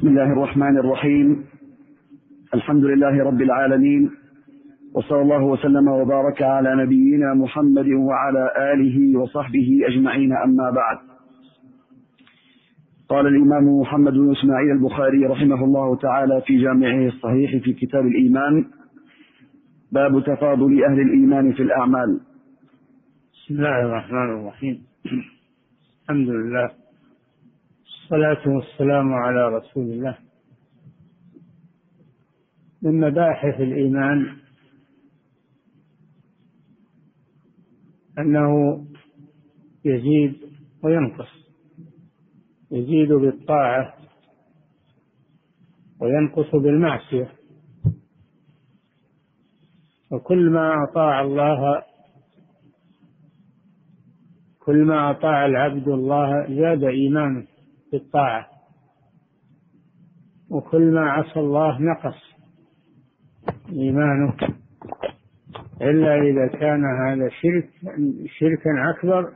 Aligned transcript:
بسم 0.00 0.08
الله 0.08 0.32
الرحمن 0.32 0.78
الرحيم. 0.78 1.44
الحمد 2.54 2.84
لله 2.84 3.24
رب 3.24 3.42
العالمين. 3.42 4.10
وصلى 4.94 5.22
الله 5.22 5.42
وسلم 5.42 5.88
وبارك 5.88 6.42
على 6.42 6.84
نبينا 6.84 7.34
محمد 7.34 7.88
وعلى 7.88 8.72
آله 8.72 9.18
وصحبه 9.18 9.80
أجمعين 9.84 10.32
أما 10.36 10.70
بعد. 10.70 10.98
قال 13.08 13.26
الإمام 13.26 13.80
محمد 13.80 14.12
بن 14.12 14.30
إسماعيل 14.30 14.70
البخاري 14.70 15.26
رحمه 15.26 15.64
الله 15.64 15.96
تعالى 15.96 16.42
في 16.46 16.58
جامعه 16.62 17.06
الصحيح 17.06 17.64
في 17.64 17.72
كتاب 17.72 18.06
الإيمان 18.06 18.64
باب 19.92 20.24
تفاضل 20.24 20.84
أهل 20.84 21.00
الإيمان 21.00 21.52
في 21.52 21.62
الأعمال. 21.62 22.20
بسم 23.34 23.54
الله 23.54 23.80
الرحمن 23.80 24.40
الرحيم. 24.40 24.82
الحمد 26.08 26.28
لله. 26.28 26.79
الصلاة 28.10 28.54
والسلام 28.54 29.12
على 29.12 29.48
رسول 29.48 29.82
الله. 29.82 30.18
من 32.82 33.00
مباحث 33.00 33.60
الإيمان 33.60 34.36
أنه 38.18 38.84
يزيد 39.84 40.36
وينقص 40.82 41.28
يزيد 42.70 43.12
بالطاعة 43.12 43.94
وينقص 46.00 46.54
بالمعصية. 46.54 47.32
وكل 50.10 50.50
ما 50.50 50.84
أطاع 50.90 51.20
الله 51.20 51.82
كل 54.58 54.84
ما 54.84 55.10
أطاع 55.10 55.46
العبد 55.46 55.88
الله 55.88 56.46
زاد 56.48 56.84
إيمانه. 56.84 57.49
بالطاعة. 57.92 58.46
وكل 60.50 60.92
ما 60.92 61.10
عصى 61.10 61.40
الله 61.40 61.82
نقص 61.82 62.34
إيمانه. 63.72 64.34
إلا 65.82 66.22
إذا 66.22 66.46
كان 66.46 66.84
هذا 66.84 67.28
شرك 67.28 67.70
شركا 68.38 68.90
أكبر 68.90 69.32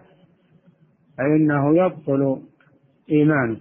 فإنه 1.19 1.77
يبطل 1.77 2.43
إيمانه. 3.11 3.61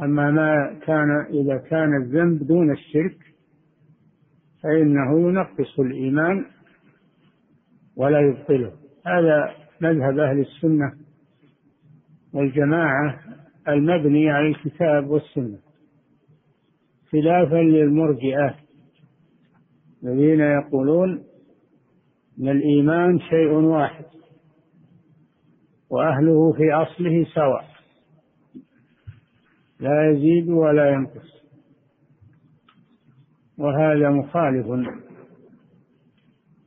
أما 0.00 0.30
ما 0.30 0.80
كان 0.86 1.26
إذا 1.30 1.56
كان 1.56 2.02
الذنب 2.02 2.46
دون 2.46 2.70
الشرك 2.70 3.16
فإنه 4.62 5.28
ينقص 5.28 5.80
الإيمان 5.80 6.44
ولا 7.96 8.20
يبطله. 8.20 8.72
هذا 9.06 9.54
مذهب 9.80 10.18
أهل 10.18 10.40
السنة. 10.40 11.03
والجماعة 12.34 13.20
المبني 13.68 14.30
على 14.30 14.48
الكتاب 14.48 15.10
والسنة. 15.10 15.58
خلافا 17.12 17.56
للمرجئة 17.56 18.54
الذين 20.02 20.40
يقولون 20.40 21.24
أن 22.38 22.48
الإيمان 22.48 23.20
شيء 23.20 23.50
واحد 23.50 24.04
وأهله 25.90 26.52
في 26.52 26.72
أصله 26.72 27.26
سواء 27.34 27.64
لا 29.80 30.10
يزيد 30.10 30.48
ولا 30.48 30.90
ينقص. 30.90 31.34
وهذا 33.58 34.10
مخالف 34.10 34.66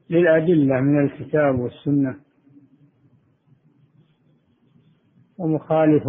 للأدلة 0.10 0.82
من 0.82 1.04
الكتاب 1.04 1.60
والسنة. 1.60 2.27
ومخالف 5.38 6.04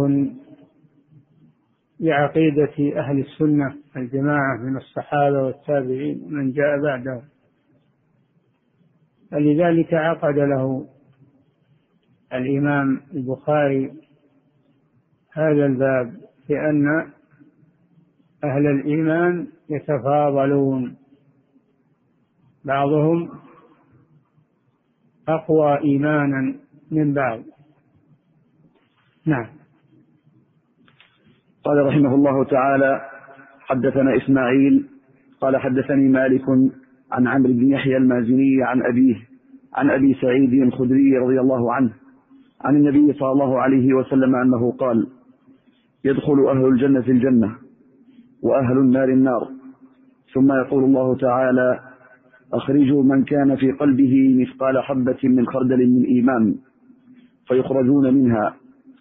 لعقيدة 1.99 2.99
أهل 2.99 3.19
السنة 3.19 3.75
الجماعة 3.97 4.57
من 4.57 4.77
الصحابة 4.77 5.43
والتابعين 5.43 6.21
ومن 6.23 6.51
جاء 6.51 6.81
بعدهم. 6.83 7.21
فلذلك 9.31 9.93
عقد 9.93 10.35
له 10.35 10.87
الإمام 12.33 13.01
البخاري 13.13 13.93
هذا 15.33 15.65
الباب 15.65 16.13
بأن 16.49 17.11
أهل 18.43 18.67
الإيمان 18.67 19.47
يتفاضلون. 19.69 20.97
بعضهم 22.65 23.29
أقوى 25.27 25.77
إيمانا 25.77 26.55
من 26.91 27.13
بعض. 27.13 27.43
نعم. 29.29 29.45
قال 31.63 31.85
رحمه 31.85 32.15
الله 32.15 32.43
تعالى 32.43 33.01
حدثنا 33.59 34.17
إسماعيل 34.17 34.85
قال 35.41 35.57
حدثني 35.57 36.07
مالك 36.07 36.45
عن 37.11 37.27
عمرو 37.27 37.53
بن 37.53 37.69
يحيى 37.69 37.97
المازني 37.97 38.63
عن 38.63 38.81
أبيه 38.81 39.15
عن 39.73 39.89
أبي 39.89 40.13
سعيد 40.13 40.53
الخدري 40.53 41.17
رضي 41.17 41.39
الله 41.39 41.73
عنه 41.73 41.93
عن 42.61 42.75
النبي 42.75 43.13
صلى 43.13 43.31
الله 43.31 43.61
عليه 43.61 43.93
وسلم 43.93 44.35
أنه 44.35 44.71
قال 44.71 45.07
يدخل 46.05 46.47
أهل 46.47 46.65
الجنة 46.65 47.05
الجنة 47.07 47.55
وأهل 48.43 48.77
النار 48.77 49.09
النار. 49.09 49.47
ثم 50.33 50.51
يقول 50.51 50.83
الله 50.83 51.15
تعالى 51.15 51.79
أخرجوا 52.53 53.03
من 53.03 53.23
كان 53.23 53.55
في 53.55 53.71
قلبه 53.71 54.35
مثقال 54.39 54.83
حبة 54.83 55.17
من 55.23 55.47
خردل 55.47 55.89
من 55.89 56.03
إيمان 56.03 56.55
فيخرجون 57.47 58.13
منها. 58.13 58.55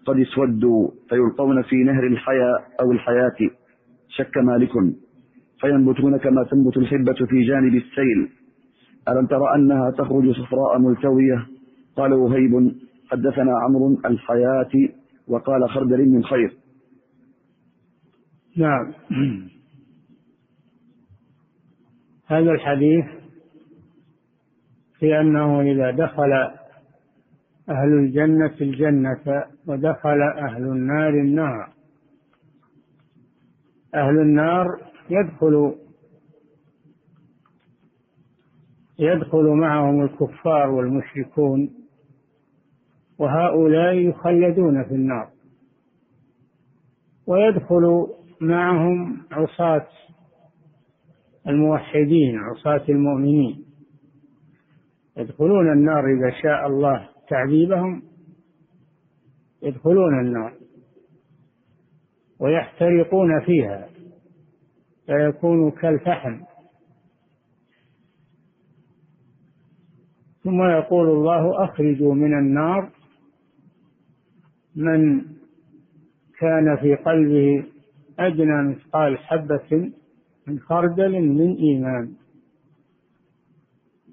قد 0.09 0.19
اسودوا 0.19 0.91
فيلقون 1.09 1.63
في 1.63 1.77
نهر 1.77 2.07
الحياة 2.07 2.59
أو 2.81 2.93
الحياة. 2.93 3.51
شك 4.09 4.37
مالك. 4.37 4.73
فينبتون 5.61 6.19
كما 6.19 6.45
تنبت 6.45 6.77
الحبة 6.77 7.27
في 7.29 7.43
جانب 7.43 7.75
السيل. 7.75 8.29
ألم 9.09 9.27
تر 9.27 9.55
أنها 9.55 9.91
تخرج 9.91 10.31
صفراء 10.31 10.79
ملتوية؟ 10.79 11.47
قال 11.97 12.13
وهيب 12.13 12.73
حدثنا 13.11 13.53
عمرو 13.65 14.01
الحياة 14.05 14.89
وقال 15.29 15.71
خردل 15.71 16.09
من 16.09 16.25
خير. 16.25 16.53
نعم. 18.57 18.93
هذا 22.27 22.51
الحديث 22.51 23.05
في 24.99 25.21
أنه 25.21 25.61
إذا 25.61 25.91
دخل 25.91 26.33
أهل 27.71 27.93
الجنة 27.93 28.55
الجنة 28.61 29.45
ودخل 29.67 30.23
أهل 30.23 30.63
النار 30.63 31.09
النار. 31.09 31.73
أهل 33.95 34.19
النار 34.19 34.67
يدخل 35.11 35.75
يدخل 38.99 39.45
معهم 39.45 40.03
الكفار 40.03 40.71
والمشركون 40.71 41.71
وهؤلاء 43.19 43.95
يخلدون 43.95 44.85
في 44.85 44.95
النار. 44.95 45.29
ويدخل 47.27 48.07
معهم 48.41 49.23
عصاة 49.31 49.87
الموحدين 51.49 52.39
عصاة 52.39 52.85
المؤمنين. 52.89 53.65
يدخلون 55.17 55.73
النار 55.73 56.07
إذا 56.07 56.31
شاء 56.43 56.67
الله. 56.67 57.18
تعذيبهم 57.29 58.03
يدخلون 59.63 60.21
النار 60.21 60.53
ويحترقون 62.41 63.41
فيها 63.41 63.89
فيكون 65.07 65.71
كالفحم. 65.71 66.41
ثم 70.43 70.63
يقول 70.63 71.09
الله 71.09 71.65
أخرجوا 71.65 72.15
من 72.15 72.39
النار 72.39 72.91
من 74.77 75.21
كان 76.39 76.77
في 76.77 76.95
قلبه 76.95 77.65
أدنى 78.19 78.63
مثقال 78.63 79.19
حبة 79.19 79.93
من 80.47 80.59
خردل 80.59 81.21
من 81.21 81.57
إيمان. 81.57 82.13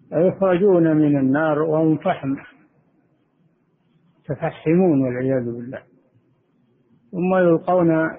فيخرجون 0.09 0.95
من 0.95 1.17
النار 1.17 1.59
وهم 1.59 1.97
فحم. 1.97 2.35
يتفحمون 4.29 5.01
والعياذ 5.01 5.45
بالله. 5.45 5.83
ثم 7.11 7.35
يلقون 7.35 8.09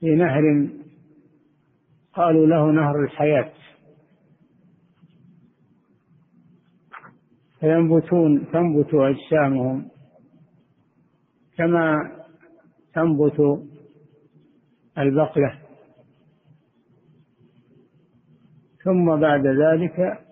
في 0.00 0.14
نهر 0.14 0.68
قالوا 2.12 2.46
له 2.46 2.72
نهر 2.72 3.04
الحياة. 3.04 3.52
فينبتون 7.60 8.52
تنبت 8.52 8.94
أجسامهم 8.94 9.88
كما 11.56 11.96
تنبت 12.94 13.68
البقلة. 14.98 15.58
ثم 18.84 19.20
بعد 19.20 19.46
ذلك 19.46 20.29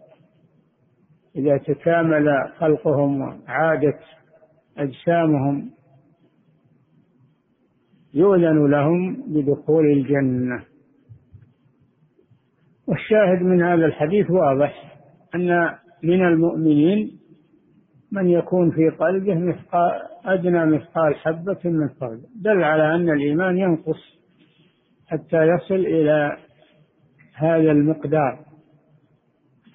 إذا 1.38 1.56
تكامل 1.56 2.49
خلقهم 2.58 3.20
وعادت 3.20 3.99
أجسامهم 4.79 5.70
يؤذن 8.14 8.70
لهم 8.70 9.25
بدخول 9.26 9.87
الجنة. 9.87 10.62
والشاهد 12.87 13.43
من 13.43 13.62
هذا 13.62 13.87
الحديث 13.87 14.31
واضح 14.31 14.99
أن 15.35 15.70
من 16.02 16.26
المؤمنين 16.26 17.19
من 18.12 18.29
يكون 18.29 18.70
في 18.70 18.88
قلبه 18.88 19.35
مثقال 19.35 20.00
أدنى 20.25 20.67
مثقال 20.67 21.14
حبة 21.14 21.58
من 21.64 21.88
خردل 22.00 22.26
دل 22.37 22.64
على 22.64 22.94
أن 22.94 23.11
الإيمان 23.11 23.58
ينقص 23.58 24.19
حتى 25.06 25.43
يصل 25.46 25.75
إلى 25.75 26.37
هذا 27.35 27.70
المقدار. 27.70 28.47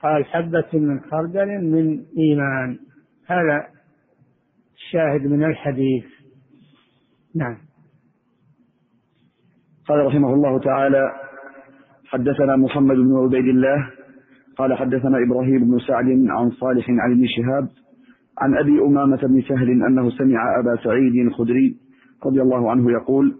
قال 0.03 0.25
حبة 0.25 0.69
من 0.73 0.99
خردل 0.99 1.47
من 1.47 2.03
إيمان. 2.17 2.77
هذا 3.27 3.67
الشاهد 4.75 5.27
من 5.27 5.43
الحديث. 5.43 6.05
نعم. 7.35 7.57
قال 9.87 10.05
رحمه 10.05 10.33
الله 10.33 10.59
تعالى 10.59 11.11
حدثنا 12.05 12.55
محمد 12.55 12.95
بن 12.95 13.17
عبيد 13.17 13.47
الله 13.47 13.89
قال 14.57 14.73
حدثنا 14.77 15.17
إبراهيم 15.27 15.71
بن 15.71 15.79
سعد 15.79 16.05
عن 16.29 16.51
صالح 16.51 16.89
عن 16.89 17.11
ابن 17.11 17.25
شهاب 17.27 17.69
عن 18.37 18.57
أبي 18.57 18.81
أمامة 18.81 19.17
بن 19.17 19.41
سهل 19.41 19.69
أنه 19.69 20.09
سمع 20.09 20.59
أبا 20.59 20.83
سعيد 20.83 21.15
الخدري 21.15 21.77
رضي 22.25 22.41
الله 22.41 22.71
عنه 22.71 22.91
يقول 22.91 23.35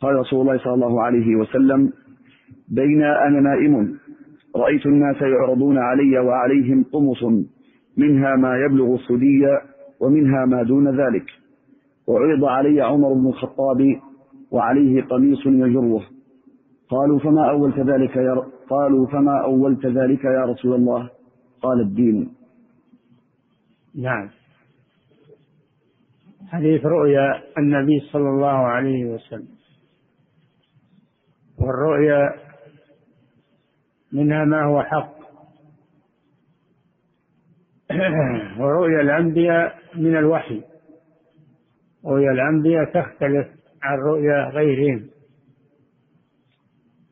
قال 0.00 0.16
رسول 0.16 0.40
الله 0.40 0.58
صلى 0.58 0.74
الله 0.74 1.02
عليه 1.02 1.36
وسلم 1.36 1.92
بين 2.68 3.02
أنا 3.02 3.40
نائم. 3.40 3.98
رأيت 4.56 4.86
الناس 4.86 5.16
يعرضون 5.22 5.78
علي 5.78 6.18
وعليهم 6.18 6.84
قمص 6.92 7.22
منها 7.96 8.36
ما 8.36 8.56
يبلغ 8.56 8.94
الثدي 8.94 9.46
ومنها 10.00 10.44
ما 10.44 10.62
دون 10.62 11.00
ذلك. 11.00 11.24
وعرض 12.06 12.44
علي 12.44 12.80
عمر 12.80 13.12
بن 13.12 13.26
الخطاب 13.26 14.00
وعليه 14.50 15.02
قميص 15.02 15.46
يجره. 15.46 16.02
قالوا 16.88 17.18
فما 17.18 17.50
أولت 17.50 17.78
ذلك 17.78 18.16
يا 18.16 18.42
قالوا 18.70 19.06
فما 19.06 19.44
أولت 19.44 19.86
ذلك 19.86 20.24
يا 20.24 20.44
رسول 20.44 20.74
الله؟ 20.74 21.10
قال 21.62 21.80
الدين. 21.80 22.28
نعم. 23.94 24.28
حديث 26.48 26.86
رؤيا 26.86 27.42
النبي 27.58 28.00
صلى 28.00 28.28
الله 28.28 28.58
عليه 28.66 29.14
وسلم. 29.14 29.48
والرؤيا 31.58 32.51
منها 34.12 34.44
ما 34.44 34.64
هو 34.64 34.82
حق. 34.82 35.22
ورؤيا 38.60 39.00
الأنبياء 39.00 39.78
من 39.94 40.16
الوحي. 40.16 40.62
رؤيا 42.06 42.30
الأنبياء 42.30 42.84
تختلف 42.84 43.48
عن 43.82 43.98
رؤيا 43.98 44.48
غيرهم. 44.48 45.10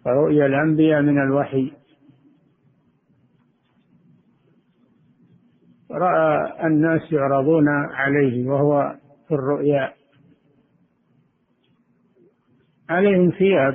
فرؤيا 0.05 0.47
الأنبياء 0.47 1.03
من 1.03 1.23
الوحي. 1.23 1.73
رأى 5.91 6.67
الناس 6.67 7.13
يعرضون 7.13 7.69
عليه 7.69 8.49
وهو 8.49 8.97
في 9.29 9.35
الرؤيا. 9.35 9.93
عليهم 12.89 13.31
ثياب 13.31 13.75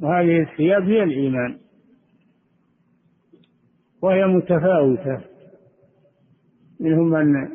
وهذه 0.00 0.42
الثياب 0.42 0.82
هي 0.82 1.02
الإيمان. 1.02 1.63
وهي 4.04 4.26
متفاوتة. 4.26 5.20
منهم 6.80 7.08
من 7.08 7.48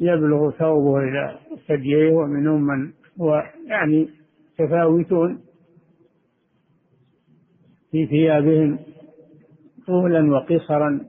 يبلغ 0.00 0.50
ثوبه 0.50 0.98
إلى 0.98 1.38
ثدييه 1.68 2.12
ومنهم 2.12 2.62
من 2.62 2.92
هو 3.20 3.42
يعني 3.66 4.08
تفاوتون 4.58 5.40
في 7.90 8.06
ثيابهم 8.06 8.78
طولا 9.86 10.32
وقصرا. 10.32 11.00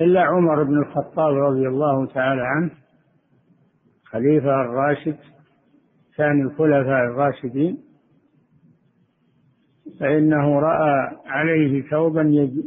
إلا 0.00 0.20
عمر 0.20 0.62
بن 0.62 0.78
الخطاب 0.78 1.34
رضي 1.34 1.68
الله 1.68 2.06
تعالى 2.06 2.42
عنه 2.42 2.70
خليفة 4.04 4.60
الراشد 4.60 5.16
ثاني 6.16 6.42
الخلفاء 6.42 7.04
الراشدين. 7.04 7.87
فإنه 10.00 10.60
رأى 10.60 11.16
عليه 11.26 11.82
ثوبا 11.82 12.22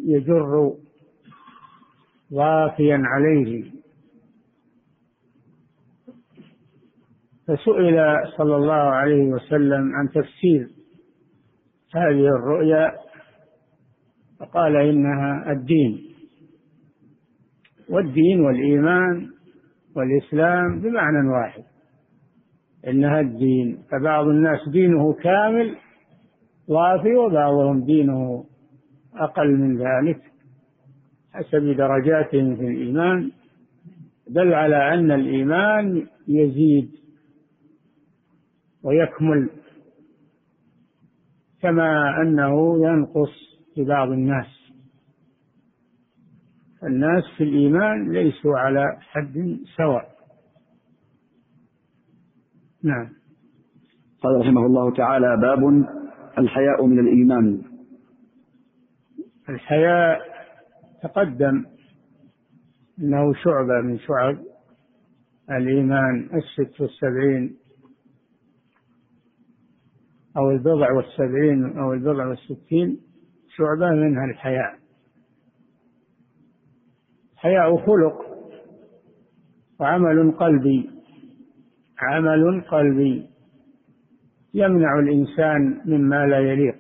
يجر 0.06 0.74
ضافيا 2.34 3.02
عليه. 3.06 3.72
فسئل 7.48 7.98
صلى 8.38 8.56
الله 8.56 8.74
عليه 8.74 9.24
وسلم 9.24 9.96
عن 9.96 10.10
تفسير 10.10 10.68
هذه 11.96 12.28
الرؤيا 12.28 12.92
فقال 14.40 14.76
إنها 14.76 15.52
الدين. 15.52 16.02
والدين 17.90 18.40
والإيمان 18.40 19.30
والإسلام 19.96 20.82
بمعنى 20.82 21.30
واحد. 21.30 21.64
إنها 22.88 23.20
الدين. 23.20 23.84
فبعض 23.92 24.28
الناس 24.28 24.70
دينه 24.70 25.14
كامل 25.14 25.78
وافي 26.68 27.16
وبعضهم 27.16 27.84
دينه 27.86 28.46
أقل 29.16 29.58
من 29.58 29.78
ذلك 29.78 30.22
حسب 31.34 31.64
درجاتهم 31.78 32.56
في 32.56 32.68
الإيمان 32.68 33.32
دل 34.30 34.54
على 34.54 34.94
أن 34.94 35.12
الإيمان 35.12 36.08
يزيد 36.28 36.92
ويكمل 38.84 39.50
كما 41.62 42.22
أنه 42.22 42.86
ينقص 42.88 43.30
في 43.76 43.84
بعض 43.84 44.12
الناس. 44.12 44.48
الناس 46.84 47.24
في 47.38 47.44
الإيمان 47.44 48.12
ليسوا 48.12 48.58
على 48.58 48.98
حد 49.00 49.60
سواء. 49.78 50.12
نعم. 52.84 53.10
قال 54.24 54.40
رحمه 54.42 54.66
الله 54.66 54.94
تعالى 54.94 55.38
باب 55.38 55.86
الحياء 56.38 56.86
من 56.86 57.00
الإيمان. 57.00 57.62
الحياء 59.50 60.22
تقدم 61.04 61.66
أنه 63.00 63.34
شعبة 63.34 63.82
من 63.82 64.00
شعب 64.00 64.38
الإيمان 65.52 66.30
الست 66.34 66.82
والسبعين 66.82 67.58
أو 70.38 70.52
البضع 70.52 70.92
والسبعين 70.92 71.78
أو 71.78 71.94
البضع 71.94 72.28
والستين 72.28 73.00
شعبة 73.56 73.90
منها 73.90 74.26
الحياء. 74.26 74.80
حياء 77.36 77.78
خلق 77.78 78.26
وعمل 79.80 80.32
قلبي 80.32 80.90
عمل 82.00 82.62
قلبي. 82.62 83.31
يمنع 84.54 85.00
الإنسان 85.00 85.82
مما 85.86 86.26
لا 86.26 86.40
يليق. 86.40 86.76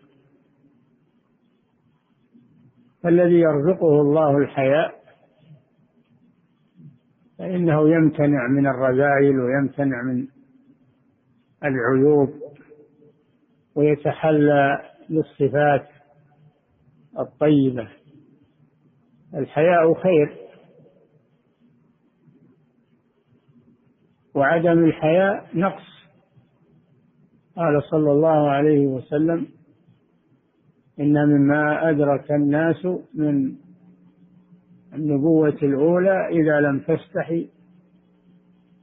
فالذي 3.03 3.39
يرزقه 3.39 4.01
الله 4.01 4.37
الحياء 4.37 5.01
فإنه 7.37 7.89
يمتنع 7.89 8.47
من 8.47 8.67
الرذائل 8.67 9.39
ويمتنع 9.39 10.01
من 10.01 10.27
العيوب 11.63 12.29
ويتحلى 13.75 14.81
بالصفات 15.09 15.87
الطيبة. 17.19 17.89
الحياء 19.33 19.93
خير. 19.93 20.37
وعدم 24.35 24.85
الحياء 24.85 25.49
نقص. 25.53 26.00
قال 27.61 27.83
صلى 27.83 28.11
الله 28.11 28.49
عليه 28.49 28.87
وسلم 28.87 29.47
إن 30.99 31.13
مما 31.13 31.89
أدرك 31.89 32.31
الناس 32.31 32.85
من 33.15 33.55
النبوة 34.93 35.57
الأولى 35.63 36.27
إذا 36.27 36.59
لم 36.59 36.79
تستحي 36.79 37.49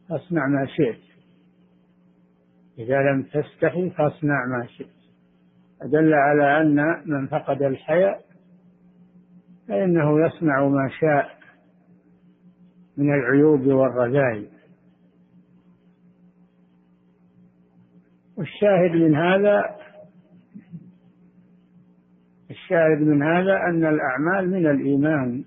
فاصنع 0.08 0.46
ما 0.46 0.66
شئت. 0.66 1.00
إذا 2.78 3.02
لم 3.02 3.22
تستحي 3.22 3.90
فاصنع 3.90 4.46
ما 4.46 4.66
شئت. 4.66 4.98
أدل 5.82 6.14
على 6.14 6.60
أن 6.60 7.02
من 7.06 7.26
فقد 7.26 7.62
الحياء 7.62 8.20
فإنه 9.68 10.26
يصنع 10.26 10.68
ما 10.68 10.88
شاء 11.00 11.38
من 12.96 13.14
العيوب 13.14 13.66
والرذائل. 13.66 14.57
والشاهد 18.38 18.90
من 18.90 19.16
هذا 19.16 19.76
الشاهد 22.50 23.00
من 23.00 23.22
هذا 23.22 23.56
أن 23.68 23.84
الأعمال 23.84 24.50
من 24.50 24.66
الإيمان 24.66 25.44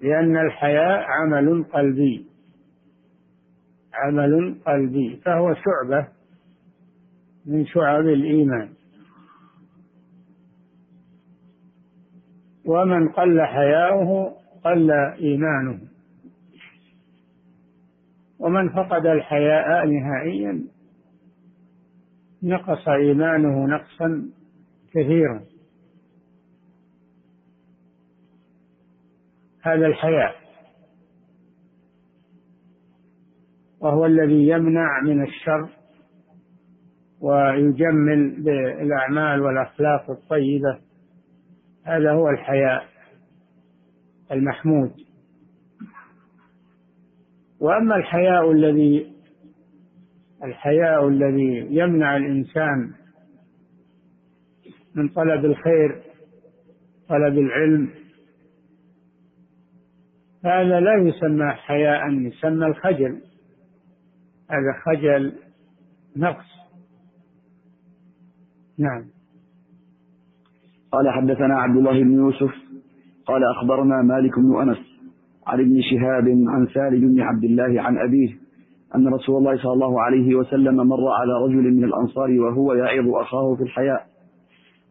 لأن 0.00 0.36
الحياء 0.36 1.04
عمل 1.08 1.64
قلبي 1.64 2.26
عمل 3.94 4.54
قلبي 4.66 5.16
فهو 5.24 5.54
شعبة 5.54 6.08
من 7.46 7.66
شعب 7.66 8.06
الإيمان. 8.06 8.68
ومن 12.64 13.08
قل 13.08 13.40
حياؤه 13.42 14.36
قل 14.64 14.90
إيمانه. 15.20 15.78
ومن 18.38 18.68
فقد 18.68 19.06
الحياء 19.06 19.86
نهائيا 19.86 20.71
نقص 22.42 22.88
إيمانه 22.88 23.66
نقصا 23.66 24.30
كثيرا. 24.90 25.44
هذا 29.62 29.86
الحياء 29.86 30.34
وهو 33.80 34.06
الذي 34.06 34.48
يمنع 34.48 35.00
من 35.02 35.22
الشر 35.22 35.68
ويجمل 37.20 38.42
بالأعمال 38.42 39.42
والأخلاق 39.42 40.10
الطيبة. 40.10 40.80
هذا 41.84 42.12
هو 42.12 42.28
الحياء 42.28 42.84
المحمود. 44.32 44.92
وأما 47.60 47.96
الحياء 47.96 48.50
الذي 48.52 49.11
الحياء 50.44 51.08
الذي 51.08 51.66
يمنع 51.70 52.16
الإنسان 52.16 52.92
من 54.94 55.08
طلب 55.08 55.44
الخير 55.44 56.02
طلب 57.08 57.38
العلم. 57.38 57.90
هذا 60.44 60.80
لا 60.80 60.94
يسمى 60.94 61.50
حياء 61.52 62.10
يسمى 62.10 62.66
الخجل. 62.66 63.20
هذا 64.50 64.72
خجل 64.84 65.32
نقص. 66.16 66.52
نعم. 68.78 69.04
قال 70.92 71.10
حدثنا 71.10 71.54
عبد 71.58 71.76
الله 71.76 72.02
بن 72.02 72.12
يوسف 72.12 72.54
قال 73.26 73.42
أخبرنا 73.44 74.02
مالك 74.02 74.38
بن 74.38 74.60
أنس 74.60 74.78
عن 75.46 75.60
ابن 75.60 75.80
شهاب 75.82 76.28
عن 76.48 76.66
سالم 76.74 77.14
بن 77.14 77.20
عبد 77.20 77.44
الله 77.44 77.82
عن 77.82 77.98
أبيه 77.98 78.41
أن 78.96 79.08
رسول 79.08 79.36
الله 79.38 79.56
صلى 79.56 79.72
الله 79.72 80.00
عليه 80.00 80.34
وسلم 80.34 80.76
مر 80.76 81.08
على 81.08 81.32
رجل 81.44 81.76
من 81.76 81.84
الأنصار 81.84 82.30
وهو 82.40 82.72
يعظ 82.74 83.08
أخاه 83.08 83.54
في 83.54 83.62
الحياء. 83.62 84.06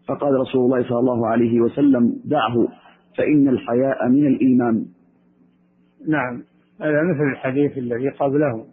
فقال 0.08 0.34
رسول 0.34 0.66
الله 0.66 0.90
صلى 0.90 1.00
الله 1.00 1.28
عليه 1.28 1.62
وسلم 1.62 2.16
دعه 2.26 2.68
فإن 3.18 3.48
الحياء 3.48 4.10
من 4.10 4.28
الإيمان. 4.28 4.86
نعم 6.08 6.44
هذا 6.82 7.02
مثل 7.04 7.24
الحديث 7.32 7.78
الذي 7.78 8.10
قبله. 8.10 8.66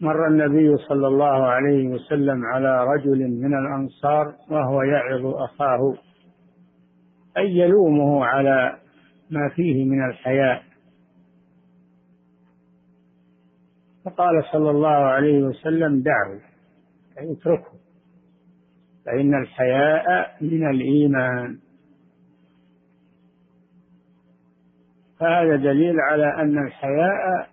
مر 0.00 0.26
النبي 0.26 0.76
صلى 0.76 1.06
الله 1.06 1.44
عليه 1.46 1.88
وسلم 1.88 2.44
على 2.44 2.84
رجل 2.84 3.18
من 3.18 3.54
الأنصار 3.54 4.34
وهو 4.50 4.82
يعظ 4.82 5.26
أخاه. 5.26 5.94
أي 7.36 7.58
يلومه 7.58 8.24
على 8.24 8.76
ما 9.30 9.48
فيه 9.48 9.84
من 9.84 10.04
الحياء. 10.04 10.69
فقال 14.04 14.44
صلى 14.52 14.70
الله 14.70 14.88
عليه 14.88 15.42
وسلم 15.42 16.02
دعه 16.02 16.40
يعني 17.16 17.32
اتركه 17.32 17.72
فإن 19.06 19.34
الحياء 19.42 20.36
من 20.40 20.70
الإيمان. 20.70 21.58
فهذا 25.18 25.56
دليل 25.56 26.00
على 26.00 26.34
أن 26.42 26.66
الحياء 26.66 27.50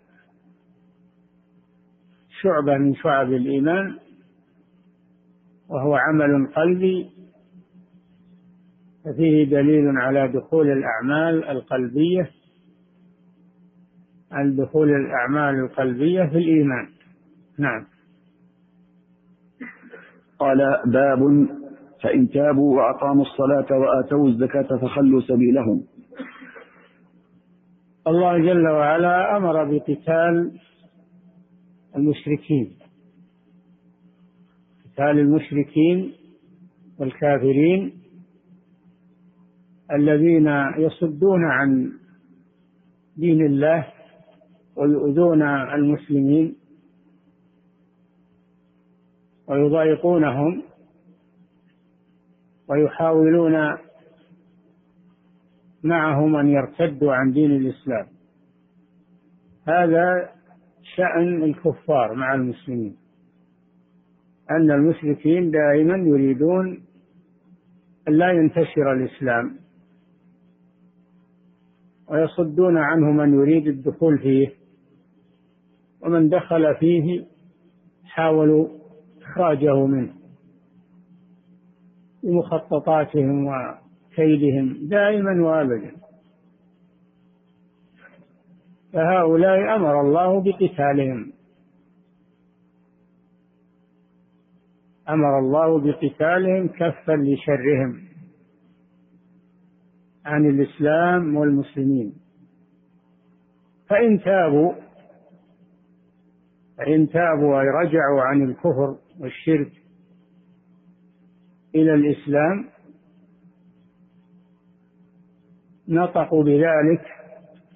شعبة 2.41 2.77
من 2.77 2.95
شعب 2.95 3.33
الإيمان 3.33 3.99
وهو 5.69 5.95
عمل 5.95 6.47
قلبي 6.55 7.09
ففيه 9.05 9.43
دليل 9.43 9.97
على 9.97 10.27
دخول 10.27 10.71
الأعمال 10.71 11.43
القلبية 11.49 12.31
عن 14.31 14.55
دخول 14.55 14.89
الأعمال 14.89 15.63
القلبية 15.63 16.23
في 16.23 16.37
الإيمان. 16.37 16.87
نعم. 17.59 17.85
قال 20.39 20.81
باب 20.85 21.47
فإن 22.03 22.29
تابوا 22.29 22.77
وأقاموا 22.77 23.25
الصلاة 23.25 23.77
وآتوا 23.79 24.27
الزكاة 24.27 24.77
فخلوا 24.81 25.21
سبيلهم. 25.21 25.83
الله 28.07 28.37
جل 28.37 28.67
وعلا 28.67 29.37
أمر 29.37 29.63
بقتال 29.63 30.51
المشركين. 31.95 32.73
قتال 34.85 35.19
المشركين 35.19 36.13
والكافرين 36.99 37.93
الذين 39.91 40.47
يصدون 40.77 41.45
عن 41.45 41.91
دين 43.17 43.45
الله 43.45 43.87
ويؤذون 44.77 45.41
المسلمين 45.73 46.55
ويضايقونهم 49.47 50.63
ويحاولون 52.67 53.77
معهم 55.83 56.35
أن 56.35 56.47
يرتدوا 56.47 57.13
عن 57.13 57.31
دين 57.31 57.51
الإسلام. 57.51 58.07
هذا 59.67 60.29
شأن 60.95 61.43
الكفار 61.43 62.13
مع 62.13 62.35
المسلمين 62.35 62.97
أن 64.51 64.71
المشركين 64.71 65.51
دائما 65.51 65.97
يريدون 65.97 66.83
أن 68.07 68.13
لا 68.13 68.31
ينتشر 68.31 68.93
الإسلام 68.93 69.55
ويصدون 72.09 72.77
عنه 72.77 73.11
من 73.11 73.33
يريد 73.33 73.67
الدخول 73.67 74.19
فيه. 74.19 74.66
ومن 76.07 76.29
دخل 76.29 76.75
فيه 76.75 77.25
حاولوا 78.05 78.67
إخراجه 79.21 79.85
منه 79.85 80.13
بمخططاتهم 82.23 83.47
وكيدهم 83.47 84.87
دائما 84.87 85.47
وابدا. 85.47 85.91
فهؤلاء 88.93 89.75
أمر 89.75 90.01
الله 90.01 90.41
بقتالهم. 90.41 91.33
أمر 95.09 95.39
الله 95.39 95.79
بقتالهم 95.79 96.67
كفا 96.67 97.11
لشرهم 97.11 98.01
عن 100.25 100.45
الإسلام 100.45 101.35
والمسلمين. 101.35 102.13
فإن 103.89 104.19
تابوا 104.19 104.86
فإن 106.77 107.09
تابوا 107.09 107.61
أي 107.61 107.67
رجعوا 107.67 108.21
عن 108.21 108.41
الكفر 108.43 108.97
والشرك 109.19 109.71
إلى 111.75 111.93
الإسلام 111.93 112.69
نطقوا 115.87 116.43
بذلك 116.43 117.05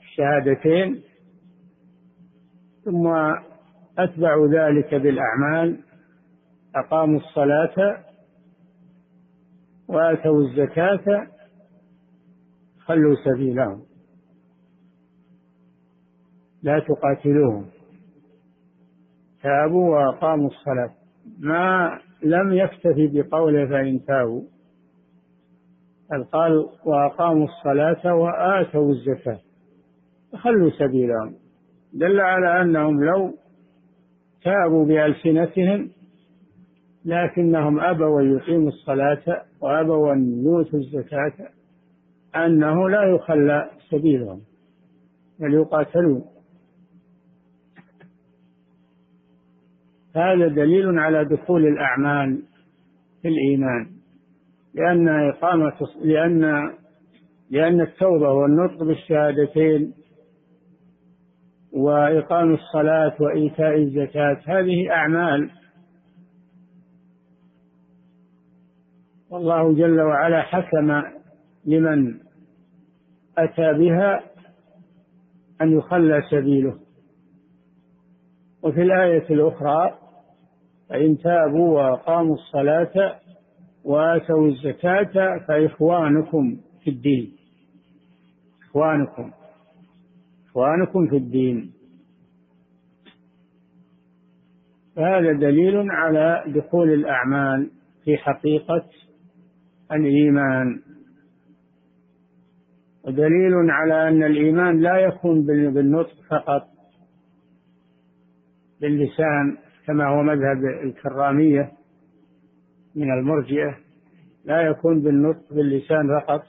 الشهادتين 0.02 1.02
ثم 2.86 3.08
أتبعوا 3.98 4.48
ذلك 4.48 4.96
بالأعمال 4.96 5.80
أقاموا 6.76 7.20
الصلاة 7.20 8.04
وآتوا 9.88 10.42
الزكاة 10.42 11.28
خلوا 12.80 13.16
سبيلهم. 13.26 13.84
لا 16.64 16.80
تقاتلوهم. 16.80 17.66
تابوا 19.44 19.90
وأقاموا 19.90 20.50
الصلاة. 20.50 20.92
ما 21.40 22.00
لم 22.24 22.54
يكتفي 22.54 23.08
بقوله 23.08 23.66
فإن 23.66 24.06
تابوا 24.06 24.42
بل 26.12 26.24
قال 26.24 26.66
وأقاموا 26.86 27.48
الصلاة 27.48 28.16
وآتوا 28.16 28.92
الزكاة. 28.92 29.40
خلوا 30.36 30.70
سبيلهم. 30.70 31.36
دل 31.94 32.20
على 32.20 32.62
أنهم 32.62 33.04
لو 33.04 33.34
تابوا 34.44 34.86
بألسنتهم 34.86 35.90
لكنهم 37.06 37.80
أبوا 37.80 38.22
أن 38.22 38.36
يقيموا 38.36 38.68
الصلاة 38.68 39.44
وأبوا 39.62 40.14
أن 40.14 40.44
يؤتوا 40.44 40.80
الزكاة. 40.80 41.34
أنه 42.36 42.90
لا 42.90 43.04
يخلى 43.04 43.70
سبيلهم. 43.90 44.42
بل 45.40 45.54
يقاتلون. 45.54 46.24
هذا 50.16 50.48
دليل 50.48 51.00
على 51.00 51.26
دخول 51.26 51.68
الأعمال 51.68 52.44
في 53.22 53.28
الإيمان. 53.28 53.88
لأن 54.74 55.08
إقامة 55.08 55.74
لأن 56.04 56.72
لأن 57.50 57.82
التوبة 57.82 58.32
والنطق 58.32 58.84
بالشهادتين 58.84 59.94
وإقام 61.74 62.54
الصلاة 62.54 63.16
وإيتاء 63.20 63.78
الزكاة 63.78 64.42
هذه 64.46 64.92
أعمال. 64.92 65.50
والله 69.30 69.74
جل 69.74 70.02
وعلا 70.02 70.42
حكم 70.42 71.02
لمن 71.66 72.14
أتى 73.38 73.74
بها 73.74 74.24
أن 75.62 75.78
يخلى 75.78 76.24
سبيله. 76.32 76.80
وفي 78.64 78.82
الآية 78.82 79.30
الأخرى 79.30 80.01
فإن 80.92 81.18
تابوا 81.18 81.82
وأقاموا 81.82 82.36
الصلاة 82.36 83.20
وآتوا 83.84 84.48
الزكاة 84.48 85.38
فإخوانكم 85.48 86.58
في 86.84 86.90
الدين. 86.90 87.32
إخوانكم. 88.70 89.32
إخوانكم 90.50 91.08
في 91.08 91.16
الدين. 91.18 91.72
فهذا 94.96 95.32
دليل 95.32 95.92
على 95.92 96.44
دخول 96.48 96.94
الأعمال 96.94 97.72
في 98.04 98.18
حقيقة 98.18 98.86
الإيمان. 99.92 100.82
ودليل 103.04 103.54
على 103.70 104.08
أن 104.08 104.24
الإيمان 104.24 104.82
لا 104.82 104.98
يكون 104.98 105.46
بالنطق 105.46 106.16
فقط 106.30 106.68
باللسان. 108.82 109.58
كما 109.86 110.08
هو 110.08 110.24
مذهب 110.24 110.66
الكرامية 110.84 111.72
من 112.96 113.12
المرجئة 113.12 113.78
لا 114.46 114.62
يكون 114.62 115.02
بالنطق 115.02 115.54
باللسان 115.54 116.20
فقط 116.20 116.44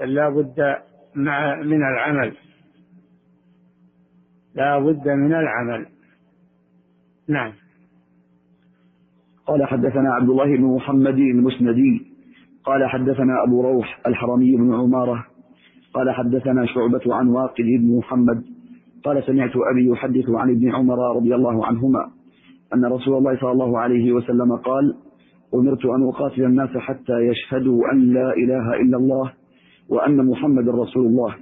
لا 0.00 0.28
بد 0.28 0.76
مع 1.14 1.62
من 1.62 1.82
العمل. 1.82 2.36
لا 4.54 4.78
بد 4.78 5.08
من 5.08 5.34
العمل. 5.34 5.86
نعم. 7.28 7.52
قال 9.46 9.66
حدثنا 9.66 10.14
عبد 10.14 10.28
الله 10.28 10.56
بن 10.56 10.64
محمد 10.64 11.18
المسندي. 11.18 12.06
قال 12.64 12.90
حدثنا 12.90 13.42
أبو 13.46 13.62
روح 13.62 14.00
الحرمي 14.06 14.56
بن 14.56 14.74
عمارة. 14.74 15.26
قال 15.94 16.10
حدثنا 16.10 16.66
شعبة 16.66 17.14
عن 17.14 17.28
واقد 17.28 17.64
بن 17.64 17.98
محمد. 17.98 18.44
قال 19.04 19.24
سمعت 19.26 19.52
أبي 19.72 19.88
يحدث 19.88 20.30
عن 20.30 20.50
ابن 20.50 20.74
عمر 20.74 21.16
رضي 21.16 21.34
الله 21.34 21.66
عنهما 21.66 22.10
أن 22.74 22.84
رسول 22.84 23.18
الله 23.18 23.40
صلى 23.40 23.52
الله 23.52 23.78
عليه 23.78 24.12
وسلم 24.12 24.56
قال 24.56 24.94
أمرت 25.54 25.84
أن 25.86 26.08
أقاتل 26.08 26.44
الناس 26.44 26.76
حتى 26.76 27.12
يشهدوا 27.12 27.92
أن 27.92 28.12
لا 28.12 28.32
إله 28.32 28.80
إلا 28.80 28.96
الله 28.96 29.32
وأن 29.88 30.26
محمد 30.26 30.68
رسول 30.68 31.06
الله 31.06 31.34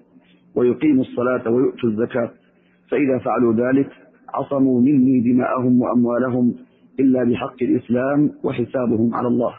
ويقيموا 0.54 1.04
الصلاة 1.04 1.50
ويؤتوا 1.50 1.88
الزكاة 1.88 2.30
فإذا 2.90 3.18
فعلوا 3.24 3.54
ذلك 3.54 3.90
عصموا 4.34 4.80
مني 4.80 5.20
دماءهم 5.20 5.82
وأموالهم 5.82 6.54
إلا 7.00 7.24
بحق 7.24 7.62
الإسلام 7.62 8.30
وحسابهم 8.44 9.14
على 9.14 9.28
الله. 9.28 9.54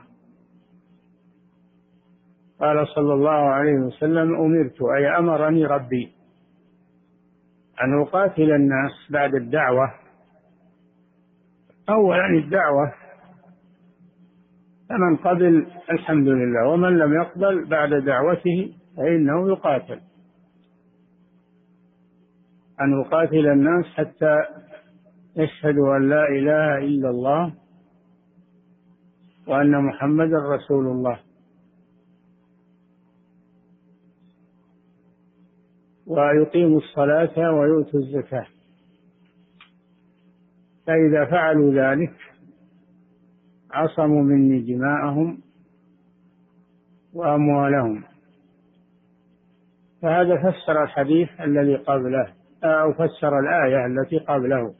قال 2.60 2.88
صلى 2.88 3.13
الله 3.13 3.32
عليه 3.32 3.79
وسلم 3.79 4.36
أمرت 4.36 4.82
أي 4.82 5.18
أمرني 5.20 5.65
ربي. 5.65 6.18
أن 7.83 8.01
أقاتل 8.01 8.51
الناس 8.51 8.91
بعد 9.09 9.36
الدعوة 9.36 9.93
أولا 11.89 12.25
الدعوة. 12.25 12.93
فمن 14.89 15.15
قبل 15.15 15.67
الحمد 15.91 16.27
لله 16.27 16.67
ومن 16.67 16.98
لم 16.98 17.13
يقبل 17.13 17.65
بعد 17.65 17.93
دعوته 17.93 18.74
فإنه 18.98 19.50
يقاتل. 19.51 20.00
أن 22.81 23.01
أقاتل 23.01 23.48
الناس 23.48 23.86
حتى 23.86 24.36
يشهدوا 25.36 25.98
أن 25.98 26.09
لا 26.09 26.27
إله 26.27 26.77
إلا 26.77 27.09
الله 27.09 27.53
وأن 29.48 29.83
محمدا 29.83 30.38
رسول 30.56 30.88
الله. 30.88 31.19
ويقيموا 36.10 36.78
الصلاة 36.78 37.54
ويؤتوا 37.54 38.00
الزكاة. 38.00 38.45
فإذا 40.88 41.26
فعلوا 41.26 41.74
ذلك 41.74 42.13
عصموا 43.72 44.24
مني 44.24 44.60
دماءهم 44.60 45.38
وأموالهم. 47.13 48.04
فهذا 50.02 50.36
فسر 50.36 50.84
الحديث 50.84 51.30
الذي 51.41 51.76
قبله 51.76 52.34
أو 52.63 52.93
فسر 52.93 53.39
الآية 53.39 53.86
التي 53.86 54.17
قبله. 54.17 54.74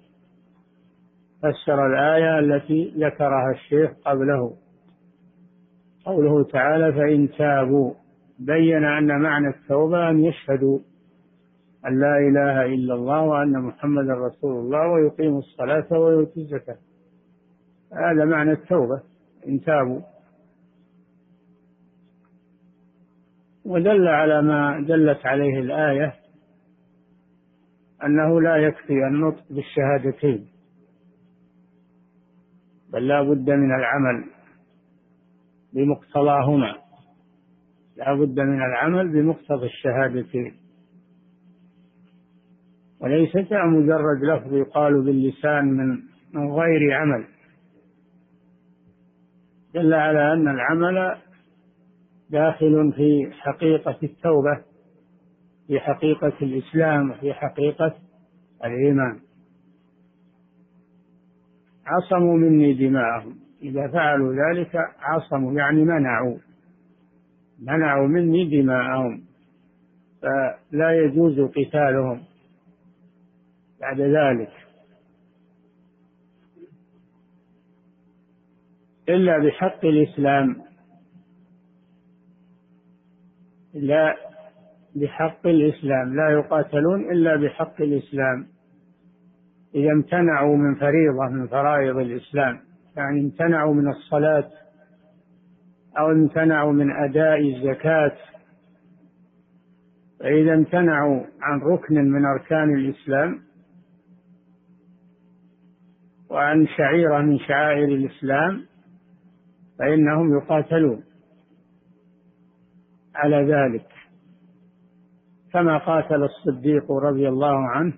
فسر 1.40 1.88
الآية 1.88 2.40
التي 2.40 2.94
ذكرها 2.98 3.52
الشيخ 3.52 3.92
قبله. 4.06 4.54
قوله 6.06 6.44
تعالى 6.44 6.94
فإن 6.94 7.30
تابوا 7.38 7.94
بين 8.40 8.84
أن 8.86 9.22
معنى 9.22 9.48
التوبة 9.48 10.10
أن 10.10 10.20
يشهدوا 10.20 10.80
أن 11.88 12.00
لا 12.00 12.18
إله 12.18 12.66
إلا 12.66 12.94
الله 12.94 13.22
وأن 13.22 13.62
محمدا 13.62 14.14
رسول 14.14 14.66
الله 14.66 14.92
ويقيموا 14.92 15.40
الصلاة 15.40 16.00
ويؤتوا 16.00 16.42
الزكاة. 16.42 16.78
هذا 17.94 18.26
معنى 18.26 18.52
التوبة 18.52 19.02
إن 19.48 19.62
تابوا. 19.62 20.02
ودل 23.66 24.08
على 24.08 24.42
ما 24.42 24.86
دلت 24.88 25.26
عليه 25.26 25.60
الآية 25.60 26.14
أنه 28.04 28.42
لا 28.42 28.56
يكفي 28.58 29.08
النطق 29.08 29.44
بالشهادتين 29.50 30.48
بل 32.94 33.08
لا 33.08 33.22
بد 33.22 33.50
من 33.50 33.76
العمل 33.76 34.26
بمقتضاهما. 35.74 36.76
لا 37.98 38.14
بد 38.14 38.40
من 38.40 38.62
العمل 38.62 39.10
بمقتضى 39.10 39.66
الشهادتين. 39.66 40.59
وليست 43.02 43.54
مجرد 43.54 44.24
لفظ 44.24 44.54
يقال 44.54 45.02
باللسان 45.02 45.66
من 45.66 46.00
من 46.34 46.52
غير 46.52 46.94
عمل. 46.94 47.26
دل 49.74 49.94
على 49.94 50.34
أن 50.34 50.48
العمل 50.48 51.18
داخل 52.30 52.94
في 52.96 53.32
حقيقة 53.32 53.98
التوبة 54.04 54.62
في 55.68 55.80
حقيقة 55.80 56.34
الإسلام 56.42 57.12
وفي 57.12 57.34
حقيقة 57.34 57.96
الإيمان. 58.66 59.20
عصموا 61.86 62.38
مني 62.38 62.74
دماءهم. 62.74 63.36
إذا 63.62 63.88
فعلوا 63.88 64.34
ذلك 64.34 64.76
عصموا 65.00 65.54
يعني 65.54 65.84
منعوا. 65.84 66.38
منعوا 67.60 68.08
مني 68.08 68.62
دماءهم. 68.62 69.22
فلا 70.22 70.92
يجوز 70.92 71.40
قتالهم. 71.40 72.29
بعد 73.82 74.02
ذلك. 74.02 74.52
إلا 79.10 79.38
بحق 79.38 79.86
الإسلام. 79.86 80.62
لا 83.74 84.16
بحق 84.96 85.48
الإسلام. 85.48 86.16
لا 86.16 86.30
يقاتلون 86.30 87.12
إلا 87.12 87.36
بحق 87.36 87.82
الإسلام. 87.82 88.48
إذا 89.76 89.92
امتنعوا 89.92 90.58
من 90.58 90.76
فريضة 90.76 91.30
من 91.30 91.48
فرائض 91.48 91.98
الإسلام. 91.98 92.60
يعني 92.98 93.20
امتنعوا 93.20 93.74
من 93.74 93.88
الصلاة 93.88 94.50
أو 95.98 96.12
امتنعوا 96.12 96.72
من 96.72 96.92
أداء 96.92 97.56
الزكاة. 97.56 98.18
فإذا 100.20 100.54
امتنعوا 100.54 101.24
عن 101.42 101.60
ركن 101.60 101.96
من 101.96 102.26
أركان 102.26 102.76
الإسلام 102.76 103.49
وعن 106.30 106.68
شعيرة 106.68 107.22
من 107.22 107.40
شعائر 107.40 107.88
الإسلام 107.88 108.66
فإنهم 109.80 110.38
يقاتلون 110.38 111.04
على 113.16 113.54
ذلك. 113.54 113.88
كما 115.54 115.78
قاتل 115.78 116.24
الصديق 116.24 116.92
رضي 116.92 117.30
الله 117.30 117.70
عنه 117.70 117.94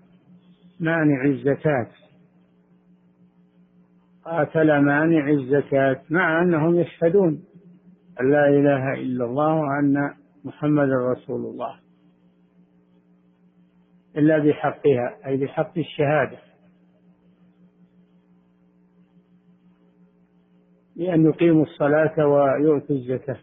مانع 0.80 1.26
الزكاة. 1.26 1.88
قاتل 4.26 4.80
مانع 4.80 5.30
الزكاة 5.30 6.02
مع 6.10 6.42
أنهم 6.42 6.76
يشهدون 6.76 7.44
أن 8.22 8.32
لا 8.32 8.50
إله 8.50 8.94
إلا 8.94 9.26
الله 9.26 9.56
وأن 9.56 10.14
محمد 10.44 10.90
رسول 10.90 11.46
الله. 11.46 11.76
إلا 14.18 14.38
بحقها 14.38 15.18
أي 15.26 15.38
بحق 15.38 15.78
الشهادة. 15.78 16.51
بأن 20.96 21.26
يقيموا 21.26 21.64
الصلاة 21.64 22.28
ويؤتوا 22.28 22.96
الزكاة. 22.96 23.38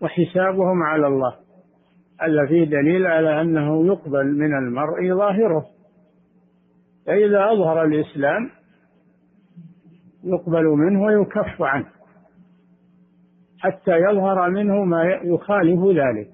وحسابهم 0.00 0.82
على 0.82 1.06
الله. 1.06 1.36
هذا 2.20 2.46
فيه 2.48 2.64
دليل 2.64 3.06
على 3.06 3.40
أنه 3.40 3.86
يقبل 3.86 4.38
من 4.38 4.54
المرء 4.58 5.14
ظاهره. 5.14 5.66
فإذا 7.06 7.52
أظهر 7.52 7.84
الإسلام 7.84 8.50
يقبل 10.24 10.64
منه 10.64 11.02
ويكف 11.02 11.62
عنه. 11.62 11.88
حتى 13.58 13.96
يظهر 13.96 14.50
منه 14.50 14.84
ما 14.84 15.04
يخالف 15.04 15.80
ذلك. 15.84 16.30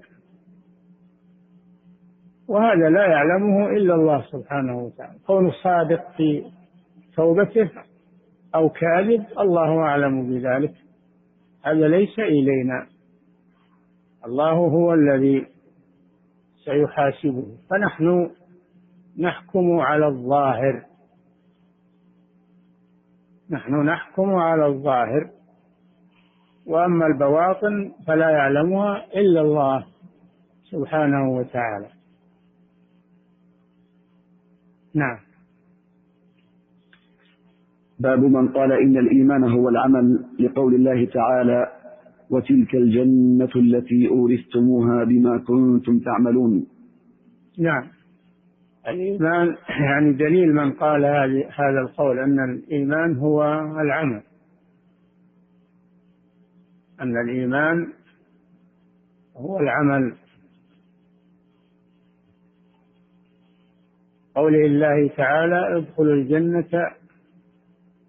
وهذا 2.48 2.90
لا 2.90 3.06
يعلمه 3.06 3.66
إلا 3.66 3.94
الله 3.94 4.22
سبحانه 4.22 4.78
وتعالى. 4.78 5.18
كون 5.26 5.50
صادق 5.62 6.10
في 6.16 6.44
توبته 7.16 7.70
أو 8.54 8.68
كاذب 8.68 9.26
الله 9.38 9.78
أعلم 9.78 10.28
بذلك. 10.28 10.74
هذا 11.64 11.88
ليس 11.88 12.18
إلينا. 12.18 12.86
الله 14.26 14.52
هو 14.52 14.94
الذي 14.94 15.46
سيحاسبه. 16.64 17.46
فنحن 17.70 18.30
نحكم 19.18 19.80
على 19.80 20.06
الظاهر. 20.06 20.82
نحن 23.50 23.74
نحكم 23.74 24.34
على 24.34 24.66
الظاهر. 24.66 25.30
وأما 26.66 27.06
البواطن 27.06 27.92
فلا 28.06 28.30
يعلمها 28.30 29.06
إلا 29.14 29.40
الله 29.40 29.86
سبحانه 30.70 31.30
وتعالى. 31.36 31.88
نعم. 34.94 35.29
باب 38.00 38.18
من 38.18 38.48
قال 38.48 38.72
إن 38.72 38.96
الإيمان 38.96 39.44
هو 39.44 39.68
العمل 39.68 40.24
لقول 40.38 40.74
الله 40.74 41.04
تعالى 41.04 41.66
وتلك 42.30 42.74
الجنة 42.74 43.50
التي 43.56 44.08
أورثتموها 44.08 45.04
بما 45.04 45.38
كنتم 45.38 45.98
تعملون. 45.98 46.66
نعم. 47.58 47.82
الإيمان 48.88 49.56
يعني 49.68 50.12
دليل 50.12 50.54
من 50.54 50.72
قال 50.72 51.04
هذا 51.58 51.80
القول 51.80 52.18
أن 52.18 52.50
الإيمان 52.50 53.16
هو 53.16 53.42
العمل. 53.80 54.22
أن 57.00 57.20
الإيمان 57.28 57.86
هو 59.36 59.58
العمل. 59.58 60.14
قوله 64.34 64.66
الله 64.66 65.08
تعالى 65.16 65.76
ادخلوا 65.76 66.14
الجنة 66.14 66.99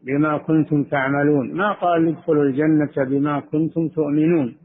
بما 0.06 0.38
كنتم 0.38 0.84
تعملون. 0.84 1.54
ما 1.54 1.74
قال 1.74 2.08
ادخلوا 2.08 2.44
الجنة 2.44 3.06
بما 3.06 3.40
كنتم 3.40 3.88
تؤمنون. 3.88 4.56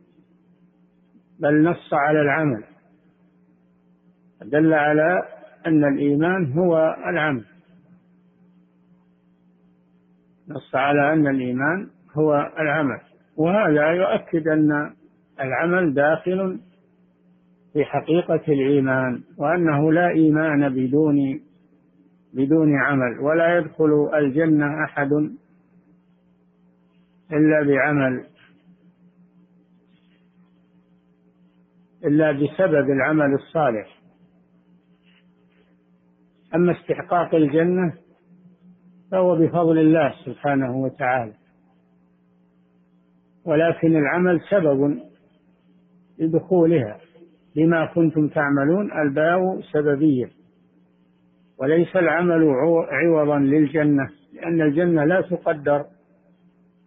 بل 1.41 1.63
نص 1.63 1.95
على 1.95 2.21
العمل. 2.21 2.65
دل 4.43 4.73
على 4.73 5.23
أن 5.67 5.85
الإيمان 5.85 6.53
هو 6.53 6.97
العمل. 7.07 7.45
نص 10.49 10.75
على 10.75 11.13
أن 11.13 11.27
الإيمان 11.27 11.87
هو 12.15 12.53
العمل. 12.59 13.01
وهذا 13.37 13.91
يؤكد 13.91 14.49
أن 14.49 14.93
العمل 15.41 15.95
داخل 15.95 16.59
في 17.73 17.85
حقيقة 17.85 18.41
الإيمان 18.49 19.21
وأنه 19.39 19.93
لا 19.93 20.09
إيمان 20.09 20.69
بدون 20.69 21.41
بدون 22.37 22.81
عمل 22.81 23.19
ولا 23.21 23.59
يدخل 23.59 24.11
الجنة 24.15 24.85
أحد 24.85 25.13
إلا 27.33 27.63
بعمل 27.67 28.25
إلا 32.05 32.33
بسبب 32.33 32.91
العمل 32.91 33.35
الصالح. 33.35 33.99
أما 36.55 36.73
استحقاق 36.73 37.35
الجنة 37.35 37.93
فهو 39.11 39.37
بفضل 39.37 39.79
الله 39.79 40.15
سبحانه 40.25 40.77
وتعالى. 40.77 41.33
ولكن 43.45 43.97
العمل 43.97 44.41
سبب 44.51 44.99
لدخولها. 46.19 47.01
بما 47.57 47.87
كنتم 47.95 48.29
تعملون 48.29 48.93
الباء 48.93 49.61
سببية. 49.73 50.36
وليس 51.59 51.97
العمل 51.97 52.55
عوضا 52.91 53.39
للجنة 53.39 54.09
لأن 54.35 54.63
الجنة 54.63 55.05
لا 55.05 55.21
تقدر 55.21 55.85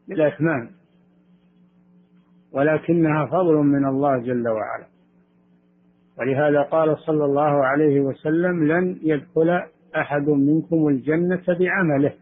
بالأثمان 0.07 0.69
ولكنها 2.51 3.25
فضل 3.25 3.55
من 3.55 3.85
الله 3.85 4.17
جل 4.17 4.47
وعلا. 4.47 4.85
ولهذا 6.19 6.61
قال 6.61 6.97
صلى 6.97 7.25
الله 7.25 7.65
عليه 7.65 8.01
وسلم 8.01 8.67
لن 8.67 8.99
يدخل 9.03 9.61
أحد 9.95 10.29
منكم 10.29 10.87
الجنة 10.87 11.43
بعمله. 11.59 12.13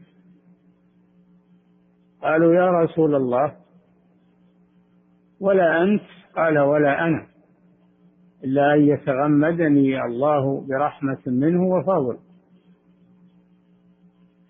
قالوا 2.21 2.53
يا 2.53 2.71
رسول 2.71 3.15
الله 3.15 3.55
ولا 5.39 5.83
أنت؟ 5.83 6.03
قال 6.36 6.60
ولا 6.60 7.05
أنا 7.05 7.27
إلا 8.43 8.73
أن 8.73 8.81
يتغمدني 8.81 10.05
الله 10.05 10.65
برحمة 10.67 11.21
منه 11.27 11.63
وفضل. 11.63 12.17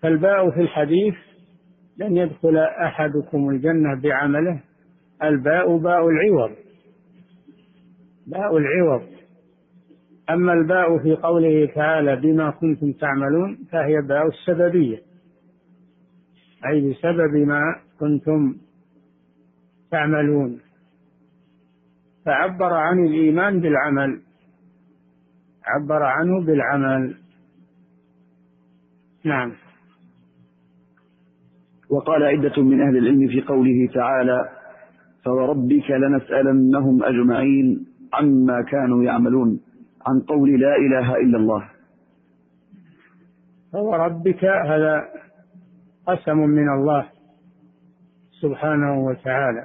فالباء 0.02 0.50
في 0.50 0.60
الحديث 0.60 1.14
لن 1.98 2.16
يدخل 2.16 2.56
أحدكم 2.58 3.50
الجنة 3.50 4.00
بعمله 4.02 4.60
الباء 5.22 5.76
باء 5.76 6.08
العوض 6.08 6.50
باء 8.26 8.56
العوض. 8.56 9.02
أما 10.30 10.52
الباء 10.52 10.98
في 10.98 11.14
قوله 11.14 11.66
تعالى 11.74 12.16
بما 12.16 12.50
كنتم 12.50 12.92
تعملون 12.92 13.58
فهي 13.72 14.00
باء 14.00 14.26
السببية 14.26 14.98
أي 16.66 16.90
بسبب 16.90 17.34
ما 17.36 17.62
كنتم 18.00 18.56
تعملون. 19.90 20.60
فعبر 22.24 22.72
عن 22.74 23.06
الإيمان 23.06 23.60
بالعمل 23.60 24.20
عبر 25.64 26.02
عنه 26.02 26.40
بالعمل. 26.46 27.14
نعم. 29.24 29.52
وقال 31.90 32.22
عدة 32.22 32.62
من 32.62 32.80
أهل 32.80 32.96
العلم 32.96 33.28
في 33.28 33.40
قوله 33.40 33.88
تعالى 33.94 34.48
فوربك 35.24 35.90
لنسألنهم 35.90 37.04
أجمعين 37.04 37.86
عما 38.12 38.62
كانوا 38.62 39.02
يعملون 39.02 39.60
عن 40.06 40.20
قول 40.20 40.60
لا 40.60 40.76
إله 40.76 41.16
إلا 41.16 41.38
الله. 41.38 41.68
فوربك 43.72 44.44
هذا 44.44 45.04
قسم 46.06 46.38
من 46.38 46.68
الله 46.68 47.08
سبحانه 48.40 49.04
وتعالى. 49.04 49.64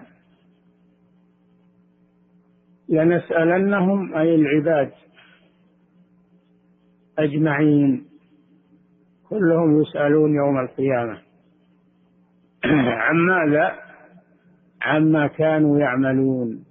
لنسألنهم 2.89 4.15
أي 4.15 4.35
العباد 4.35 4.91
أجمعين 7.19 8.05
كلهم 9.29 9.81
يسألون 9.81 10.35
يوم 10.35 10.59
القيامة. 10.59 11.22
عن 13.03 13.15
ماذا؟ 13.15 13.75
عما 14.81 15.27
كانوا 15.27 15.79
يعملون. 15.79 16.65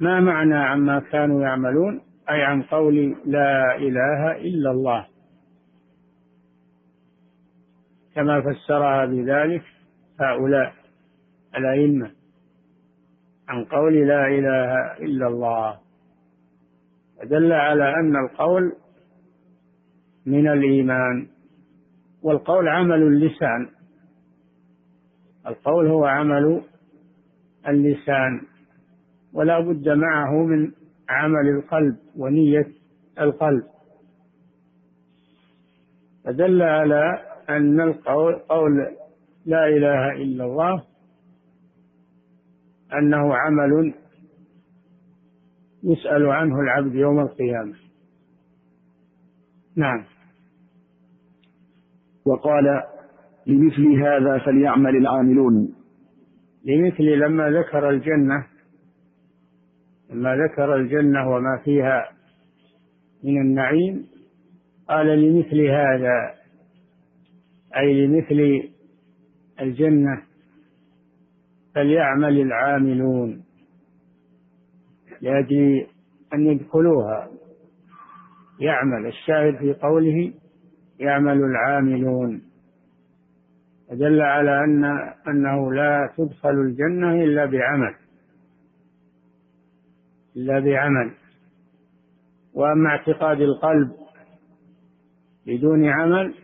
ما 0.00 0.20
معنى 0.20 0.54
عما 0.54 1.00
كانوا 1.00 1.42
يعملون؟ 1.42 2.00
أي 2.30 2.42
عن 2.42 2.62
قول 2.62 3.16
لا 3.26 3.76
إله 3.76 4.32
إلا 4.32 4.70
الله. 4.70 5.06
كما 8.14 8.40
فسرها 8.40 9.04
بذلك 9.06 9.62
هؤلاء 10.20 10.72
الأئمة. 11.56 12.10
عن 13.48 13.64
قول 13.64 14.08
لا 14.08 14.26
إله 14.26 14.96
إلا 14.96 15.26
الله. 15.26 15.78
دل 17.24 17.52
على 17.52 17.94
أن 17.94 18.16
القول 18.16 18.72
من 20.26 20.48
الإيمان 20.48 21.26
والقول 22.22 22.68
عمل 22.68 23.02
اللسان. 23.02 23.81
القول 25.46 25.86
هو 25.86 26.04
عمل 26.04 26.62
اللسان 27.68 28.40
ولا 29.32 29.60
بد 29.60 29.88
معه 29.88 30.44
من 30.44 30.72
عمل 31.08 31.48
القلب 31.48 31.96
ونية 32.16 32.66
القلب. 33.20 33.64
فدل 36.24 36.62
على 36.62 37.18
أن 37.48 37.80
القول 37.80 38.34
قول 38.34 38.96
لا 39.46 39.68
إله 39.68 40.12
إلا 40.12 40.44
الله 40.44 40.84
أنه 42.92 43.34
عمل 43.34 43.94
يسأل 45.84 46.26
عنه 46.26 46.60
العبد 46.60 46.94
يوم 46.94 47.20
القيامة. 47.20 47.74
نعم. 49.76 50.04
وقال 52.26 52.82
لمثل 53.46 54.02
هذا 54.02 54.38
فليعمل 54.38 54.96
العاملون. 54.96 55.74
لمثل 56.64 57.04
لما 57.04 57.50
ذكر 57.50 57.90
الجنة 57.90 58.46
لما 60.10 60.36
ذكر 60.36 60.76
الجنة 60.76 61.30
وما 61.30 61.60
فيها 61.64 62.08
من 63.24 63.40
النعيم 63.40 64.06
قال 64.88 65.06
لمثل 65.06 65.60
هذا 65.60 66.34
أي 67.76 68.06
لمثل 68.06 68.68
الجنة 69.60 70.22
فليعمل 71.74 72.40
العاملون. 72.40 73.42
لأجل 75.20 75.86
أن 76.34 76.46
يدخلوها. 76.46 77.28
يعمل 78.60 79.06
الشاهد 79.06 79.56
في 79.56 79.72
قوله 79.72 80.32
يعمل 81.00 81.44
العاملون. 81.44 82.42
دل 83.90 84.20
على 84.20 84.64
أن 84.64 84.84
أنه 85.28 85.72
لا 85.72 86.10
تدخل 86.16 86.50
الجنة 86.50 87.24
إلا 87.24 87.46
بعمل. 87.46 87.94
إلا 90.36 90.60
بعمل. 90.60 91.10
وأما 92.54 92.88
اعتقاد 92.88 93.40
القلب 93.40 93.92
بدون 95.46 95.88
عمل 95.88 96.34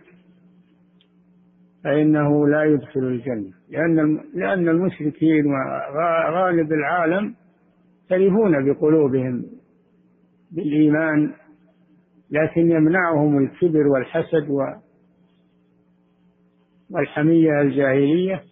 فإنه 1.85 2.49
لا 2.49 2.65
يدخل 2.65 3.01
الجنة. 3.01 3.53
لأن 3.71 4.21
لأن 4.35 4.69
المشركين 4.69 5.47
وغالب 5.47 6.73
العالم 6.73 7.35
يعترفون 8.11 8.65
بقلوبهم 8.65 9.45
بالإيمان 10.51 11.33
لكن 12.31 12.71
يمنعهم 12.71 13.39
الكبر 13.39 13.89
والحسد 13.89 14.51
والحمية 16.91 17.61
الجاهلية 17.61 18.43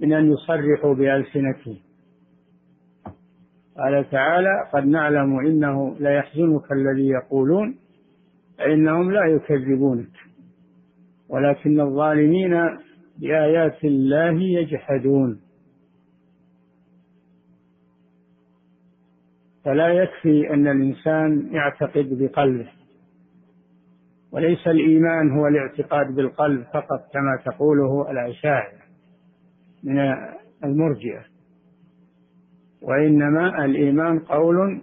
من 0.00 0.12
أن 0.12 0.32
يصرحوا 0.32 0.94
بألسنتهم. 0.94 1.76
قال 3.76 4.10
تعالى 4.10 4.68
قد 4.72 4.86
نعلم 4.86 5.38
إنه 5.46 5.96
ليحزنك 6.00 6.72
الذي 6.72 7.08
يقولون 7.08 7.76
فإنهم 8.58 9.12
لا 9.12 9.24
يكذبونك 9.24 10.10
ولكن 11.28 11.80
الظالمين 11.80 12.78
بآيات 13.18 13.84
الله 13.84 14.42
يجحدون. 14.42 15.40
فلا 19.64 19.88
يكفي 19.88 20.54
أن 20.54 20.66
الإنسان 20.66 21.54
يعتقد 21.54 22.08
بقلبه. 22.10 22.81
وليس 24.32 24.66
الإيمان 24.66 25.30
هو 25.30 25.46
الاعتقاد 25.46 26.14
بالقلب 26.14 26.64
فقط 26.74 27.12
كما 27.12 27.38
تقوله 27.44 28.10
الأشاعرة 28.10 28.82
من 29.82 29.98
المرجئة 30.64 31.24
وإنما 32.82 33.64
الإيمان 33.64 34.18
قول 34.18 34.82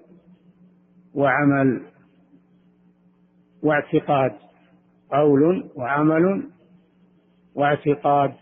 وعمل 1.14 1.82
واعتقاد 3.64 4.32
قول 5.12 5.70
وعمل 5.76 6.44
واعتقاد 7.56 8.34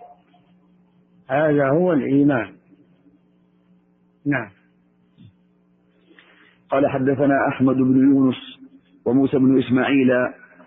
هذا 1.30 1.70
هو 1.70 1.93
الإيمان. 1.93 2.56
نعم. 4.26 4.50
قال 6.70 6.89
حدثنا 6.89 7.48
أحمد 7.48 7.76
بن 7.76 7.98
يونس 7.98 8.36
وموسى 9.06 9.38
بن 9.38 9.60
إسماعيل 9.60 10.10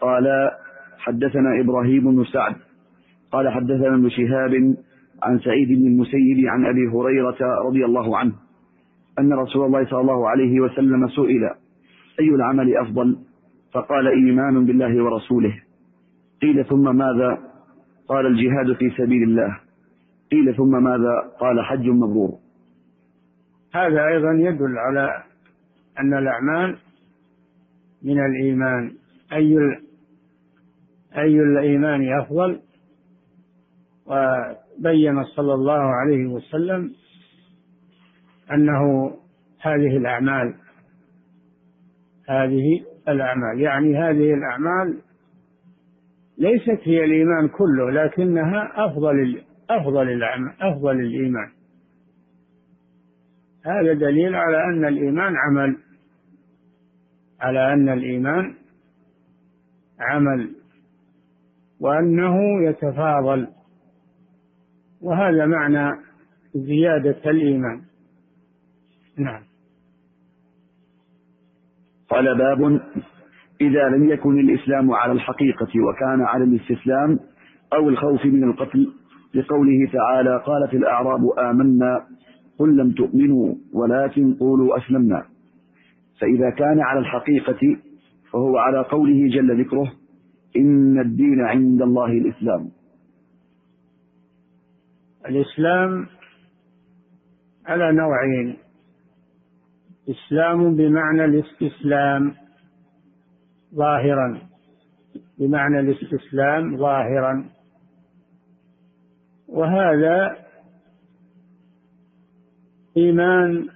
قال 0.01 0.51
حدثنا 0.99 1.61
إبراهيم 1.61 2.17
بن 2.17 2.25
سعد 2.25 2.57
قال 3.33 3.49
حدثنا 3.49 3.95
ابن 3.95 4.09
شهاب 4.09 4.75
عن 5.23 5.39
سعيد 5.39 5.69
بن 5.69 5.87
المسيب 5.87 6.47
عن 6.47 6.67
أبي 6.67 6.87
هريرة 6.89 7.39
رضي 7.67 7.85
الله 7.85 8.19
عنه 8.19 8.33
أن 9.19 9.33
رسول 9.33 9.67
الله 9.67 9.85
صلى 9.85 10.01
الله 10.01 10.29
عليه 10.29 10.61
وسلم 10.61 11.09
سئل 11.09 11.51
أي 12.21 12.29
العمل 12.29 12.77
أفضل؟ 12.77 13.19
فقال 13.73 14.07
إيمان 14.09 14.67
بالله 14.67 15.05
ورسوله. 15.05 15.63
قيل 16.43 16.65
ثم 16.65 16.97
ماذا؟ 16.97 17.39
قال 18.09 18.27
الجهاد 18.27 18.77
في 18.79 18.91
سبيل 18.91 19.23
الله. 19.23 19.59
قيل 20.33 20.57
ثم 20.57 20.83
ماذا؟ 20.85 21.33
قال 21.41 21.65
حج 21.65 21.89
مبرور. 21.89 22.39
هذا 23.75 24.07
أيضا 24.07 24.33
يدل 24.33 24.79
على 24.79 25.23
أن 26.01 26.15
الأعمال 26.19 26.77
من 28.03 28.25
الإيمان. 28.27 28.93
أي 29.33 29.57
أي 31.17 31.41
الإيمان 31.41 32.13
أفضل؟ 32.19 32.61
وبين 34.07 35.25
صلى 35.25 35.55
الله 35.55 35.81
عليه 35.81 36.27
وسلم 36.27 36.93
أنه 38.53 39.11
هذه 39.61 39.97
الأعمال 39.97 40.55
هذه 42.29 42.85
الأعمال. 43.09 43.61
يعني 43.61 43.97
هذه 43.97 44.35
الأعمال 44.35 44.99
ليست 46.39 46.81
هي 46.83 47.05
الإيمان 47.05 47.49
كله 47.49 47.91
لكنها 47.91 48.73
أفضل 48.87 49.43
أفضل 49.71 50.09
الأعمال 50.09 50.53
أفضل 50.63 51.01
الإيمان. 51.01 51.51
هذا 53.67 53.93
دليل 53.93 54.35
على 54.35 54.65
أن 54.65 54.85
الإيمان 54.85 55.35
عمل 55.37 55.77
على 57.41 57.73
أن 57.73 57.89
الإيمان 57.89 58.55
عمل. 60.01 60.60
وأنه 61.81 62.63
يتفاضل. 62.69 63.47
وهذا 65.03 65.47
معنى 65.47 66.01
زيادة 66.55 67.31
الإيمان. 67.31 67.81
نعم. 69.19 69.43
قال 72.11 72.39
باب 72.39 72.81
إذا 73.61 73.89
لم 73.89 74.11
يكن 74.11 74.39
الإسلام 74.41 74.93
على 74.93 75.13
الحقيقة 75.13 75.69
وكان 75.89 76.21
على 76.23 76.45
الاستسلام 76.45 77.19
أو 77.73 77.89
الخوف 77.89 78.25
من 78.27 78.45
القتل 78.45 78.93
لقوله 79.35 79.91
تعالى 79.93 80.43
قالت 80.47 80.75
الأعراب 80.75 81.21
آمنا 81.39 82.07
قل 82.59 82.77
لم 82.77 82.93
تؤمنوا 82.93 83.55
ولكن 83.73 84.35
قولوا 84.35 84.79
أسلمنا. 84.79 85.25
فإذا 86.21 86.51
كان 86.51 86.81
على 86.81 87.01
الحقيقة 87.01 87.77
فهو 88.33 88.59
على 88.59 88.83
قوله 88.83 89.29
جل 89.29 89.61
ذكره 89.61 89.93
إن 90.57 91.01
الدين 91.01 91.41
عند 91.41 91.83
الله 91.83 92.07
الإسلام. 92.07 92.71
الإسلام 95.27 96.07
على 97.67 97.93
نوعين. 97.93 98.57
إسلام 100.09 100.77
بمعنى 100.77 101.25
الاستسلام 101.25 102.35
ظاهرا. 103.75 104.41
بمعنى 105.39 105.81
الاستسلام 105.81 106.77
ظاهرا. 106.77 107.45
وهذا 109.49 110.37
إيمان 112.97 113.69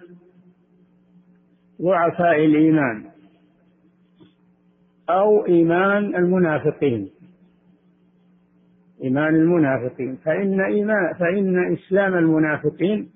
ضعفاء 1.82 2.44
الإيمان. 2.44 3.13
أو 5.10 5.46
إيمان 5.46 6.14
المنافقين. 6.14 7.10
إيمان 9.02 9.34
المنافقين. 9.34 10.16
فإن 10.16 10.60
إيمان 10.60 11.14
فإن 11.14 11.72
إسلام 11.72 12.14
المنافقين 12.14 13.10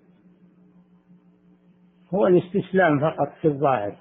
هو 2.15 2.27
الاستسلام 2.27 3.01
فقط 3.01 3.33
في 3.43 3.49
الظاهر. 3.49 3.97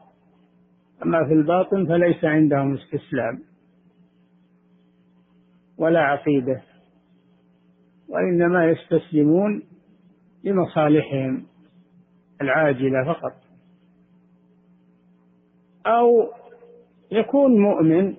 أما 1.04 1.26
في 1.28 1.34
الباطن 1.34 1.86
فليس 1.86 2.26
عندهم 2.26 2.73
استسلام. 2.73 3.39
ولا 5.78 6.00
عقيدة. 6.00 6.62
وإنما 8.10 8.65
يستسلمون 8.65 9.63
لمصالحهم 10.43 11.45
العاجلة 12.41 13.13
فقط. 13.13 13.34
أو 15.86 16.32
يكون 17.12 17.62
مؤمن 17.62 18.13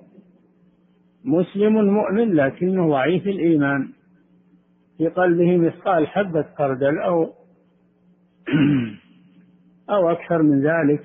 مسلم 1.24 1.72
مؤمن 1.72 2.35
لكنه 2.35 2.88
ضعيف 2.88 3.27
الإيمان. 3.27 3.88
في 4.98 5.09
قلبه 5.09 5.57
مثقال 5.57 6.07
حبة 6.07 6.42
خردل 6.59 6.98
أو 6.98 7.24
أو 9.90 10.11
أكثر 10.11 10.42
من 10.42 10.62
ذلك. 10.62 11.05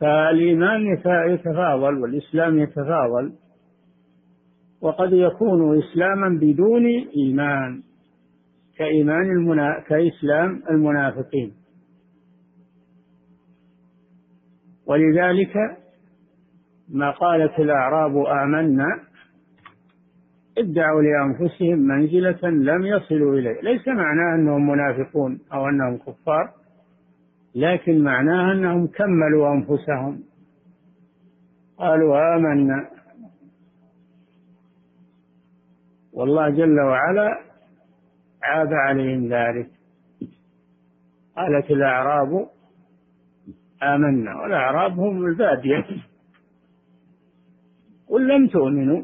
فالإيمان 0.00 0.86
يتفاضل 1.30 1.98
والإسلام 1.98 2.58
يتفاضل. 2.58 3.32
وقد 4.80 5.12
يكون 5.12 5.78
إسلاما 5.78 6.38
بدون 6.40 6.86
إيمان 7.16 7.82
كإيمان 8.76 9.30
المنا... 9.30 9.84
كإسلام 9.88 10.62
المنافقين. 10.70 11.65
ولذلك 14.86 15.56
ما 16.88 17.10
قالت 17.10 17.58
الأعراب 17.58 18.16
آمنا 18.16 19.00
ادعوا 20.58 21.02
لأنفسهم 21.02 21.78
منزلة 21.78 22.50
لم 22.50 22.86
يصلوا 22.86 23.34
إليه. 23.38 23.60
ليس 23.60 23.88
معناه 23.88 24.34
أنهم 24.34 24.70
منافقون 24.70 25.38
أو 25.52 25.68
أنهم 25.68 25.96
كفار 25.96 26.50
لكن 27.54 28.04
معناه 28.04 28.52
أنهم 28.52 28.86
كملوا 28.86 29.52
أنفسهم. 29.52 30.22
قالوا 31.78 32.36
آمنا. 32.36 32.88
والله 36.12 36.50
جل 36.50 36.80
وعلا 36.80 37.40
عاب 38.42 38.72
عليهم 38.72 39.28
ذلك. 39.32 39.70
قالت 41.36 41.70
الأعراب 41.70 42.55
آمنا 43.82 44.36
والأعراب 44.42 44.98
هم 44.98 45.26
البادية 45.26 45.86
قل 48.08 48.28
لم 48.28 48.48
تؤمنوا 48.48 49.02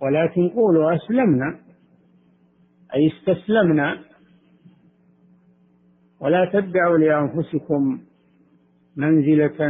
ولكن 0.00 0.48
قولوا 0.48 0.94
أسلمنا 0.96 1.58
أي 2.94 3.12
استسلمنا. 3.12 3.98
ولا 6.20 6.50
تدعوا 6.52 6.98
لأنفسكم 6.98 8.00
منزلة 8.96 9.68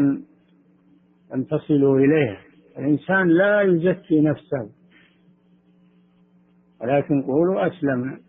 أن 1.34 1.46
تصلوا 1.46 1.98
إليها. 1.98 2.40
الإنسان 2.78 3.28
لا 3.28 3.62
يزكي 3.62 4.20
نفسه 4.20 4.70
ولكن 6.80 7.22
قولوا 7.22 7.66
أسلمنا. 7.66 8.20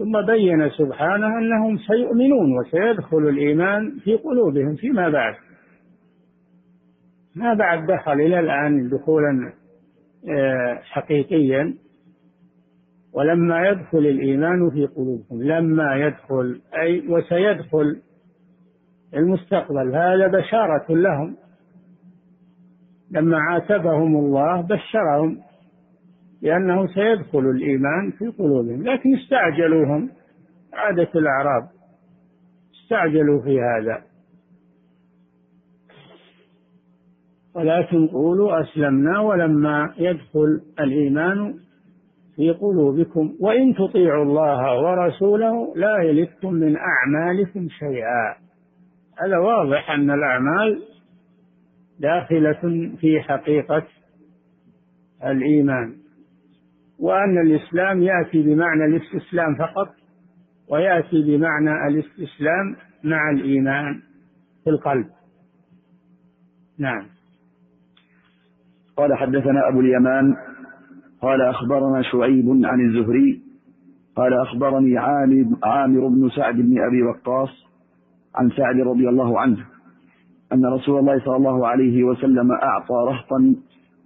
ثم 0.00 0.26
بين 0.26 0.70
سبحانه 0.70 1.38
أنهم 1.38 1.78
سيؤمنون 1.78 2.58
وسيدخل 2.58 3.18
الإيمان 3.18 3.98
في 4.04 4.16
قلوبهم 4.16 4.74
فيما 4.76 5.08
بعد. 5.08 5.34
ما 7.36 7.54
بعد 7.54 7.86
دخل 7.86 8.12
إلى 8.12 8.40
الآن 8.40 8.88
دخولا 8.88 9.52
آه، 10.28 10.78
حقيقيا 10.82 11.74
ولما 13.12 13.68
يدخل 13.68 13.98
الإيمان 13.98 14.70
في 14.70 14.86
قلوبهم 14.86 15.42
لما 15.42 15.96
يدخل 15.96 16.60
أي 16.74 17.08
وسيدخل 17.08 17.96
المستقبل. 19.14 19.94
هذا 19.96 20.26
بشارة 20.26 20.86
لهم. 20.90 21.36
لما 23.10 23.38
عاتبهم 23.38 24.16
الله 24.16 24.60
بشرهم. 24.60 25.38
لأنه 26.42 26.86
سيدخل 26.86 27.38
الإيمان 27.38 28.10
في 28.18 28.26
قلوبهم. 28.26 28.82
لكن 28.82 29.14
استعجلوهم 29.14 30.10
عادة 30.72 31.08
الأعراب 31.14 31.68
استعجلوا 32.82 33.42
في 33.42 33.60
هذا. 33.60 34.02
ولكن 37.54 38.06
قولوا 38.06 38.60
أسلمنا 38.60 39.20
ولما 39.20 39.94
يدخل 39.98 40.60
الإيمان 40.80 41.54
في 42.36 42.50
قلوبكم. 42.50 43.34
وإن 43.40 43.74
تطيعوا 43.74 44.24
الله 44.24 44.82
ورسوله 44.82 45.76
لا 45.76 46.02
يلدكم 46.02 46.54
من 46.54 46.76
أعمالكم 46.76 47.68
شيئا. 47.68 48.34
هذا 49.22 49.38
واضح 49.38 49.90
أن 49.90 50.10
الأعمال 50.10 50.82
داخلة 52.00 52.92
في 53.00 53.20
حقيقة 53.20 53.86
الإيمان. 55.24 55.99
وأن 57.00 57.38
الإسلام 57.38 58.02
يأتي 58.02 58.42
بمعنى 58.42 58.84
الاستسلام 58.84 59.54
فقط 59.54 59.88
ويأتي 60.68 61.22
بمعنى 61.22 61.88
الاستسلام 61.88 62.76
مع 63.04 63.30
الإيمان 63.30 64.00
في 64.64 64.70
القلب. 64.70 65.06
نعم. 66.78 67.06
قال 68.96 69.14
حدثنا 69.14 69.68
أبو 69.68 69.80
اليمان 69.80 70.34
قال 71.22 71.42
أخبرنا 71.42 72.02
شعيب 72.02 72.48
عن 72.64 72.80
الزهري 72.80 73.42
قال 74.16 74.34
أخبرني 74.34 74.98
عامر, 75.62 76.08
بن 76.08 76.30
سعد 76.36 76.54
بن 76.54 76.80
أبي 76.80 77.02
وقاص 77.02 77.48
عن 78.34 78.50
سعد 78.50 78.76
رضي 78.80 79.08
الله 79.08 79.40
عنه 79.40 79.66
أن 80.52 80.66
رسول 80.66 80.98
الله 80.98 81.18
صلى 81.24 81.36
الله 81.36 81.66
عليه 81.66 82.04
وسلم 82.04 82.52
أعطى 82.52 82.94
رهطا 83.08 83.54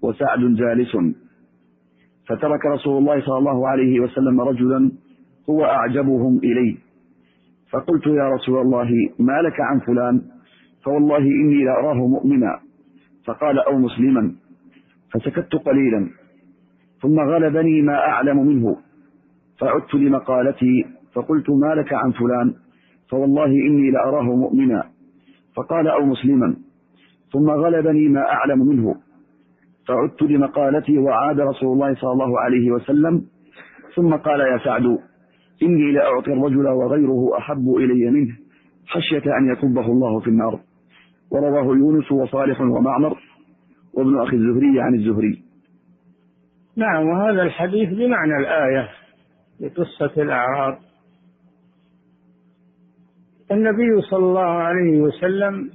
وسعد 0.03 0.41
جالس. 0.41 0.97
فترك 2.29 2.67
رسول 2.67 2.99
الله 2.99 3.21
صلى 3.21 3.39
الله 3.39 3.69
عليه 3.69 4.01
وسلم 4.01 4.41
رجلا 4.41 4.91
هو 5.51 5.65
أعجبهم 5.65 6.39
إلي 6.39 6.77
فقلت 7.71 8.07
يا 8.07 8.29
رسول 8.29 8.61
الله 8.61 8.89
ما 9.19 9.43
لك 9.43 9.61
عن 9.61 9.79
فلان؟ 9.81 10.23
فوالله 10.85 11.19
إني 11.19 11.65
لأراه 11.65 12.07
مؤمنا. 12.07 12.61
فقال 13.27 13.59
أو 13.59 13.79
مسلما. 13.79 14.35
فسكت 15.13 15.55
قليلا. 15.55 16.11
ثم 17.03 17.21
غلبني 17.21 17.83
ما 17.83 17.95
أعلم 17.95 18.47
منه. 18.47 18.77
فعدت 19.59 19.95
لمقالتي 19.95 20.85
فقلت 21.15 21.51
ما 21.51 21.75
لك 21.75 21.93
عن 21.93 22.11
فلان؟ 22.11 22.55
فوالله 23.11 23.47
إني 23.47 23.91
لأراه 23.91 24.37
مؤمنا. 24.37 24.85
فقال 25.57 25.89
أو 25.89 26.05
مسلما. 26.07 26.57
ثم 27.33 27.51
غلبني 27.51 28.09
ما 28.09 28.21
أعلم 28.21 28.59
منه. 28.59 28.95
فعدت 29.89 30.23
لمقالتي 30.23 30.99
وعاد 30.99 31.41
رسول 31.41 31.73
الله 31.73 31.95
صلى 31.95 32.13
الله 32.13 32.41
عليه 32.41 32.71
وسلم 32.71 33.23
ثم 33.95 34.15
قال 34.15 34.41
يا 34.41 34.59
سعد 34.65 34.99
إني 35.63 35.93
لأعطي 35.93 36.33
الرجل 36.33 36.67
وغيره 36.69 37.39
أحب 37.39 37.75
إلي 37.77 38.11
منه 38.11 38.37
خشية 38.89 39.23
أن 39.39 39.53
يكبه 39.53 39.87
الله 39.87 40.21
في 40.21 40.29
النار. 40.29 40.61
ورواه 41.31 41.77
يونس 41.77 42.13
وصالح 42.13 42.61
ومعمر 42.61 43.19
وابن 43.95 44.21
أخي 44.21 44.37
الزهري 44.37 44.81
عن 44.81 44.95
الزهري. 44.95 45.43
نعم 46.77 47.07
وهذا 47.07 47.43
الحديث 47.43 47.89
بمعنى 47.89 48.37
الآية 48.37 48.89
لقصة 49.61 50.23
الأعراب. 50.23 50.79
النبي 53.53 54.01
صلى 54.11 54.25
الله 54.27 54.41
عليه 54.41 55.01
وسلم 55.01 55.71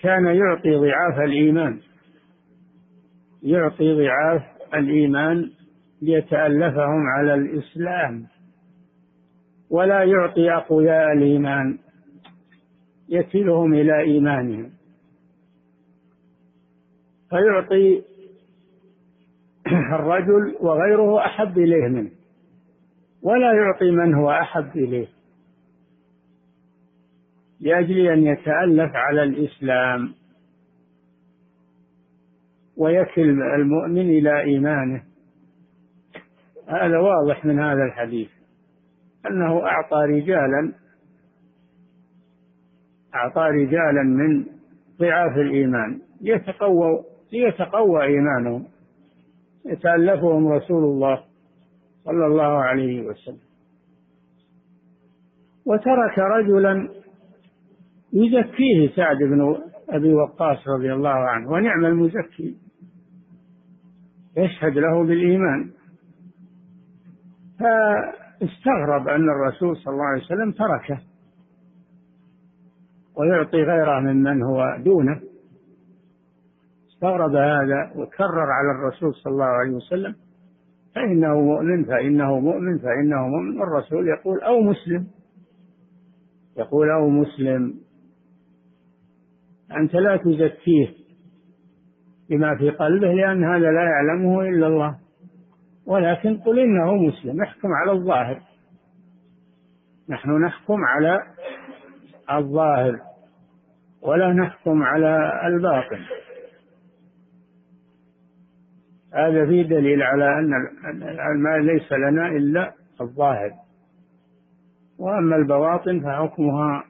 كان 0.00 0.24
يعطي 0.24 0.74
ضعاف 0.74 1.20
الإيمان. 1.24 1.78
يعطي 3.44 3.94
ضعاف 3.94 4.42
الإيمان 4.74 5.50
ليتألفهم 6.02 7.06
على 7.06 7.34
الإسلام 7.34 8.26
ولا 9.70 10.04
يعطي 10.04 10.50
أقوياء 10.52 11.12
الإيمان 11.12 11.78
يكلهم 13.08 13.74
إلى 13.74 14.00
إيمانهم. 14.00 14.70
فيعطي 17.30 18.02
الرجل 19.94 20.56
وغيره 20.60 21.26
أحب 21.26 21.58
إليه 21.58 21.88
منه 21.88 22.10
ولا 23.22 23.52
يعطي 23.52 23.90
من 23.90 24.14
هو 24.14 24.30
أحب 24.30 24.76
إليه 24.76 25.08
لأجل 27.60 28.06
أن 28.06 28.26
يتألف 28.26 28.90
على 28.94 29.22
الإسلام. 29.22 30.14
ويكل 32.76 33.42
المؤمن 33.42 34.10
إلى 34.10 34.40
إيمانه. 34.40 35.02
هذا 36.68 36.98
واضح 36.98 37.44
من 37.44 37.60
هذا 37.60 37.84
الحديث 37.84 38.28
أنه 39.26 39.66
أعطى 39.66 39.96
رجالا 39.96 40.72
أعطى 43.14 43.40
رجالا 43.40 44.02
من 44.02 44.44
ضعاف 45.00 45.36
الإيمان 45.36 46.00
ليتقووا 46.20 47.02
ليتقوى 47.32 48.04
إيمانهم 48.04 48.64
يتألفهم 49.66 50.48
رسول 50.48 50.84
الله 50.84 51.24
صلى 52.04 52.26
الله 52.26 52.62
عليه 52.64 53.02
وسلم. 53.02 53.38
وترك 55.66 56.18
رجلا 56.18 56.88
يزكيه 58.12 58.96
سعد 58.96 59.16
بن 59.16 59.56
أبي 59.88 60.14
وقاص 60.14 60.68
رضي 60.68 60.92
الله 60.92 61.10
عنه 61.10 61.50
ونعم 61.50 61.84
المزكي. 61.84 62.63
يشهد 64.36 64.78
له 64.78 65.04
بالإيمان. 65.04 65.70
فاستغرب 67.58 69.08
أن 69.08 69.30
الرسول 69.30 69.76
صلى 69.76 69.92
الله 69.92 70.04
عليه 70.04 70.22
وسلم 70.22 70.52
تركه 70.52 71.00
ويعطي 73.16 73.62
غيره 73.62 74.00
ممن 74.00 74.42
هو 74.42 74.76
دونه. 74.84 75.20
استغرب 76.88 77.34
هذا 77.34 77.92
وكرر 77.96 78.50
على 78.50 78.70
الرسول 78.70 79.14
صلى 79.14 79.32
الله 79.32 79.44
عليه 79.44 79.70
وسلم 79.70 80.14
فإنه 80.94 81.40
مؤمن 81.40 81.84
فإنه 81.84 82.40
مؤمن 82.40 82.78
فإنه 82.78 83.28
مؤمن. 83.28 83.60
والرسول 83.60 84.08
يقول 84.08 84.40
أو 84.40 84.60
مسلم. 84.60 85.06
يقول 86.56 86.90
أو 86.90 87.08
مسلم 87.08 87.74
أنت 89.76 89.94
لا 89.94 90.16
تزكيه. 90.16 91.03
بما 92.34 92.56
في 92.56 92.70
قلبه 92.70 93.12
لأن 93.12 93.44
هذا 93.44 93.70
لا 93.70 93.82
يعلمه 93.82 94.40
إلا 94.40 94.66
الله. 94.66 94.98
ولكن 95.86 96.36
قل 96.36 96.58
إنه 96.58 96.94
مسلم 96.94 97.42
احكم 97.42 97.68
على 97.72 97.92
الظاهر. 97.92 98.40
نحن 100.08 100.30
نحكم 100.30 100.84
على 100.84 101.22
الظاهر 102.30 103.00
ولا 104.02 104.32
نحكم 104.32 104.82
على 104.82 105.40
الباطن. 105.46 106.00
هذا 109.14 109.46
فيه 109.46 109.62
دليل 109.62 110.02
على 110.02 110.38
أن 110.38 110.52
المال 111.32 111.66
ليس 111.66 111.92
لنا 111.92 112.28
إلا 112.28 112.72
الظاهر. 113.00 113.50
وأما 114.98 115.36
البواطن 115.36 116.00
فحكمها 116.00 116.84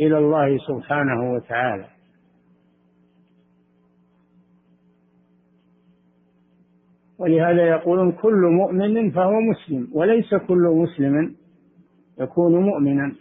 إلى 0.00 0.18
الله 0.18 0.58
سبحانه 0.58 1.32
وتعالى. 1.32 1.95
ولهذا 7.18 7.68
يقولون 7.68 8.12
كل 8.12 8.46
مؤمن 8.52 9.10
فهو 9.10 9.40
مسلم 9.40 9.88
وليس 9.92 10.34
كل 10.34 10.82
مسلم 10.82 11.34
يكون 12.20 12.62
مؤمنا. 12.62 13.14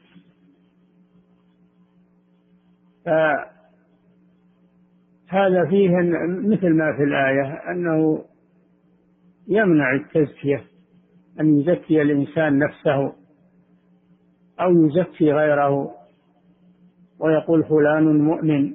فهذا 3.05 3.49
فيه 5.69 5.89
مثل 6.49 6.73
ما 6.73 6.93
في 6.97 7.03
الآية 7.03 7.71
أنه 7.71 8.25
يمنع 9.47 9.95
التزكية 9.95 10.63
أن 11.39 11.59
يزكي 11.59 12.01
الإنسان 12.01 12.59
نفسه 12.59 13.13
أو 14.59 14.71
يزكي 14.85 15.31
غيره. 15.31 15.91
ويقول 17.19 17.63
فلان 17.63 18.21
مؤمن 18.21 18.73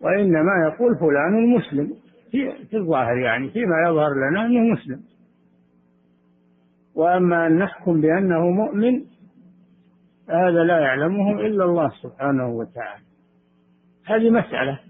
وإنما 0.00 0.52
يقول 0.66 0.96
فلان 0.98 1.54
مسلم. 1.56 1.94
في, 2.70 2.76
الظاهر 2.76 3.18
يعني 3.18 3.50
فيما 3.50 3.88
يظهر 3.88 4.14
لنا 4.14 4.46
أنه 4.46 4.72
مسلم. 4.72 5.00
وأما 6.94 7.46
أن 7.46 7.58
نحكم 7.58 8.00
بأنه 8.00 8.50
مؤمن 8.50 9.04
هذا 10.30 10.64
لا 10.64 10.78
يعلمه 10.78 11.40
إلا 11.40 11.64
الله 11.64 11.90
سبحانه 12.02 12.48
وتعالى. 12.48 13.02
هذه 14.06 14.30
مسألة. 14.30 14.80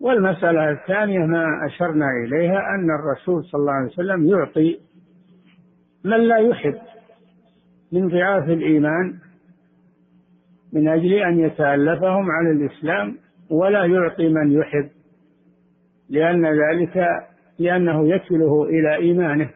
والمسألة 0.00 0.70
الثانية 0.70 1.18
ما 1.18 1.66
أشرنا 1.66 2.06
إليها 2.24 2.58
أن 2.74 2.90
الرسول 2.90 3.44
صلى 3.44 3.60
الله 3.60 3.72
عليه 3.72 3.88
وسلم 3.88 4.28
يعطي 4.28 4.80
من 6.04 6.16
لا 6.16 6.38
يحب 6.38 6.78
من 7.92 8.08
ضعاف 8.08 8.44
الإيمان 8.44 9.18
من 10.72 10.88
أجل 10.88 11.12
أن 11.12 11.38
يتألفهم 11.38 12.30
على 12.30 12.50
الإسلام 12.50 13.16
ولا 13.50 13.84
يعطي 13.84 14.28
من 14.28 14.52
يحب 14.52 14.88
لأن 16.08 16.46
ذلك 16.46 16.96
لأنه 17.58 18.08
يكله 18.08 18.64
إلى 18.64 18.94
إيمانه 18.94 19.50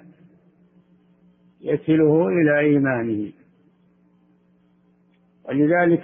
يكله 1.60 2.28
إلى 2.28 2.58
إيمانه. 2.58 3.32
ولذلك 5.48 6.02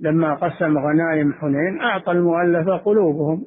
لما 0.00 0.34
قسم 0.34 0.78
غنائم 0.78 1.32
حنين 1.32 1.80
أعطى 1.80 2.12
المؤلفة 2.12 2.76
قلوبهم 2.76 3.46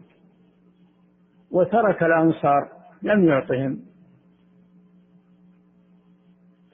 وترك 1.52 2.04
الأنصار 2.04 2.70
لم 3.04 3.24
يعطهم. 3.24 3.80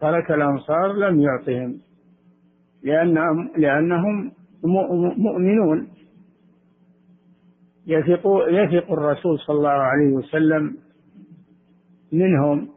ترك 0.02 0.32
الأنصار 0.32 0.93
لم 0.93 1.20
يعطهم. 1.20 1.80
لأنهم 2.84 3.52
لأنهم 3.58 4.32
مؤمنون. 5.18 5.88
يثق 7.88 8.28
يثق 8.50 8.92
الرسول 8.92 9.40
صلى 9.40 9.58
الله 9.58 9.70
عليه 9.70 10.14
وسلم 10.14 10.78
منهم 12.12 12.70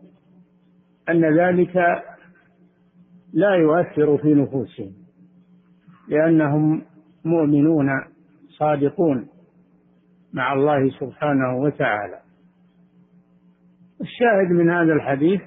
أن 1.09 1.39
ذلك 1.39 1.77
لا 3.33 3.55
يؤثر 3.55 4.19
في 4.19 4.35
نفوسهم 4.35 4.93
لأنهم 6.09 6.83
مؤمنون 7.25 7.89
صادقون 8.49 9.29
مع 10.33 10.53
الله 10.53 10.91
سبحانه 10.91 11.57
وتعالى. 11.57 12.21
الشاهد 14.01 14.51
من 14.51 14.71
هذا 14.71 14.93
الحديث 14.93 15.41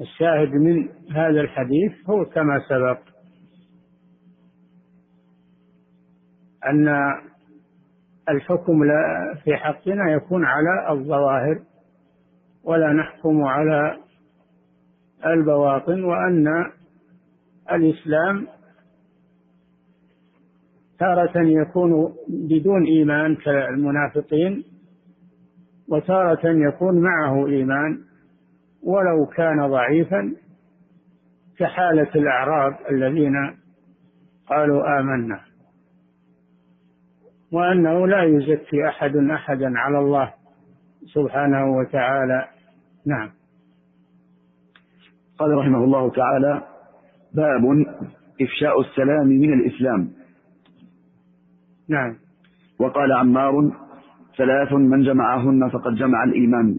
الشاهد 0.00 0.48
من 0.48 0.88
هذا 1.12 1.40
الحديث 1.40 1.92
هو 2.10 2.24
كما 2.24 2.60
سبق 2.68 3.00
أن 6.66 6.88
الحكم 8.30 8.82
في 9.44 9.56
حقنا 9.56 10.12
يكون 10.12 10.44
على 10.44 10.90
الظواهر 10.92 11.58
ولا 12.64 12.92
نحكم 12.92 13.42
على 13.42 13.96
البواطن 15.26 16.04
وأن 16.04 16.48
الإسلام 17.72 18.46
تارة 20.98 21.32
يكون 21.36 22.14
بدون 22.28 22.84
إيمان 22.84 23.36
كالمنافقين 23.36 24.64
وتارة 25.88 26.40
يكون 26.44 27.00
معه 27.00 27.46
إيمان 27.46 27.98
ولو 28.82 29.26
كان 29.26 29.66
ضعيفا 29.66 30.32
كحالة 31.58 32.10
الأعراب 32.14 32.76
الذين 32.90 33.34
قالوا 34.48 35.00
آمنا. 35.00 35.40
وأنه 37.52 38.06
لا 38.06 38.22
يزكي 38.22 38.88
أحد 38.88 39.16
أحدا 39.16 39.78
على 39.78 39.98
الله 39.98 40.32
سبحانه 41.06 41.76
وتعالى. 41.76 42.48
نعم. 43.06 43.30
قال 45.38 45.50
رحمه 45.50 45.84
الله 45.84 46.10
تعالى 46.10 46.62
باب 47.34 47.86
إفشاء 48.42 48.80
السلام 48.80 49.26
من 49.26 49.52
الإسلام. 49.52 50.10
نعم. 51.88 52.16
وقال 52.78 53.12
عمار 53.12 53.72
ثلاث 54.36 54.72
من 54.72 55.02
جمعهن 55.02 55.68
فقد 55.68 55.94
جمع 55.94 56.24
الإيمان. 56.24 56.78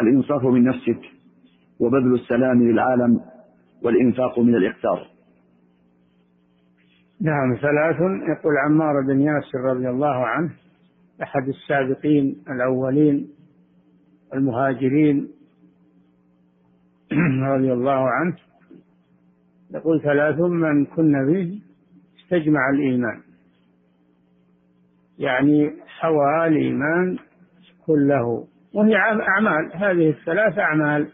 الإنصاف 0.00 0.44
من 0.44 0.64
نفسك 0.64 1.00
وبذل 1.80 2.14
السلام 2.14 2.62
للعالم 2.62 3.20
والإنفاق 3.82 4.38
من 4.38 4.54
الإقتار. 4.54 5.13
نعم 7.20 7.56
ثلاث. 7.56 8.00
يقول 8.28 8.58
عمار 8.58 9.00
بن 9.00 9.20
ياسر 9.20 9.58
رضي 9.58 9.88
الله 9.88 10.26
عنه 10.26 10.50
أحد 11.22 11.48
السابقين 11.48 12.44
الأولين 12.50 13.28
المهاجرين 14.34 15.28
رضي 17.54 17.72
الله 17.72 18.10
عنه 18.10 18.36
يقول 19.74 20.02
ثلاث 20.02 20.40
من 20.40 20.84
كن 20.84 21.26
به 21.26 21.60
استجمع 22.18 22.70
الإيمان. 22.70 23.20
يعني 25.18 25.72
حوى 25.86 26.46
الإيمان 26.46 27.18
كله. 27.86 28.46
وهي 28.74 28.96
أعمال 28.96 29.72
هذه 29.74 30.10
الثلاث 30.10 30.58
أعمال. 30.58 31.08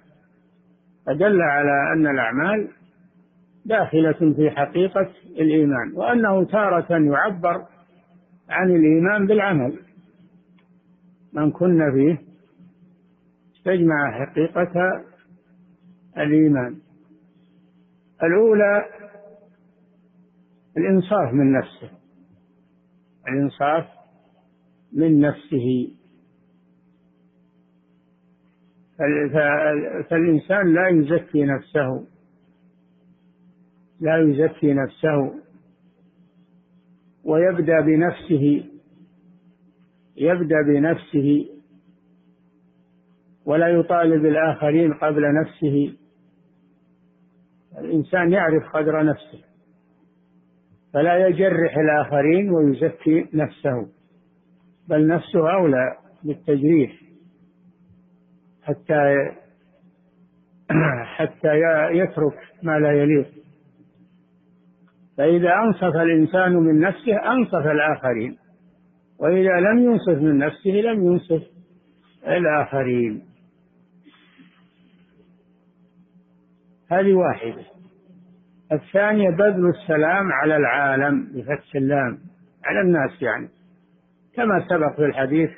فدل 1.06 1.42
على 1.42 1.92
أن 1.92 2.06
الأعمال 2.06 2.68
داخلة 3.70 4.34
في 4.36 4.50
حقيقة 4.50 5.10
الإيمان 5.26 5.92
وأنه 5.94 6.44
تارة 6.44 6.98
يعبر 6.98 7.66
عن 8.48 8.70
الإيمان 8.70 9.26
بالعمل. 9.26 9.78
من 11.32 11.50
كن 11.50 11.92
فيه 11.92 12.18
استجمع 13.56 14.26
حقيقة 14.26 15.04
الإيمان. 16.18 16.76
الأولى 18.22 18.84
الإنصاف 20.76 21.32
من 21.32 21.52
نفسه. 21.52 21.90
الإنصاف 23.28 23.84
من 24.92 25.20
نفسه. 25.20 25.96
فالإنسان 30.10 30.74
لا 30.74 30.88
يزكي 30.88 31.44
نفسه. 31.44 32.06
لا 34.00 34.18
يزكي 34.18 34.74
نفسه 34.74 35.34
ويبدأ 37.24 37.80
بنفسه 37.80 38.64
يبدأ 40.16 40.62
بنفسه 40.62 41.48
ولا 43.44 43.68
يطالب 43.68 44.26
الآخرين 44.26 44.92
قبل 44.92 45.34
نفسه. 45.34 45.96
الإنسان 47.78 48.32
يعرف 48.32 48.62
قدر 48.76 49.04
نفسه 49.04 49.40
فلا 50.92 51.26
يجرح 51.26 51.78
الآخرين 51.78 52.50
ويزكي 52.50 53.28
نفسه 53.34 53.88
بل 54.88 55.06
نفسه 55.06 55.52
أولى 55.52 55.96
بالتجريح. 56.24 57.00
حتى 58.62 59.30
حتى 61.16 61.48
يترك 61.92 62.38
ما 62.62 62.78
لا 62.78 62.92
يليق. 62.92 63.39
فإذا 65.20 65.54
أنصف 65.54 65.96
الإنسان 65.96 66.52
من 66.52 66.80
نفسه 66.80 67.32
أنصف 67.32 67.66
الآخرين 67.66 68.38
وإذا 69.18 69.60
لم 69.60 69.78
ينصف 69.78 70.22
من 70.22 70.38
نفسه 70.38 70.70
لم 70.70 71.06
ينصف 71.06 71.42
الآخرين. 72.26 73.22
هذه 76.90 77.14
واحدة. 77.14 77.64
الثانية 78.72 79.30
بذل 79.30 79.68
السلام 79.68 80.32
على 80.32 80.56
العالم 80.56 81.32
بفتح 81.34 81.74
اللام 81.74 82.18
على 82.64 82.80
الناس 82.80 83.22
يعني. 83.22 83.48
كما 84.34 84.66
سبق 84.68 84.96
في 84.96 85.04
الحديث 85.04 85.50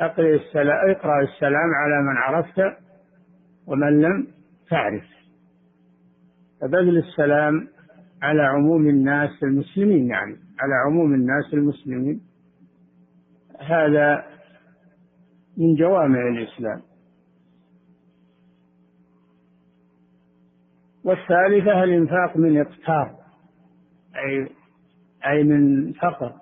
اقرأ 0.00 1.22
السلام, 1.22 1.70
على 1.74 2.02
من 2.02 2.16
عرفت 2.16 2.76
ومن 3.66 4.00
لم 4.00 4.26
تعرف. 4.70 5.04
فبذل 6.60 6.98
السلام 6.98 7.79
على 8.22 8.42
عموم 8.42 8.88
الناس 8.88 9.42
المسلمين 9.42 10.06
يعني 10.06 10.36
على 10.60 10.74
عموم 10.86 11.14
الناس 11.14 11.54
المسلمين. 11.54 12.20
هذا 13.60 14.24
من 15.56 15.74
جوامع 15.74 16.28
الإسلام. 16.28 16.80
والثالثة 21.04 21.84
الإنفاق 21.84 22.36
من 22.36 22.60
إقتار 22.60 23.14
أي 24.16 24.48
أي 25.26 25.44
من 25.44 25.92
فقر. 25.92 26.32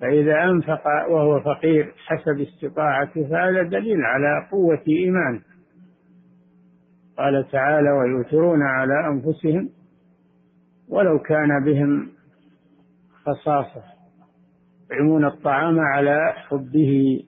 فإذا 0.00 0.44
أنفق 0.44 0.86
وهو 1.10 1.40
فقير 1.40 1.94
حسب 2.06 2.40
استطاعته 2.40 3.28
فهذا 3.28 3.62
دليل 3.62 4.02
على 4.02 4.48
قوة 4.50 4.82
إيمانه. 4.88 5.40
قال 7.18 7.48
تعالى 7.52 7.90
ويؤثرون 7.90 8.62
على 8.62 9.08
أنفسهم 9.08 9.77
ولو 10.88 11.18
كان 11.18 11.64
بهم 11.64 12.08
خصاصة 13.24 13.82
يطعمون 14.84 15.24
الطعام 15.24 15.80
على 15.80 16.34
حبه 16.36 17.22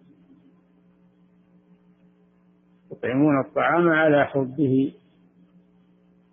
يطعمون 2.92 3.40
الطعام 3.40 3.88
على 3.88 4.24
حبه 4.24 4.92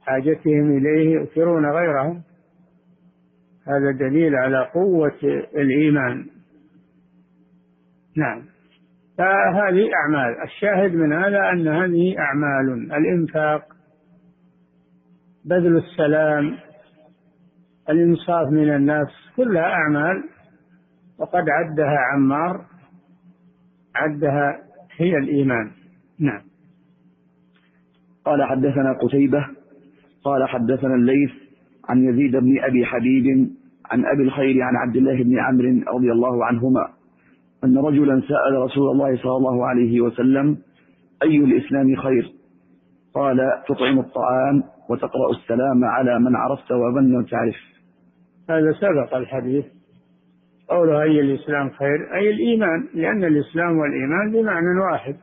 حاجتهم 0.02 0.78
إليه 0.78 1.14
يؤثرون 1.14 1.66
غيرهم. 1.66 2.24
هذا 3.68 3.92
دليل 3.92 4.36
على 4.36 4.70
قوة 4.74 5.20
الإيمان. 5.56 6.26
نعم. 8.18 8.44
فهذه 9.18 9.90
أعمال. 9.94 10.42
الشاهد 10.44 10.96
من 10.96 11.14
هذا 11.14 11.50
أن 11.50 11.68
هذه 11.68 12.20
أعمال. 12.20 12.94
الإنفاق 12.94 13.64
بذل 15.46 15.78
السلام 15.78 16.58
الإنصاف 17.90 18.52
من 18.52 18.76
الناس 18.76 19.08
كلها 19.36 19.64
أعمال 19.64 20.24
وقد 21.18 21.50
عدها 21.50 21.98
عمار 22.14 22.66
عدها 23.96 24.60
هي 24.98 25.18
الإيمان. 25.18 25.72
نعم. 26.20 26.42
قال 28.26 28.44
حدثنا 28.44 28.94
قتيبة 28.94 29.46
قال 30.24 30.50
حدثنا 30.50 30.96
الليث 30.96 31.32
عن 31.90 32.04
يزيد 32.04 32.36
بن 32.36 32.64
أبي 32.64 32.86
حبيب 32.86 33.50
عن 33.92 34.06
أبي 34.06 34.24
الخير 34.24 34.62
عن 34.62 34.76
عبد 34.76 34.96
الله 34.96 35.24
بن 35.24 35.40
عمرو 35.40 35.98
رضي 35.98 36.12
الله 36.12 36.46
عنهما 36.46 36.88
أن 37.64 37.78
رجلا 37.78 38.22
سأل 38.22 38.62
رسول 38.62 38.92
الله 38.92 39.18
صلى 39.18 39.38
الله 39.38 39.66
عليه 39.66 40.02
وسلم 40.02 40.58
أي 41.24 41.38
الإسلام 41.38 41.96
خير؟ 41.96 42.32
قال 43.14 43.38
تطعم 43.68 44.00
الطعام 44.00 44.64
وتقرأ 44.90 45.32
السلام 45.32 45.84
على 45.84 46.20
من 46.20 46.36
عرفت 46.36 46.72
ومن 46.72 47.12
لم 47.12 47.24
تعرف. 47.24 47.77
هذا 48.50 48.72
سبق 48.72 49.16
الحديث. 49.16 49.66
قوله 50.70 51.02
أي 51.02 51.20
الإسلام 51.20 51.70
خير؟ 51.70 52.16
أي 52.16 52.30
الإيمان 52.30 52.88
لأن 52.94 53.24
الإسلام 53.24 53.78
والإيمان 53.78 54.32
بمعنى 54.32 54.80
واحد. 54.92 55.16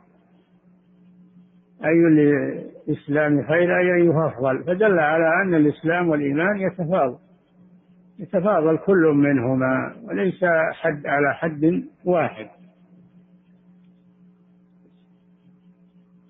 أي 1.84 2.08
الإسلام 2.08 3.42
خير 3.42 3.78
أي 3.78 4.02
أيها 4.02 4.26
أفضل. 4.26 4.64
فدل 4.64 4.98
على 4.98 5.42
أن 5.44 5.54
الإسلام 5.54 6.08
والإيمان 6.08 6.58
يتفاضل. 6.58 7.18
يتفاضل 8.18 8.78
كل 8.78 9.12
منهما 9.14 9.94
وليس 10.04 10.44
حد 10.72 11.06
على 11.06 11.34
حد 11.34 11.84
واحد. 12.04 12.48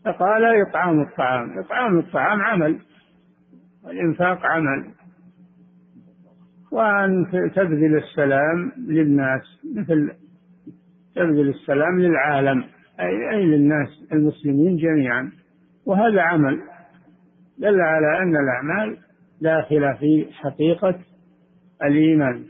فقال 0.04 0.44
إطعام 0.68 1.00
الطعام. 1.00 1.58
إطعام 1.58 1.98
الطعام 1.98 2.42
عمل 2.42 2.78
والإنفاق 3.84 4.46
عمل. 4.46 4.90
وأن 6.74 7.26
تبذل 7.54 7.96
السلام 7.96 8.72
للناس 8.88 9.42
مثل 9.74 10.10
تبذل 11.14 11.48
السلام 11.48 12.00
للعالم 12.00 12.64
أي, 13.00 13.30
أي 13.30 13.44
للناس 13.46 13.88
المسلمين 14.12 14.76
جميعا. 14.76 15.32
وهذا 15.86 16.20
عمل 16.20 16.60
دل 17.58 17.80
على 17.80 18.22
أن 18.22 18.36
الأعمال 18.36 18.96
داخلة 19.40 19.92
في 19.92 20.26
حقيقة 20.32 20.94
الإيمان. 21.82 22.44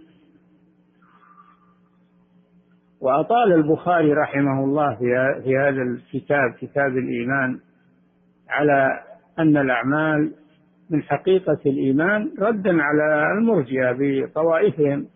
وأطال 3.00 3.52
البخاري 3.52 4.12
رحمه 4.12 4.64
الله 4.64 4.94
في 5.44 5.56
هذا 5.56 5.82
الكتاب 5.82 6.50
كتاب 6.60 6.98
الإيمان 6.98 7.58
على 8.48 9.00
أن 9.38 9.56
الأعمال 9.56 10.32
من 10.90 11.02
حقيقة 11.02 11.58
الإيمان 11.66 12.30
ردا 12.38 12.82
على 12.82 13.32
المرجئة 13.38 13.96
بطوائفهم 13.98 15.06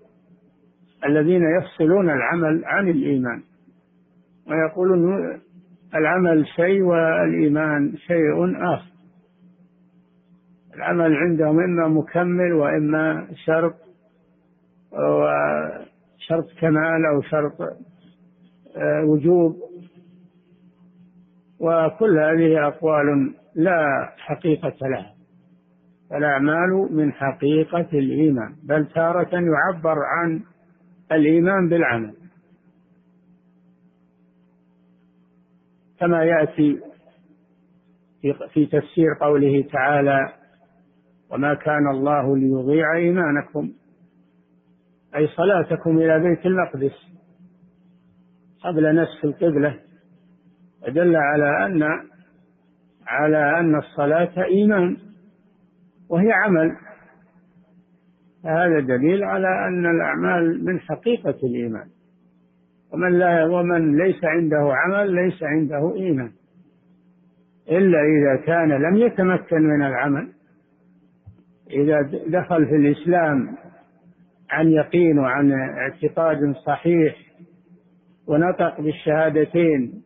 الذين 1.05 1.43
يفصلون 1.59 2.11
العمل 2.11 2.65
عن 2.65 2.89
الإيمان. 2.89 3.43
ويقولون 4.51 5.41
العمل 5.95 6.47
شيء 6.47 6.83
والإيمان 6.83 7.97
شيء 7.97 8.65
آخر. 8.75 8.93
العمل 10.75 11.17
عندهم 11.17 11.61
إما 11.61 11.89
مكمل 11.89 12.53
وإما 12.53 13.27
شرط 13.45 13.75
وشرط 14.93 16.47
كمال 16.61 17.07
أو 17.15 17.23
شرط 17.23 17.61
آه، 18.77 19.05
وجوب. 19.05 19.57
وكل 21.61 22.19
هذه 22.19 22.67
أقوال 22.67 23.35
لا 23.55 24.09
حقيقة 24.19 24.89
لها. 24.89 25.18
الأعمال 26.13 26.89
من 26.91 27.13
حقيقة 27.13 27.89
الإيمان 27.93 28.55
بل 28.63 28.87
تارة 28.87 29.31
يعبر 29.33 29.99
عن 30.05 30.43
الإيمان 31.13 31.69
بالعمل. 31.69 32.15
كما 36.01 36.25
يأتي 36.25 36.81
في 38.53 38.67
تفسير 38.67 39.15
قوله 39.21 39.63
تعالى 39.73 40.33
وما 41.31 41.55
كان 41.55 41.91
الله 41.91 42.37
ليضيع 42.37 42.97
إيمانكم. 42.97 43.73
أي 45.17 45.27
صلاتكم 45.27 45.99
إلى 45.99 46.21
بيت 46.21 46.47
المقدس. 46.47 46.97
قبل 48.65 49.03
نسخ 49.03 49.25
القبلة 49.25 49.81
دل 50.89 51.17
على 51.17 51.67
أن 51.67 51.83
على 53.07 53.61
أن 53.61 53.79
الصلاة 53.79 54.45
إيمان. 54.45 54.97
وهي 56.09 56.33
عمل. 56.33 56.77
هذا 58.45 58.81
دليل 58.81 59.25
على 59.25 59.69
أن 59.69 59.87
الأعمال 59.87 60.65
من 60.65 60.81
حقيقة 60.81 61.35
الإيمان. 61.43 61.87
ومن 62.93 63.19
لا 63.19 63.45
ومن 63.45 63.97
ليس 63.97 64.25
عنده 64.25 64.73
عمل 64.75 65.15
ليس 65.15 65.43
عنده 65.43 65.95
إيمان. 65.97 66.31
إلا 67.71 68.01
إذا 68.01 68.47
كان 68.47 68.69
لم 68.69 68.97
يتمكن 68.97 69.63
من 69.63 69.83
العمل 69.83 70.29
إذا 71.71 72.11
دخل 72.27 72.67
في 72.67 72.77
الإسلام 72.77 73.57
عن 74.51 74.69
يقين 74.69 75.19
وعن 75.19 75.53
اعتقاد 75.53 76.55
صحيح 76.67 77.17
ونطق 78.27 78.81
بالشهادتين 78.81 80.03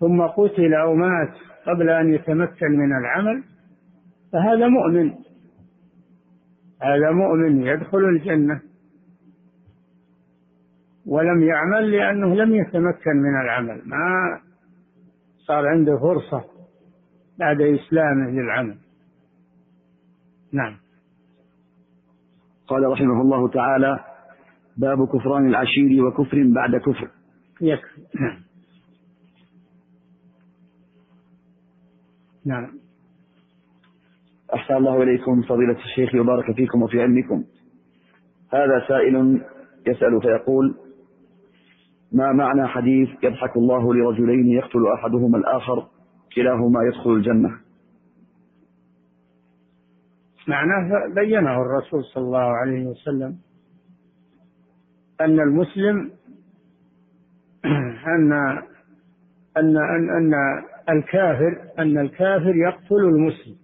ثم 0.00 0.22
قتل 0.22 0.74
أو 0.74 0.94
مات 0.94 1.32
قبل 1.66 1.90
أن 1.90 2.14
يتمكن 2.14 2.70
من 2.70 2.92
العمل 2.96 3.42
فهذا 4.32 4.68
مؤمن. 4.68 5.12
هذا 6.82 7.10
مؤمن 7.10 7.62
يدخل 7.62 7.98
الجنة. 7.98 8.60
ولم 11.06 11.42
يعمل 11.42 11.90
لأنه 11.90 12.34
لم 12.34 12.54
يتمكن 12.54 13.16
من 13.16 13.40
العمل. 13.40 13.82
ما 13.86 14.40
صار 15.46 15.66
عنده 15.66 15.98
فرصة 15.98 16.44
بعد 17.38 17.60
إسلامه 17.60 18.30
للعمل. 18.30 18.78
نعم. 20.52 20.76
قال 22.66 22.82
رحمه 22.92 23.20
الله 23.20 23.48
تعالى 23.48 24.04
باب 24.76 25.08
كفران 25.08 25.48
العشير 25.48 26.04
وكفر 26.04 26.52
بعد 26.54 26.76
كفر. 26.76 27.10
يكفي. 27.60 28.00
نعم. 28.20 28.42
نعم 32.44 32.89
أحسن 34.54 34.74
الله 34.74 35.02
إليكم 35.02 35.42
فضيلة 35.42 35.76
الشيخ 35.84 36.14
وبارك 36.14 36.56
فيكم 36.56 36.82
وفي 36.82 37.02
علمكم. 37.02 37.44
هذا 38.52 38.84
سائل 38.88 39.40
يسأل 39.86 40.20
فيقول 40.22 40.74
ما 42.12 42.32
معنى 42.32 42.66
حديث 42.66 43.08
يضحك 43.22 43.56
الله 43.56 43.94
لرجلين 43.94 44.46
يقتل 44.46 44.86
أحدهما 44.94 45.38
الآخر 45.38 45.86
كلاهما 46.34 46.84
يدخل 46.84 47.10
الجنة؟ 47.10 47.50
معناه 50.48 51.14
بينه 51.14 51.62
الرسول 51.62 52.04
صلى 52.04 52.24
الله 52.24 52.56
عليه 52.56 52.86
وسلم 52.86 53.36
أن 55.20 55.40
المسلم 55.40 56.10
أن 58.16 58.32
أن 59.56 59.76
أن 59.76 60.10
أن 60.10 60.34
الكافر 60.88 61.58
أن 61.78 61.98
الكافر 61.98 62.56
يقتل 62.56 62.96
المسلم. 62.96 63.59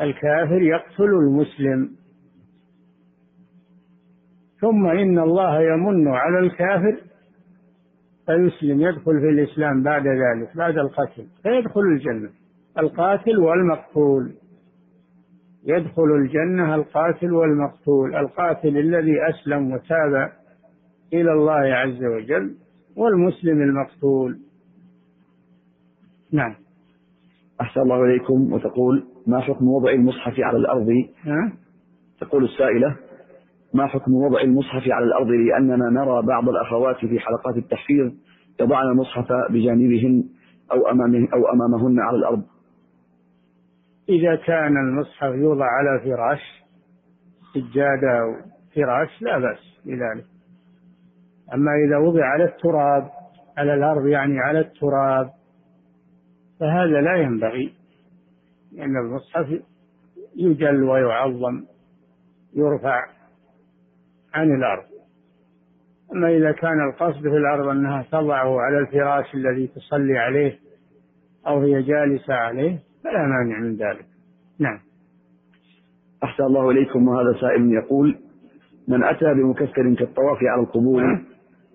الكافر 0.00 0.62
يقتل 0.62 1.04
المسلم. 1.04 1.90
ثم 4.60 4.86
إن 4.86 5.18
الله 5.18 5.60
يمن 5.60 6.08
على 6.08 6.38
الكافر 6.38 7.00
فيسلم 8.26 8.80
يدخل 8.80 9.20
في 9.20 9.28
الإسلام 9.28 9.82
بعد 9.82 10.06
ذلك 10.06 10.56
بعد 10.56 10.78
القتل 10.78 11.26
فيدخل 11.42 11.80
الجنة. 11.80 12.30
القاتل 12.78 13.38
والمقتول. 13.38 14.32
يدخل 15.64 16.12
الجنة 16.14 16.74
القاتل 16.74 17.32
والمقتول 17.32 18.16
القاتل 18.16 18.76
الذي 18.78 19.16
أسلم 19.28 19.72
وتاب 19.72 20.32
إلى 21.12 21.32
الله 21.32 21.74
عز 21.74 22.04
وجل 22.04 22.54
والمسلم 22.96 23.62
المقتول. 23.62 24.38
نعم. 26.32 26.54
أحسن 27.60 27.80
الله 27.80 28.04
إليكم 28.04 28.52
وتقول 28.52 29.04
ما 29.26 29.40
حكم 29.40 29.68
وضع 29.68 29.90
المصحف 29.90 30.40
على 30.40 30.56
الأرض؟ 30.58 30.88
تقول 32.20 32.44
السائلة 32.44 32.96
ما 33.74 33.86
حكم 33.86 34.14
وضع 34.14 34.40
المصحف 34.40 34.82
على 34.88 35.04
الأرض 35.04 35.26
لأننا 35.26 35.90
نرى 35.90 36.22
بعض 36.22 36.48
الأخوات 36.48 36.96
في 36.96 37.20
حلقات 37.20 37.56
التحفيظ 37.56 38.12
يضعن 38.60 38.86
المصحف 38.86 39.26
بجانبهن 39.50 40.24
أو 40.72 40.90
أمامه 40.90 41.28
أو 41.34 41.52
أمامهن 41.52 42.00
على 42.00 42.16
الأرض. 42.16 42.42
إذا 44.08 44.36
كان 44.36 44.76
المصحف 44.76 45.34
يوضع 45.34 45.64
على 45.64 46.00
فراش 46.00 46.40
سجادة 47.54 48.20
أو 48.20 48.34
فراش 48.74 49.22
لا 49.22 49.38
بأس 49.38 49.80
بذلك. 49.86 50.24
أما 51.54 51.70
إذا 51.86 51.98
وضع 51.98 52.24
على 52.24 52.44
التراب 52.44 53.08
على 53.58 53.74
الأرض 53.74 54.06
يعني 54.06 54.38
على 54.38 54.60
التراب 54.60 55.30
فهذا 56.60 57.00
لا 57.00 57.16
ينبغي 57.16 57.72
لأن 58.72 58.96
المصحف 58.96 59.62
يجل 60.36 60.82
ويعظم 60.82 61.64
يرفع 62.54 63.06
عن 64.34 64.54
الأرض. 64.54 64.84
أما 66.12 66.28
إذا 66.36 66.52
كان 66.52 66.88
القصد 66.88 67.22
في 67.22 67.36
الأرض 67.36 67.68
أنها 67.68 68.02
تضعه 68.02 68.60
على 68.60 68.78
الفراش 68.78 69.34
الذي 69.34 69.66
تصلي 69.66 70.18
عليه 70.18 70.58
أو 71.46 71.60
هي 71.60 71.82
جالسة 71.82 72.34
عليه 72.34 72.78
فلا 73.04 73.26
مانع 73.26 73.58
من 73.58 73.76
ذلك. 73.76 74.06
نعم. 74.58 74.78
أحسن 76.24 76.44
الله 76.44 76.70
إليكم 76.70 77.08
وهذا 77.08 77.40
سائل 77.40 77.72
يقول 77.72 78.18
من 78.88 79.04
أتى 79.04 79.34
بمكسر 79.34 79.94
كالطواف 79.94 80.38
على 80.42 80.62
القبور. 80.62 81.02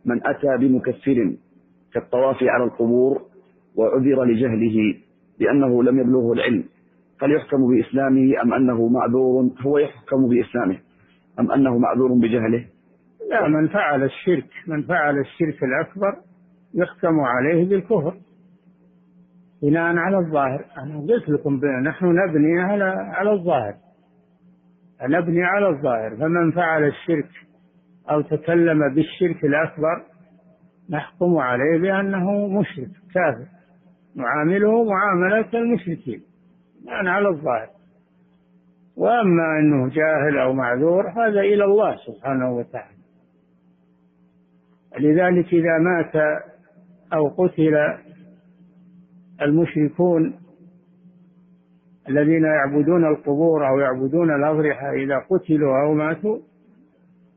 من 0.06 0.28
أتى 0.28 0.58
بمكسر 0.58 1.36
كالطواف 1.94 2.44
على 2.44 2.64
القبور؟ 2.64 3.35
وعذر 3.78 4.24
لجهله 4.24 4.96
لأنه 5.40 5.84
لم 5.84 6.00
يبلغه 6.00 6.34
العلم 6.34 6.64
هل 7.22 7.32
يحكم 7.32 7.58
بإسلامه 7.68 8.42
أم 8.44 8.54
أنه 8.54 8.88
معذور؟ 8.88 9.50
هو 9.60 9.78
يحكم 9.78 10.30
بإسلامه 10.30 10.78
أم 11.40 11.52
أنه 11.52 11.78
معذور 11.78 12.14
بجهله؟ 12.14 12.66
لا 13.30 13.48
من 13.48 13.68
فعل 13.68 14.04
الشرك 14.04 14.50
من 14.68 14.82
فعل 14.82 15.20
الشرك 15.20 15.64
الأكبر 15.64 16.16
يحكم 16.74 17.20
عليه 17.20 17.70
بالكفر. 17.70 18.14
بناء 19.62 19.96
على 19.98 20.18
الظاهر 20.18 20.66
أنا 20.78 21.00
قلت 21.00 21.30
لكم 21.30 21.62
نحن 21.66 22.06
نبني 22.06 22.60
على 22.60 22.84
على 23.14 23.32
الظاهر. 23.32 23.76
نبني 25.04 25.44
على 25.44 25.70
الظاهر 25.70 26.16
فمن 26.16 26.52
فعل 26.52 26.84
الشرك 26.84 27.30
أو 28.12 28.22
تكلم 28.22 28.94
بالشرك 28.94 29.46
الأكبر 29.46 30.04
نحكم 30.90 31.38
عليه 31.38 31.80
بأنه 31.80 32.48
مشرك 32.48 32.90
كافر. 33.14 33.46
نعامله 34.16 34.84
معاملة 34.84 35.50
المشركين 35.54 36.22
يعني 36.86 37.10
على 37.10 37.30
الظاهر. 37.30 37.70
وأما 38.98 39.60
أنه 39.60 39.90
جاهل 39.90 40.38
أو 40.38 40.54
معذور 40.54 41.10
هذا 41.10 41.40
إلى 41.40 41.64
الله 41.64 41.96
سبحانه 41.96 42.52
وتعالى. 42.52 42.96
لذلك 45.00 45.54
إذا 45.54 45.78
مات 45.78 46.44
أو 47.14 47.28
قتل 47.28 47.98
المشركون 49.42 50.40
الذين 52.10 52.44
يعبدون 52.44 53.06
القبور 53.06 53.68
أو 53.68 53.80
يعبدون 53.80 54.36
الأضرحة 54.36 54.90
إذا 54.94 55.18
قتلوا 55.18 55.82
أو 55.82 55.94
ماتوا 55.94 56.40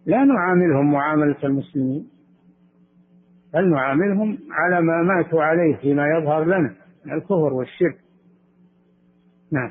لا 0.06 0.24
نعاملهم 0.24 0.92
معاملة 0.92 1.36
المسلمين. 1.44 2.17
بل 3.54 3.70
نعاملهم 3.70 4.38
على 4.50 4.80
ما 4.80 5.02
ماتوا 5.02 5.42
عليه 5.42 5.76
فيما 5.76 6.06
يظهر 6.08 6.44
لنا 6.44 6.74
من 7.06 7.12
الكفر 7.12 7.52
والشرك. 7.54 7.98
نعم. 9.52 9.70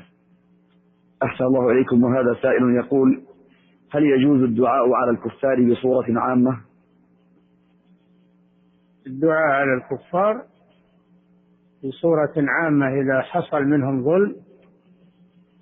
أحسن 1.22 1.44
الله 1.44 1.70
إليكم. 1.70 2.04
وهذا 2.04 2.34
سائل 2.42 2.74
يقول 2.76 3.22
هل 3.90 4.02
يجوز 4.02 4.42
الدعاء 4.42 4.92
على 4.92 5.10
الكفار 5.10 5.72
بصورة 5.72 6.20
عامة؟ 6.20 6.60
الدعاء 9.06 9.52
على 9.52 9.74
الكفار 9.74 10.42
بصورة 11.84 12.34
عامة 12.36 12.86
إذا 12.88 13.20
حصل 13.20 13.64
منهم 13.64 14.04
ظلم 14.04 14.36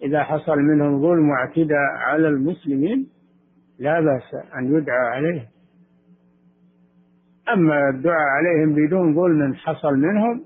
إذا 0.03 0.23
حصل 0.23 0.59
منهم 0.59 1.03
ظلم 1.03 1.29
واعتداء 1.29 1.95
على 1.97 2.29
المسلمين 2.29 3.09
لا 3.79 4.01
بأس 4.01 4.55
أن 4.55 4.77
يدعى 4.77 5.07
عليهم 5.09 5.47
أما 7.53 7.89
الدعاء 7.89 8.29
عليهم 8.29 8.75
بدون 8.75 9.15
ظلم 9.15 9.55
حصل 9.55 9.95
منهم 9.95 10.43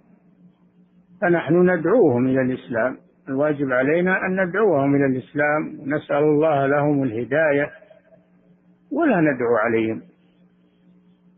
فنحن 1.20 1.70
ندعوهم 1.70 2.26
إلى 2.26 2.42
الإسلام. 2.42 2.96
الواجب 3.28 3.72
علينا 3.72 4.26
أن 4.26 4.48
ندعوهم 4.48 4.94
إلى 4.94 5.06
الإسلام. 5.06 5.80
ونسأل 5.80 6.16
الله 6.16 6.66
لهم 6.66 7.02
الهداية 7.02 7.70
ولا 8.92 9.20
ندعو 9.20 9.56
عليهم. 9.56 10.02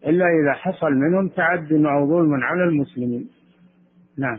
إلا 0.06 0.26
إذا 0.26 0.52
حصل 0.52 0.92
منهم 0.92 1.28
تعد 1.28 1.72
أو 1.72 2.06
ظلم 2.06 2.34
على 2.34 2.64
المسلمين. 2.64 3.28
نعم. 4.18 4.38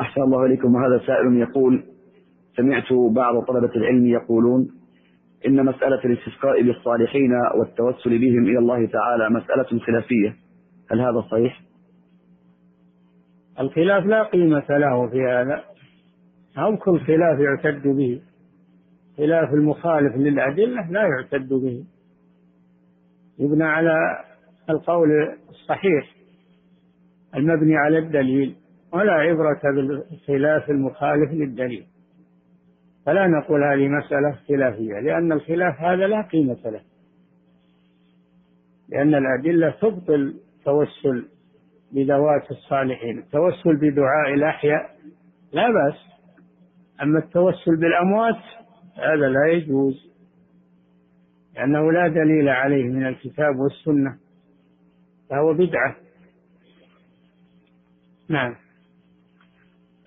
أحسن 0.00 0.22
الله 0.22 0.46
إليكم. 0.46 0.74
وهذا 0.74 0.98
سائل 1.06 1.36
يقول 1.36 1.84
سمعت 2.56 2.92
بعض 2.92 3.44
طلبة 3.44 3.74
العلم 3.76 4.06
يقولون 4.06 4.77
إن 5.48 5.64
مسألة 5.64 6.04
الاستسقاء 6.04 6.62
بالصالحين 6.62 7.32
والتوسل 7.54 8.18
بهم 8.18 8.44
إلى 8.44 8.58
الله 8.58 8.86
تعالى 8.86 9.30
مسألة 9.30 9.80
خلافية. 9.80 10.36
هل 10.90 11.00
هذا 11.00 11.20
صحيح؟ 11.30 11.60
الخلاف 13.60 14.04
لا 14.04 14.22
قيمة 14.22 14.64
له 14.70 15.08
في 15.08 15.22
هذا. 15.22 15.64
أو 16.58 16.76
كل 16.76 17.00
خلاف 17.00 17.40
يعتد 17.40 17.88
به. 17.88 18.20
خلاف 19.16 19.54
المخالف 19.54 20.16
للأدلة 20.16 20.90
لا 20.90 21.02
يعتد 21.02 21.48
به. 21.48 21.84
يبنى 23.38 23.64
على 23.64 23.94
القول 24.70 25.08
الصحيح. 25.48 26.14
المبني 27.34 27.76
على 27.76 27.98
الدليل. 27.98 28.54
ولا 28.92 29.12
عبرة 29.12 29.60
بالخلاف 29.74 30.70
المخالف 30.70 31.32
للدليل. 31.32 31.84
فلا 33.08 33.26
نقول 33.26 33.64
هذه 33.64 33.88
مسألة 33.88 34.38
خلافية 34.48 35.00
لأن 35.00 35.32
الخلاف 35.32 35.80
هذا 35.80 36.06
لا 36.06 36.22
قيمة 36.22 36.58
له. 36.64 36.80
لأن 38.88 39.14
الأدلة 39.14 39.70
تبطل 39.70 40.34
التوسل 40.58 41.28
بذوات 41.92 42.50
الصالحين. 42.50 43.18
التوسل 43.18 43.76
بدعاء 43.76 44.34
الأحياء 44.34 44.90
لا 45.52 45.66
بأس 45.70 45.98
أما 47.02 47.18
التوسل 47.18 47.76
بالأموات 47.76 48.42
هذا 48.96 49.28
لا 49.28 49.52
يجوز 49.52 50.12
لأنه 51.54 51.92
لا 51.92 52.08
دليل 52.08 52.48
عليه 52.48 52.84
من 52.84 53.06
الكتاب 53.06 53.58
والسنة 53.58 54.16
فهو 55.30 55.54
بدعة. 55.54 55.96
نعم. 58.28 58.54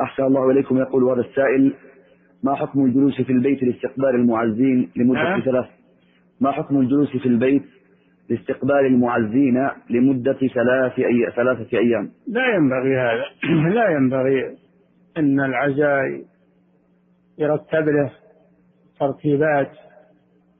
أحسن 0.01 0.23
الله 0.23 0.51
إليكم 0.51 0.77
يقول 0.77 1.03
هذا 1.03 1.21
السائل 1.21 1.90
ما 2.43 2.55
حكم 2.55 2.85
الجلوس 2.85 3.21
في 3.21 3.31
البيت 3.31 3.63
لاستقبال 3.63 4.15
المعزين 4.15 4.89
لمدة. 4.95 5.39
ثلاث 5.39 5.65
ما 6.41 6.51
حكم 6.51 6.79
الجلوس 6.79 7.17
في 7.17 7.25
البيت 7.25 7.63
لاستقبال 8.29 8.85
المعزين 8.85 9.69
لمدة 9.89 10.33
ثلاث 10.33 10.99
أي... 10.99 11.31
ثلاثة 11.35 11.77
أيام؟ 11.77 12.11
لا 12.27 12.55
ينبغي 12.55 12.97
هذا. 12.97 13.25
لا 13.75 13.89
ينبغي 13.89 14.57
أن 15.17 15.39
العزاء 15.39 16.23
يرتب 17.37 17.89
له 17.89 18.11
ترتيبات 18.99 19.71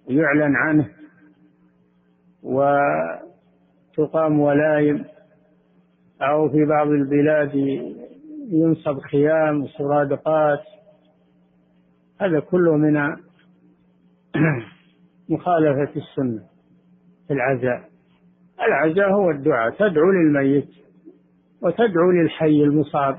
ويعلن 0.09 0.55
عنه 0.55 0.89
وتقام 3.97 4.39
ولايم 4.39 5.05
أو 6.21 6.49
في 6.49 6.65
بعض 6.65 6.88
البلاد 6.88 7.55
ينصب 8.51 8.99
خيام 8.99 9.63
وسرادقات 9.63 10.59
هذا 12.22 12.39
كله 12.39 12.78
من 12.78 13.15
مخالفة 15.30 15.91
السنة 15.95 16.43
في 17.28 17.34
العزاء. 17.34 17.89
العزاء 18.67 19.11
هو 19.11 19.30
الدعاء 19.30 19.72
تدعو 19.72 20.11
للميت 20.11 20.69
وتدعو 21.61 22.11
للحي 22.11 22.63
المصاب 22.63 23.17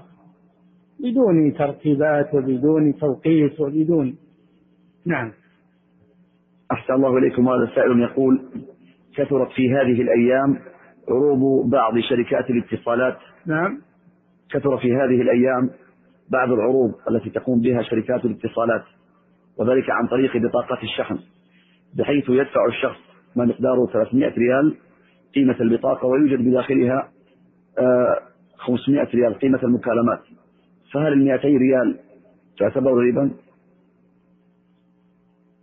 بدون 1.00 1.55
ترتيبات 1.55 2.34
وبدون 2.34 2.98
توقيت 2.98 3.61
وبدون. 3.61 4.16
نعم. 5.07 5.32
أحسن 6.72 6.94
الله 6.94 7.18
إليكم. 7.18 7.48
هذا 7.48 7.64
السائل 7.64 8.00
يقول 8.00 8.42
كثرت 9.16 9.50
في 9.50 9.74
هذه 9.74 10.03
الأيام 10.03 10.59
عروض 11.09 11.70
بعض 11.70 11.98
شركات 11.98 12.50
الاتصالات. 12.50 13.18
نعم. 13.46 13.80
كثر 14.50 14.78
في 14.78 14.92
هذه 14.92 15.22
الأيام 15.22 15.70
بعض 16.33 16.53
العروض 16.53 16.95
التي 17.11 17.30
تقوم 17.30 17.61
بها 17.61 17.83
شركات 17.83 18.24
الاتصالات 18.24 18.85
وذلك 19.59 19.91
عن 19.91 20.07
طريق 20.07 20.37
بطاقة 20.37 20.83
الشحن 20.83 21.18
بحيث 21.95 22.24
يدفع 22.28 22.66
الشخص 22.66 23.01
ما 23.37 23.45
مقداره 23.45 23.87
300 23.87 24.28
ريال 24.28 24.76
قيمة 25.35 25.57
البطاقة 25.61 26.07
ويوجد 26.07 26.49
بداخلها 26.49 27.09
500 28.57 29.01
آه، 29.01 29.09
ريال 29.14 29.39
قيمة 29.39 29.62
المكالمات. 29.62 30.20
فهل 30.93 31.12
ال 31.12 31.24
200 31.24 31.49
ريال 31.49 31.99
تعتبر 32.59 32.93
ربا؟ 32.93 33.30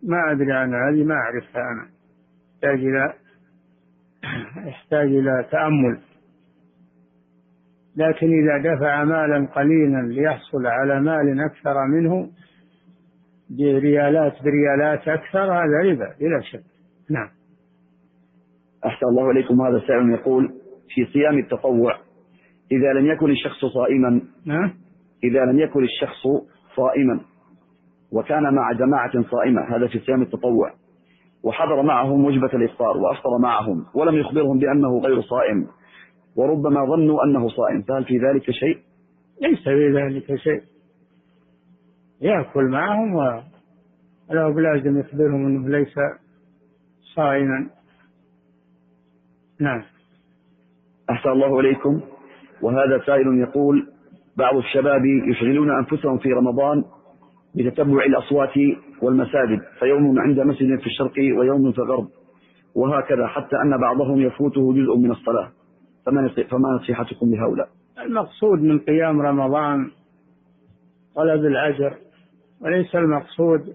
ما 0.04 0.32
أدري 0.32 0.52
عن 0.52 0.74
هذه 0.74 1.04
ما 1.04 1.16
أعرفها 1.16 1.62
أنا. 1.62 1.90
يحتاج 2.64 2.80
إلى 2.80 3.14
يحتاج 4.68 5.08
إلى 5.08 5.46
تأمل. 5.52 6.00
لكن 8.00 8.28
إذا 8.28 8.76
دفع 8.76 9.04
مالا 9.04 9.48
قليلا 9.56 10.02
ليحصل 10.02 10.66
على 10.66 11.02
مال 11.02 11.42
أكثر 11.42 11.88
منه 11.88 12.30
بريالات 13.50 14.34
بريالات 14.44 15.08
أكثر 15.08 15.54
هذا 15.54 15.92
ربا 15.92 16.16
بلا 16.20 16.42
شك. 16.42 16.64
نعم. 17.10 17.30
أحسن 18.86 19.06
الله 19.06 19.32
إليكم. 19.32 19.62
هذا 19.62 19.80
سائل 19.88 20.10
يقول 20.10 20.54
في 20.96 21.06
صيام 21.06 21.38
التطوع 21.38 21.98
إذا 22.72 22.94
لم 22.94 23.06
يكن 23.06 23.32
الشخص 23.32 23.66
صائما 23.66 24.22
نعم. 24.46 24.74
إذا 25.24 25.40
لم 25.40 25.60
يكن 25.60 25.84
الشخص 25.84 26.28
صائما 26.76 27.20
وكان 28.12 28.44
مع 28.56 28.72
جماعة 28.72 29.12
صائمة 29.32 29.76
هذا 29.76 29.88
في 29.88 30.00
صيام 30.00 30.22
التطوع 30.22 30.74
وحضر 31.44 31.82
معهم 31.82 32.26
وجبة 32.26 32.54
الإفطار 32.54 32.98
وأفطر 32.98 33.38
معهم 33.42 33.86
ولم 33.96 34.16
يخبرهم 34.16 34.60
بأنه 34.60 35.00
غير 35.00 35.22
صائم 35.22 35.68
وربما 36.40 36.86
ظنوا 36.86 37.24
أنه 37.24 37.50
صائم 37.50 37.82
فهل 37.82 38.06
في 38.06 38.18
ذلك 38.18 38.52
شيء؟ 38.52 38.78
ليس 39.42 39.64
في 39.64 39.92
ذلك 39.92 40.36
شيء. 40.36 40.62
يأكل 42.22 42.64
معهم 42.64 43.16
ولا 43.16 44.50
بلازم 44.50 45.00
يخبرهم 45.00 45.46
أنه 45.46 45.70
ليس 45.70 45.96
صائما. 47.16 47.70
نعم. 49.60 49.84
أحسن 51.10 51.30
الله 51.30 51.60
إليكم. 51.60 52.02
وهذا 52.62 53.02
سائل 53.06 53.38
يقول 53.38 53.88
بعض 54.38 54.56
الشباب 54.58 55.06
يشغلون 55.06 55.72
أنفسهم 55.72 56.18
في 56.18 56.30
رمضان 56.30 56.84
بتتبع 57.56 58.06
الأصوات 58.06 58.54
والمساجد 59.02 59.62
فيوم 59.80 60.20
عند 60.20 60.40
مسجد 60.40 60.80
في 60.80 60.88
الشرق 60.88 61.14
ويوم 61.18 61.72
في 61.72 61.80
الغرب 61.80 62.08
وهكذا 62.76 63.28
حتى 63.28 63.56
أن 63.56 63.78
بعضهم 63.82 64.22
يفوته 64.22 64.74
جزء 64.74 64.98
من 64.98 65.12
الصلاة. 65.12 65.59
فما 66.06 66.32
نصيحتكم 66.72 67.36
لهؤلاء؟ 67.36 67.70
المقصود 68.00 68.60
من 68.60 68.80
قيام 68.80 69.22
رمضان 69.22 69.92
طلب 71.16 71.46
الأجر 71.46 71.98
وليس 72.62 72.96
المقصود 72.96 73.74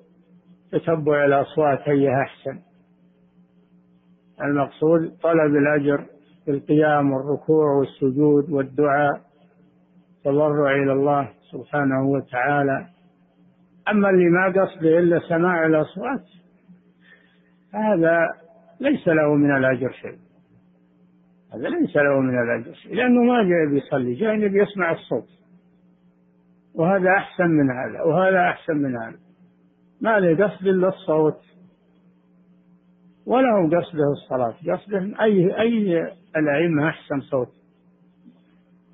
تتبع 0.73 1.25
الأصوات 1.25 1.89
أيها 1.89 2.23
أحسن. 2.23 2.59
المقصود 4.43 5.13
طلب 5.23 5.57
الأجر 5.57 6.05
في 6.45 6.51
القيام 6.51 7.13
والركوع 7.13 7.73
والسجود 7.73 8.51
والدعاء 8.51 9.21
تضرع 10.25 10.83
إلى 10.83 10.93
الله 10.93 11.29
سبحانه 11.53 12.09
وتعالى. 12.09 12.87
أما 13.89 14.11
اللي 14.11 14.31
ما 14.31 14.47
قصده 14.47 14.99
إلا 14.99 15.21
سماع 15.29 15.67
الأصوات 15.67 16.25
هذا 17.75 18.19
ليس 18.81 19.09
له 19.09 19.35
من 19.35 19.57
الأجر 19.57 19.91
شيء. 19.93 20.24
هذا 21.55 21.69
ليس 21.69 21.97
له 21.97 22.21
من 22.21 22.43
الأجر. 22.43 22.79
لأنه 22.91 23.23
ما 23.23 23.43
جاء 23.43 23.67
بيصلي 23.71 24.15
جاء 24.15 24.35
يبي 24.35 24.63
يسمع 24.63 24.93
الصوت. 24.93 25.29
وهذا 26.75 27.11
أحسن 27.11 27.47
من 27.51 27.71
هذا 27.71 28.03
وهذا 28.03 28.49
أحسن 28.49 28.77
من 28.77 28.97
هذا. 28.97 29.19
ما 30.01 30.21
له 30.21 30.47
قصد 30.47 30.67
إلا 30.67 30.89
الصوت. 30.89 31.41
ولا 33.27 33.49
هو 33.53 33.67
قصده 33.67 34.13
الصلاة. 34.13 34.55
قصده 34.75 35.23
أي 35.23 35.61
أي 35.61 36.13
الأئمة 36.37 36.89
أحسن 36.89 37.21
صوت. 37.21 37.53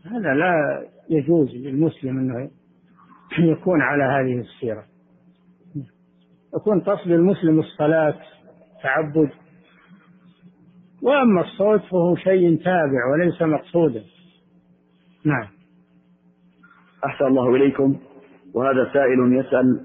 هذا 0.04 0.34
لا 0.34 0.86
يجوز 1.11 1.54
للمسلم 1.54 2.18
أنه 2.18 2.50
يكون 3.38 3.80
على 3.80 4.04
هذه 4.04 4.40
السيرة. 4.40 4.84
يكون 6.56 6.80
قصد 6.80 7.11
المسلم 7.11 7.58
الصلاة 7.58 8.14
تعبد 8.82 9.30
وأما 11.03 11.40
الصوت 11.40 11.80
فهو 11.80 12.16
شيء 12.16 12.57
تابع 12.57 13.07
وليس 13.12 13.42
مقصودا. 13.42 14.03
نعم. 15.24 15.46
أحسن 17.05 17.24
الله 17.24 17.57
إليكم. 17.57 17.96
وهذا 18.55 18.90
سائل 18.92 19.32
يسأل 19.32 19.80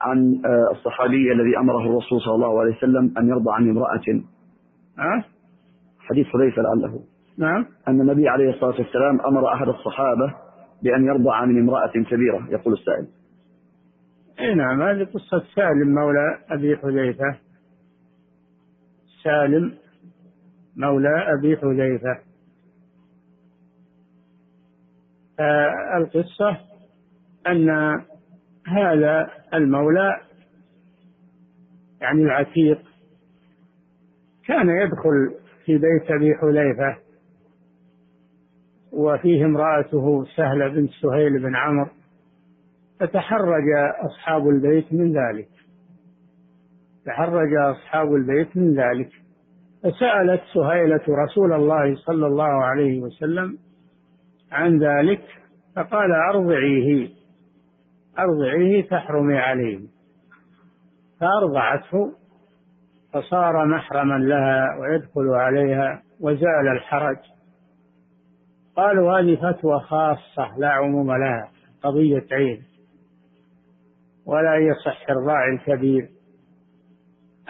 عن 0.00 0.42
آه، 0.44 0.72
الصحابي 0.72 1.32
الذي 1.32 1.58
أمره 1.58 1.80
الرسول 1.90 2.20
صلى 2.20 2.34
الله 2.34 2.60
عليه 2.60 2.76
وسلم 2.76 3.14
أن 3.18 3.28
يرضى 3.28 3.50
عن 3.50 3.70
امرأة. 3.70 4.22
أه؟ 4.98 5.24
حديث 6.00 6.26
حذيفة 6.26 6.62
لعله. 6.62 7.00
نعم. 7.38 7.66
أن 7.88 8.00
النبي 8.00 8.28
عليه 8.28 8.50
الصلاة 8.50 8.74
والسلام 8.78 9.20
أمر 9.20 9.52
أحد 9.52 9.68
الصحابة 9.68 10.34
بأن 10.82 11.04
يرضع 11.04 11.44
من 11.44 11.60
امرأة 11.60 11.92
كبيرة 12.10 12.46
يقول 12.50 12.74
السائل. 12.74 13.06
إي 14.40 14.54
نعم 14.54 14.82
هذه 14.82 15.04
قصة 15.04 15.44
سالم 15.54 15.94
مولى 15.94 16.38
أبي 16.50 16.76
حذيفة. 16.76 17.36
سالم 19.24 19.81
مولى 20.76 21.34
أبي 21.38 21.56
حذيفة. 21.56 22.18
القصة 25.96 26.58
أن 27.46 27.70
هذا 28.66 29.30
المولى 29.54 30.20
يعني 32.00 32.22
العتيق 32.22 32.82
كان 34.46 34.68
يدخل 34.68 35.34
في 35.64 35.78
بيت 35.78 36.10
أبي 36.10 36.34
حذيفة 36.34 36.96
وفيه 38.92 39.44
امرأته 39.44 40.24
سهلة 40.36 40.68
بنت 40.68 40.90
سهيل 40.90 41.42
بن 41.42 41.56
عمرو 41.56 41.90
فتحرج 43.00 43.64
أصحاب 44.00 44.48
البيت 44.48 44.92
من 44.92 45.12
ذلك. 45.12 45.48
تحرج 47.06 47.54
أصحاب 47.54 48.14
البيت 48.14 48.56
من 48.56 48.74
ذلك. 48.74 49.10
فسألت 49.82 50.42
سهيلة 50.54 51.00
رسول 51.08 51.52
الله 51.52 51.94
صلى 51.96 52.26
الله 52.26 52.64
عليه 52.64 53.00
وسلم 53.00 53.58
عن 54.52 54.78
ذلك 54.78 55.22
فقال 55.76 56.12
أرضعيه. 56.12 57.08
أرضعيه 58.18 58.88
تحرمي 58.88 59.38
عليه. 59.38 59.80
فأرضعته 61.20 62.12
فصار 63.12 63.66
محرما 63.66 64.18
لها 64.18 64.78
ويدخل 64.80 65.28
عليها 65.28 66.02
وزال 66.20 66.68
الحرج. 66.72 67.18
قالوا 68.76 69.18
هذه 69.18 69.36
فتوى 69.36 69.80
خاصة 69.80 70.58
لا 70.58 70.68
عموم 70.68 71.12
لها 71.12 71.50
قضية 71.82 72.26
عين 72.32 72.62
ولا 74.26 74.56
يصح 74.56 75.10
إرضاع 75.10 75.48
الكبير. 75.48 76.08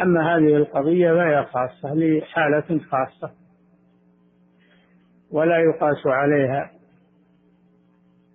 أما 0.01 0.36
هذه 0.36 0.57
القضية 0.57 1.12
فهي 1.12 1.45
خاصة 1.45 1.95
لحالة 1.95 2.80
خاصة 2.90 3.30
ولا 5.30 5.59
يقاس 5.59 6.07
عليها 6.07 6.70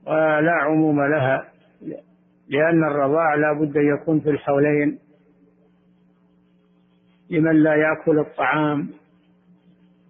ولا 0.08 0.52
عموم 0.52 1.02
لها 1.02 1.50
لأن 2.50 2.84
الرضاع 2.84 3.36
لا 3.36 3.54
بد 3.54 3.76
يكون 3.76 4.20
في 4.20 4.30
الحولين 4.30 5.00
لمن 7.30 7.64
لا 7.64 7.76
يأكل 7.76 8.20
الطعام. 8.20 8.90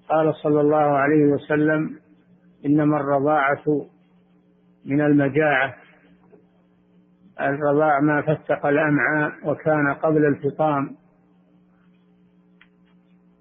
قال 0.09 0.35
صلى 0.35 0.61
الله 0.61 0.77
عليه 0.77 1.25
وسلم 1.25 1.99
إنما 2.65 2.97
الرضاعة 2.97 3.85
من 4.85 5.01
المجاعة 5.01 5.75
الرضاع 7.41 7.99
ما 7.99 8.21
فتق 8.21 8.65
الأمعاء 8.65 9.31
وكان 9.43 9.93
قبل 9.93 10.25
الفطام. 10.25 10.95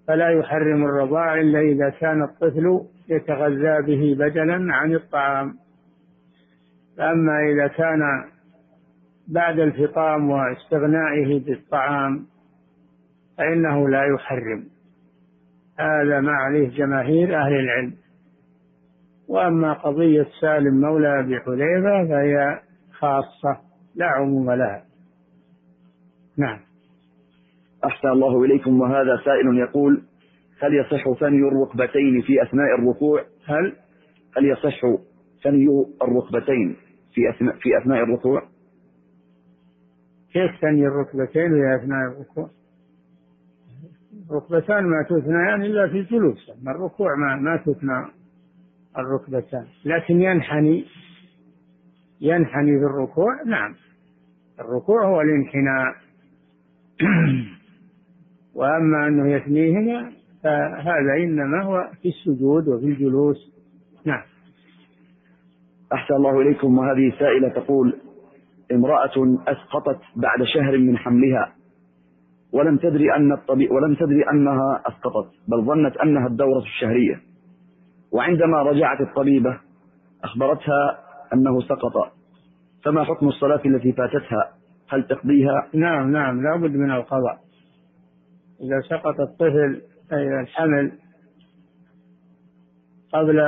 فلا 0.08 0.30
يحرم 0.30 0.84
الرضاع 0.84 1.40
إلا 1.40 1.60
إذا 1.60 1.90
كان 1.90 2.22
الطفل 2.22 2.80
يتغذى 3.08 3.82
به 3.82 4.16
بدلا 4.18 4.74
عن 4.74 4.94
الطعام. 4.94 5.54
فأما 6.96 7.40
إذا 7.40 7.66
كان 7.66 8.00
بعد 9.28 9.58
الفطام 9.58 10.30
واستغنائه 10.30 11.44
بالطعام 11.44 12.26
فإنه 13.38 13.88
لا 13.88 14.04
يحرم. 14.14 14.64
هذا 15.78 16.20
ما 16.20 16.32
عليه 16.32 16.68
جماهير 16.68 17.40
أهل 17.40 17.52
العلم. 17.52 17.94
وأما 19.28 19.72
قضية 19.72 20.26
سالم 20.40 20.80
مولى 20.80 21.20
أبي 21.20 21.40
حذيفة 21.40 22.08
فهي 22.08 22.60
خاصة 22.92 23.60
لا 23.94 24.06
عموم 24.06 24.50
لها. 24.50 24.82
نعم. 26.38 26.65
أحسن 27.84 28.08
الله 28.08 28.44
إليكم. 28.44 28.80
وهذا 28.80 29.20
سائل 29.24 29.58
يقول 29.58 30.02
هل 30.62 30.74
يصح 30.74 31.20
ثني 31.20 31.48
الركبتين 31.48 32.22
في 32.22 32.42
أثناء 32.42 32.74
الركوع؟ 32.78 33.24
هل؟ 33.46 33.76
هل 34.36 34.44
يصح 34.44 34.80
ثني 35.42 35.66
الركبتين 36.02 36.76
في 37.14 37.30
أثناء 37.30 37.56
في 37.56 37.78
أثناء 37.78 38.02
الركوع؟ 38.02 38.42
كيف 40.32 40.60
ثني 40.60 40.86
الركبتين 40.86 41.50
في 41.50 41.76
أثناء 41.76 42.12
الركوع؟ 42.12 42.50
الركبتان 44.30 44.84
ما 44.84 45.02
تثنيان 45.02 45.62
إلا 45.62 45.88
في 45.88 45.98
الجلوس 45.98 46.50
أما 46.50 46.70
الركوع 46.70 47.14
ما 47.14 47.36
ما 47.36 47.56
تثنى 47.56 48.06
الركبتان. 48.98 49.66
لكن 49.84 50.22
ينحني 50.22 50.84
ينحني 52.20 52.78
في 52.78 52.84
الركوع 52.84 53.42
نعم. 53.46 53.74
الركوع 54.60 55.06
هو 55.06 55.20
الانحناء. 55.20 55.94
وأما 58.56 59.08
أنه 59.08 59.28
يثنيهما 59.32 60.12
فهذا 60.42 61.14
إنما 61.24 61.62
هو 61.62 61.90
في 62.02 62.08
السجود 62.08 62.68
وفي 62.68 62.86
الجلوس. 62.86 63.52
نعم. 64.04 64.22
أحسن 65.92 66.14
الله 66.14 66.40
إليكم. 66.40 66.78
وهذه 66.78 67.12
سائلة 67.18 67.48
تقول 67.48 67.96
امرأة 68.72 69.38
أسقطت 69.48 70.00
بعد 70.16 70.42
شهر 70.54 70.78
من 70.78 70.98
حملها 70.98 71.52
ولم 72.52 72.76
تدري 72.76 73.14
أن 73.16 73.32
الطبيب 73.32 73.70
ولم 73.70 73.94
تدري 73.94 74.30
أنها 74.32 74.82
أسقطت 74.86 75.30
بل 75.48 75.64
ظنت 75.64 75.96
أنها 75.96 76.26
الدورة 76.26 76.62
الشهرية. 76.62 77.20
وعندما 78.12 78.62
رجعت 78.62 79.00
الطبيبة 79.00 79.60
أخبرتها 80.24 80.98
أنه 81.34 81.60
سقط. 81.60 82.12
فما 82.84 83.04
حكم 83.04 83.28
الصلاة 83.28 83.60
التي 83.66 83.92
فاتتها؟ 83.92 84.50
هل 84.88 85.06
تقضيها؟ 85.06 85.68
نعم 85.74 86.12
نعم 86.12 86.42
لا 86.42 86.56
بد 86.56 86.76
من 86.76 86.90
القضاء. 86.90 87.45
إذا 88.60 88.80
سقط 88.80 89.20
الطفل 89.20 89.82
أي 90.12 90.40
الحمل 90.40 90.92
قبل 93.12 93.40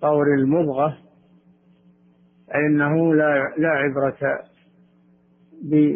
طور 0.00 0.34
المضغة 0.34 0.98
فإنه 2.48 3.14
لا 3.14 3.54
لا 3.58 3.68
عبرة 3.68 4.40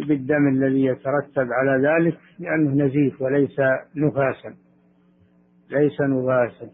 بالدم 0.08 0.48
الذي 0.48 0.84
يترتب 0.84 1.48
على 1.52 1.88
ذلك 1.88 2.18
لأنه 2.38 2.84
نزيف 2.84 3.22
وليس 3.22 3.60
نفاسا 3.96 4.54
ليس 5.70 6.00
نفاسا. 6.00 6.70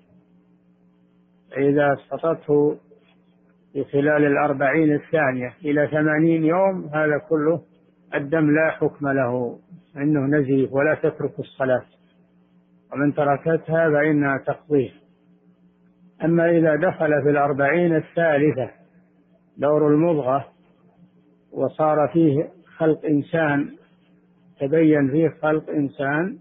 إذا 1.57 1.93
اسقطته 1.93 2.79
في 3.73 3.85
خلال 3.85 4.25
الأربعين 4.25 4.95
الثانية 4.95 5.55
إلى 5.65 5.89
ثمانين 5.89 6.45
يوم 6.45 6.91
هذا 6.95 7.19
كله 7.29 7.63
الدم 8.15 8.51
لا 8.51 8.71
حكم 8.71 9.09
له. 9.09 9.59
إنه 9.97 10.21
نزيف 10.39 10.73
ولا 10.73 10.95
تترك 10.95 11.39
الصلاة. 11.39 11.85
ومن 12.93 13.15
تركتها 13.15 13.91
فإنها 13.91 14.39
تقضيه. 14.39 14.91
أما 16.25 16.51
إذا 16.51 16.77
دخل 16.77 17.23
في 17.23 17.31
الأربعين 17.31 17.97
الثالثة 17.97 18.71
دور 19.57 19.89
المضغة 19.89 20.45
وصار 21.53 22.09
فيه 22.13 22.49
خلق 22.77 23.05
إنسان 23.05 23.71
تبين 24.61 25.11
فيه 25.11 25.29
خلق 25.43 25.71
إنسان 25.71 26.39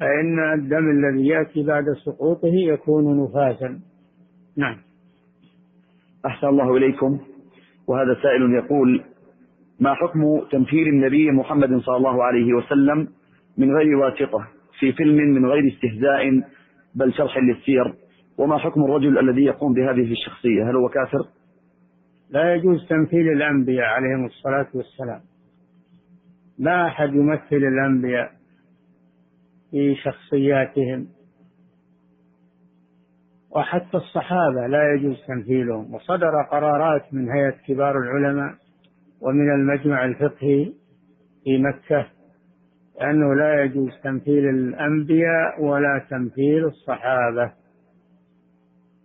فإن 0.00 0.52
الدم 0.54 0.90
الذي 0.90 1.26
يأتي 1.26 1.62
بعد 1.62 1.84
سقوطه 2.04 2.54
يكون 2.54 3.24
نفاسا. 3.24 3.80
نعم. 4.56 4.76
أحسن 6.26 6.46
الله 6.46 6.76
إليكم. 6.76 7.18
وهذا 7.86 8.14
سائل 8.22 8.54
يقول 8.54 9.04
ما 9.80 9.94
حكم 9.94 10.40
تمثيل 10.50 10.88
النبي 10.88 11.30
محمد 11.30 11.80
صلى 11.80 11.96
الله 11.96 12.24
عليه 12.24 12.54
وسلم 12.54 13.08
من 13.58 13.76
غير 13.76 13.96
واسطة 13.96 14.46
في 14.78 14.92
فيلم 14.92 15.16
من 15.16 15.46
غير 15.46 15.72
استهزاء 15.72 16.42
بل 16.94 17.12
شرح 17.12 17.38
للسير؟ 17.38 17.94
وما 18.38 18.58
حكم 18.58 18.84
الرجل 18.84 19.18
الذي 19.18 19.44
يقوم 19.44 19.74
بهذه 19.74 20.12
الشخصية؟ 20.12 20.70
هل 20.70 20.76
هو 20.76 20.88
كافر؟ 20.88 21.28
لا 22.30 22.54
يجوز 22.54 22.88
تمثيل 22.88 23.32
الأنبياء 23.32 23.86
عليهم 23.86 24.26
الصلاة 24.26 24.66
والسلام. 24.74 25.20
لا 26.58 26.86
أحد 26.86 27.14
يمثل 27.14 27.56
الأنبياء 27.56 28.30
في 29.70 29.94
شخصياتهم. 29.94 31.06
وحتى 33.56 33.96
الصحابة 33.96 34.66
لا 34.66 34.94
يجوز 34.94 35.16
تمثيلهم. 35.28 35.94
وصدر 35.94 36.42
قرارات 36.50 37.14
من 37.14 37.30
هيئة 37.30 37.54
كبار 37.66 37.98
العلماء 37.98 38.54
ومن 39.20 39.50
المجمع 39.50 40.04
الفقهي 40.04 40.72
في 41.44 41.58
مكة 41.58 42.06
أنه 43.02 43.34
لا 43.34 43.62
يجوز 43.62 43.90
تمثيل 44.04 44.48
الأنبياء 44.48 45.62
ولا 45.64 46.06
تمثيل 46.10 46.64
الصحابة. 46.64 47.52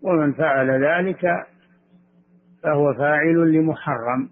ومن 0.01 0.33
فعل 0.33 0.83
ذلك 0.83 1.45
فهو 2.63 2.93
فاعل 2.93 3.51
لمحرم. 3.51 4.29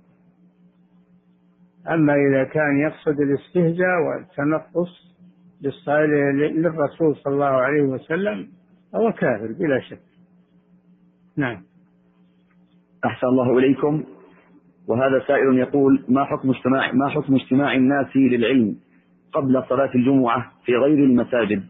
أما 1.89 2.13
إذا 2.13 2.43
كان 2.43 2.79
يقصد 2.79 3.21
الاستهزاء 3.21 4.01
والتنقص 4.01 5.09
للرسول 5.61 7.15
صلى 7.15 7.33
الله 7.33 7.45
عليه 7.45 7.81
وسلم 7.81 8.47
فهو 8.93 9.11
كافر 9.11 9.53
بلا 9.59 9.79
شك. 9.79 9.99
نعم. 11.37 11.63
أحسن 13.05 13.27
الله 13.27 13.57
إليكم. 13.57 14.03
وهذا 14.89 15.23
سائل 15.27 15.57
يقول 15.57 16.05
ما 16.07 16.25
حكم 16.25 16.49
اجتماع 16.49 16.91
ما 16.91 17.09
حكم 17.09 17.35
اجتماع 17.35 17.73
الناس 17.73 18.15
للعلم 18.15 18.75
قبل 19.33 19.63
صلاة 19.69 19.91
الجمعة 19.95 20.51
في 20.65 20.71
غير 20.75 21.03
المساجد؟ 21.03 21.63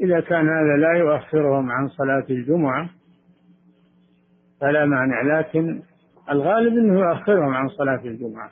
إذا 0.00 0.20
كان 0.20 0.48
هذا 0.48 0.76
لا 0.76 0.92
يؤخرهم 0.92 1.70
عن 1.70 1.88
صلاة 1.88 2.24
الجمعة 2.30 2.90
فلا 4.60 4.84
مانع 4.84 5.38
لكن 5.38 5.82
الغالب 6.30 6.72
أنه 6.72 7.00
يؤخرهم 7.00 7.54
عن 7.54 7.68
صلاة 7.68 8.00
الجمعة. 8.04 8.50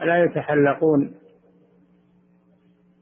لا 0.00 0.24
يتحلقون؟ 0.24 1.12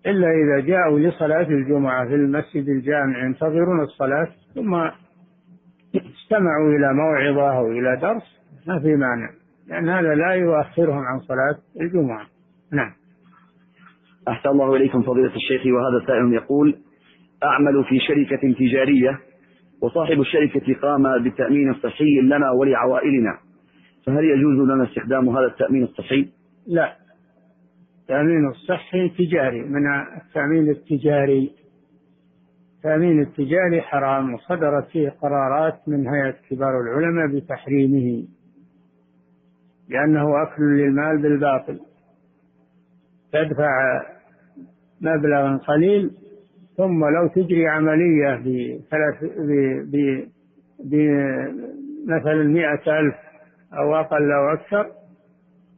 إلا 0.07 0.29
إذا 0.29 0.67
جاءوا 0.67 0.99
لصلاة 0.99 1.49
الجمعة 1.49 2.09
في 2.09 2.15
المسجد 2.15 2.69
الجامع 2.69 3.25
ينتظرون 3.25 3.81
الصلاة 3.81 4.29
ثم 4.55 4.91
استمعوا 6.31 6.71
إلى 6.77 6.95
موعظة 6.95 7.59
أو 7.59 7.67
إلى 7.67 7.97
درس 8.03 8.23
ما 8.67 8.81
في 8.81 8.97
مانع 8.97 9.31
لأن 9.69 9.89
هذا 9.89 10.15
لا 10.15 10.33
يؤخرهم 10.33 10.99
عن 10.99 11.21
صلاة 11.21 11.59
الجمعة. 11.81 12.27
نعم. 12.73 12.93
أحسن 14.29 14.49
الله 14.49 14.77
إليكم 14.77 15.03
فضيلة 15.03 15.35
الشيخ 15.37 15.63
وهذا 15.67 16.07
سائل 16.07 16.33
يقول 16.33 16.77
أعمل 17.45 17.85
في 17.85 18.01
شركة 18.01 18.53
تجارية 18.53 19.19
وصاحب 19.83 20.21
الشركة 20.21 20.75
قام 20.75 21.23
بالتأمين 21.23 21.71
الصحي 21.71 22.21
لنا 22.21 22.51
ولعوائلنا 22.51 23.39
فهل 24.07 24.25
يجوز 24.25 24.69
لنا 24.69 24.85
استخدام 24.85 25.29
هذا 25.29 25.47
التأمين 25.47 25.83
الصحي؟ 25.83 26.29
لا. 26.67 26.97
التأمين 28.01 28.49
الصحي 28.49 29.09
تجاري 29.09 29.63
من 29.63 29.83
التأمين 30.27 30.71
التجاري 30.71 31.51
التأمين 32.81 33.21
التجاري 33.21 33.83
حرام 33.83 34.35
وصدرت 34.35 34.89
فيه 34.89 35.09
قرارات 35.11 35.89
من 35.89 36.09
هيئة 36.09 36.35
كبار 36.51 36.81
العلماء 36.81 37.27
بتحريمه 37.27 38.25
لأنه 39.89 40.43
أكل 40.43 40.63
للمال 40.63 41.23
بالباطل. 41.23 41.81
تدفع 43.33 44.03
مبلغا 45.01 45.57
قليل 45.57 46.11
ثم 46.77 47.05
لو 47.05 47.29
تجري 47.29 47.69
عملية 47.69 48.37
بثلاث 48.37 49.25
بمثلا 50.85 52.45
مئة 52.45 52.99
ألف 53.01 53.15
أو 53.79 53.95
أقل 53.95 54.33
أو 54.33 54.53
أكثر 54.53 54.87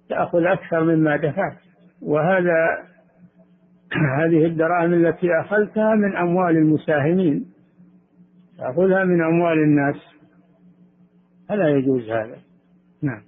تأخذ 0.09 0.45
أكثر 0.45 0.85
مما 0.85 1.17
دفعت. 1.17 1.57
وهذا 2.03 2.79
هذه 4.21 4.47
الدراهم 4.47 4.93
التي 4.93 5.41
أخذتها 5.41 5.95
من 5.95 6.17
أموال 6.17 6.57
المساهمين. 6.57 7.47
تأخذها 8.59 9.05
من 9.05 9.23
أموال 9.23 9.59
الناس. 9.59 9.97
فلا 11.49 11.69
يجوز 11.69 12.11
هذا؟ 12.11 12.37
نعم. 13.03 13.23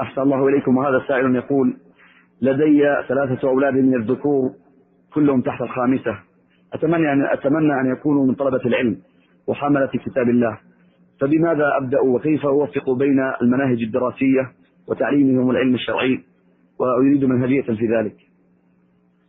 أحسن 0.00 0.20
الله 0.22 0.48
إليكم. 0.48 0.76
وهذا 0.76 1.04
سائل 1.08 1.34
يقول 1.36 1.76
لدي 2.42 2.82
ثلاثة 3.08 3.48
أولاد 3.48 3.74
من 3.74 3.94
الذكور 3.94 4.52
كلهم 5.14 5.40
تحت 5.40 5.62
الخامسة. 5.62 6.18
أتمنى 6.72 7.12
أن 7.12 7.26
أتمنى 7.26 7.80
أن 7.80 7.92
يكونوا 7.92 8.26
من 8.26 8.34
طلبة 8.34 8.60
العلم 8.66 8.98
وحملة 9.46 9.86
كتاب 9.86 10.28
الله. 10.28 10.58
فبماذا 11.20 11.76
أبدأ؟ 11.76 12.00
وكيف 12.00 12.46
أوفق 12.46 12.90
بين 12.90 13.20
المناهج 13.42 13.82
الدراسية 13.82 14.52
وتعليمهم 14.88 15.50
العلم 15.50 15.74
الشرعي؟ 15.74 16.20
وأريد 16.78 17.24
منهجية 17.24 17.62
في 17.62 17.86
ذلك. 17.86 18.16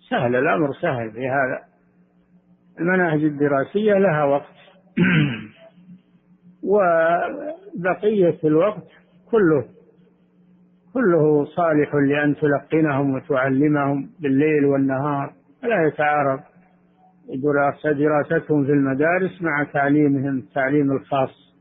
سهل 0.10 0.36
الأمر 0.36 0.74
سهل 0.74 1.12
في 1.12 1.28
هذا. 1.28 1.60
المناهج 2.80 3.24
الدراسية 3.24 3.94
لها 3.94 4.24
وقت. 4.24 4.56
وبقية 7.78 8.38
الوقت 8.44 8.88
كله 9.32 9.66
كله 10.94 11.46
صالح 11.46 11.96
لأن 11.96 12.36
تلقنهم 12.36 13.14
وتعلمهم 13.14 14.10
بالليل 14.20 14.66
والنهار. 14.66 15.34
لا 15.64 15.88
يتعارض. 15.88 16.40
دراسة 17.36 17.92
دراستهم 17.92 18.66
في 18.66 18.72
المدارس 18.72 19.42
مع 19.42 19.64
تعليمهم 19.64 20.38
التعليم 20.38 20.92
الخاص 20.92 21.54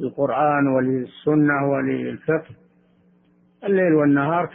للقرآن 0.00 0.66
وللسنة 0.66 1.70
وللفقه. 1.70 2.54
الليل 3.64 3.94
والنهار 3.94 4.50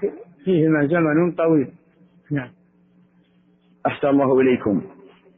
فيهما 0.46 0.86
زمن 0.86 1.32
طويل. 1.32 1.72
نعم. 2.32 2.61
أحسن 3.86 4.08
الله 4.08 4.40
إليكم. 4.40 4.82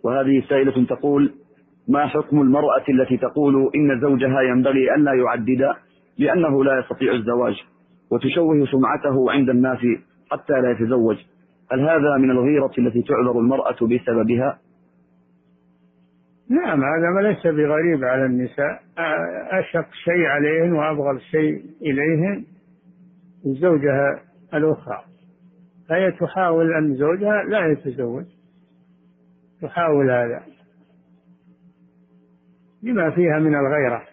وهذه 0.04 0.44
سائلة 0.50 0.86
تقول 0.86 1.34
ما 1.88 2.08
حكم 2.08 2.42
المرأة 2.42 2.84
التي 2.90 3.18
تقول 3.18 3.72
إن 3.76 4.02
زوجها 4.02 4.42
ينبغي 4.42 4.96
ألا 4.96 5.14
يعدد 5.14 5.74
لأنه 6.18 6.64
لا 6.64 6.80
يستطيع 6.80 7.14
الزواج 7.14 7.54
وتشوه 8.12 8.66
سمعته 8.66 9.32
عند 9.32 9.50
الناس 9.50 9.80
حتى 10.32 10.54
لا 10.54 10.72
يتزوج؟ 10.72 11.18
هل 11.72 11.80
هذا 11.82 12.18
من 12.18 12.32
الغيرة 12.32 12.72
التي 12.78 13.02
تعذر 13.02 13.40
المرأة 13.40 13.78
بسببها؟ 13.82 14.60
نعم 16.50 16.84
هذا 16.84 17.10
ما 17.16 17.28
ليس 17.28 17.48
بغريب 17.48 18.04
على 18.04 18.26
النساء. 18.26 18.80
أشق 19.52 19.88
شيء 20.04 20.26
عليهن 20.26 20.74
وأبغض 20.74 21.18
شيء 21.18 21.64
إليهن 21.82 22.46
زوجها 23.46 24.20
الأخرى. 24.54 25.13
فهي 25.90 26.12
تحاول 26.12 26.74
أن 26.74 26.96
زوجها 26.96 27.44
لا 27.44 27.68
يتزوج. 27.68 28.26
تحاول 29.62 30.12
هذا. 30.12 30.44
لما 32.84 33.12
فيها 33.12 33.40
من 33.40 33.56
الغيرة. 33.56 34.04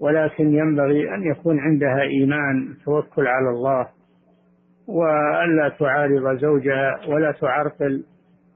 ولكن 0.00 0.54
ينبغي 0.54 1.14
أن 1.14 1.22
يكون 1.22 1.60
عندها 1.60 2.02
إيمان 2.02 2.74
توكل 2.84 3.26
على 3.26 3.50
الله 3.50 3.88
وألا 4.86 5.68
تعارض 5.78 6.38
زوجها 6.38 7.00
ولا 7.08 7.32
تعرقل 7.32 8.04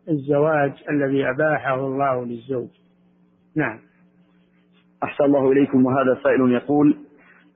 الزواج 0.09 0.72
الذي 0.90 1.30
أباحه 1.30 1.74
الله 1.74 2.24
للزوج. 2.24 2.68
نعم. 3.57 3.78
أحسن 5.05 5.24
الله 5.24 5.53
إليكم 5.53 5.86
وهذا 5.86 6.18
سائل 6.22 6.53
يقول 6.53 6.97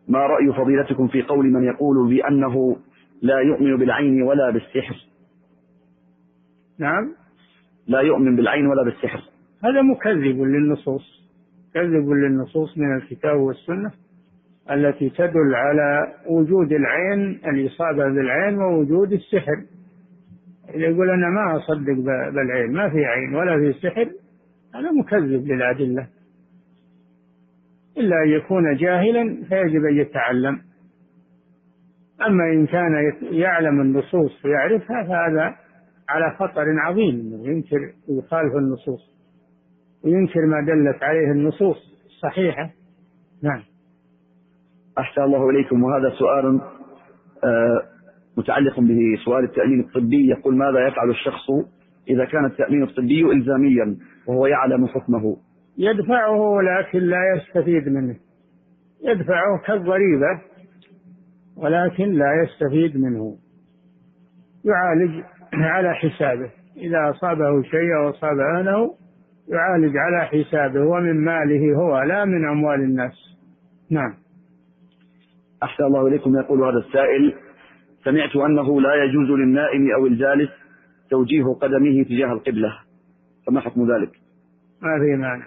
ما 0.09 0.19
رأي 0.19 0.53
فضيلتكم 0.53 1.09
في 1.09 1.23
قول 1.23 1.47
من 1.47 1.65
يقول 1.65 2.09
بأنه 2.09 2.76
لا 3.23 3.39
يؤمن 3.39 3.77
بالعين 3.77 4.23
ولا 4.23 4.51
بالسحر. 4.51 4.97
نعم. 6.79 7.13
لا 7.87 8.01
يؤمن 8.01 8.37
بالعين 8.37 8.67
ولا 8.67 8.83
بالسحر. 8.83 9.21
هذا 9.65 9.83
مكذب 9.83 10.41
للنصوص. 10.41 11.27
كذب 11.75 12.09
للنصوص 12.09 12.79
من 12.79 12.97
الكتاب 12.97 13.37
والسنة 13.37 13.91
التي 14.71 15.11
تدل 15.11 15.55
على 15.55 16.15
وجود 16.27 16.73
العين 16.73 17.41
الإصابة 17.47 18.09
بالعين 18.09 18.59
ووجود 18.59 19.13
السحر. 19.13 19.65
اللي 20.75 20.87
يقول 20.87 21.11
أنا 21.11 21.29
ما 21.29 21.57
أصدق 21.57 21.95
بالعين 22.35 22.73
ما 22.73 22.91
في 22.91 23.05
عين 23.05 23.35
ولا 23.35 23.59
في 23.59 23.73
سحر 23.81 24.11
هذا 24.75 24.93
مكذب 24.93 25.47
للأدلة. 25.47 26.07
إلا 27.99 28.23
أن 28.23 28.29
يكون 28.29 28.77
جاهلا 28.77 29.45
فيجب 29.49 29.85
أن 29.85 29.97
يتعلم. 29.97 30.61
أما 32.27 32.45
إن 32.45 32.67
كان 32.67 33.13
يعلم 33.23 33.81
النصوص 33.81 34.45
ويعرفها 34.45 35.03
فهذا 35.03 35.55
على 36.09 36.37
خطر 36.39 36.65
عظيم 36.79 37.41
ينكر 37.45 37.93
يخالف 38.09 38.57
النصوص. 38.57 39.17
وينكر 40.05 40.41
ما 40.47 40.61
دلت 40.61 41.03
عليه 41.03 41.31
النصوص 41.31 41.77
الصحيحة 42.07 42.71
نعم. 43.43 43.63
أحسن 44.99 45.23
الله 45.23 45.51
إليكم. 45.51 45.83
وهذا 45.83 46.11
سؤال 46.19 46.61
آه، 47.45 47.83
متعلق 48.37 48.81
بسؤال 48.81 49.45
التأمين 49.45 49.81
الطبي. 49.81 50.29
يقول 50.29 50.57
ماذا 50.57 50.89
يفعل 50.89 51.11
الشخص 51.11 51.51
إذا 52.09 52.25
كان 52.25 52.45
التأمين 52.45 52.83
الطبي 52.83 53.33
إلزاميا 53.33 53.97
وهو 54.27 54.47
يعلم 54.47 54.87
حكمه؟ 54.87 55.37
يدفعه 55.79 56.41
ولكن 56.41 56.99
لا 56.99 57.21
يستفيد 57.37 57.89
منه. 57.89 58.17
يدفعه 59.05 59.59
كالضريبة. 59.67 60.41
ولكن 61.57 62.13
لا 62.13 62.45
يستفيد 62.45 62.97
منه. 62.97 63.37
يعالج 64.65 65.25
على 65.53 65.95
حسابه. 65.95 66.51
إذا 66.77 67.11
أصابه 67.11 67.63
شيء 67.63 67.97
أو 67.97 68.11
أصاب 68.11 68.39
أهله 68.39 68.95
يعالج 69.49 69.97
على 69.97 70.27
حسابه. 70.27 70.81
ومن 70.81 71.25
ماله 71.25 71.77
هو 71.77 72.03
لا 72.03 72.25
من 72.25 72.49
أموال 72.49 72.81
الناس. 72.81 73.13
نعم. 73.91 74.15
أحسن 75.63 75.85
الله 75.85 76.07
إليكم. 76.07 76.37
يقول 76.39 76.63
هذا 76.63 76.87
السائل 76.87 77.35
سمعت 78.05 78.37
أنه 78.37 78.81
لا 78.81 78.95
يجوز 79.05 79.31
للنائم 79.31 79.91
أو 79.99 80.07
الجالس 80.07 80.51
توجيه 81.11 81.45
قدمه 81.45 82.03
تجاه 82.05 82.33
القبلة. 82.33 82.79
فما 83.47 83.61
حكم 83.61 83.81
ذلك؟ 83.81 84.11
ما 84.83 84.99
في 84.99 85.17
مانع. 85.17 85.47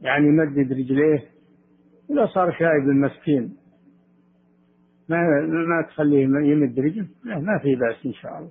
يعني 0.00 0.26
يمدد 0.26 0.72
رجليه. 0.72 1.22
إذا 2.10 2.26
صار 2.26 2.52
شايب 2.52 2.88
المسكين. 2.88 3.63
ما 5.08 5.40
ما 5.46 5.82
تخليه 5.82 6.24
يمد 6.24 6.80
رجله 6.80 7.06
لا 7.24 7.38
ما 7.38 7.58
في 7.58 7.74
بأس 7.74 8.06
إن 8.06 8.12
شاء 8.12 8.38
الله. 8.38 8.50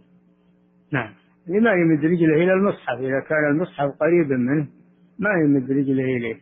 نعم. 0.91 1.09
لما 1.47 1.71
يمد 1.71 2.05
رجله 2.05 2.33
إلى 2.33 2.53
المصحف 2.53 2.99
إذا 2.99 3.19
كان 3.19 3.51
المصحف 3.51 3.91
قريبا 3.99 4.35
منه 4.35 4.67
ما 5.19 5.29
يمد 5.45 5.71
رجله 5.71 6.03
إليه. 6.03 6.35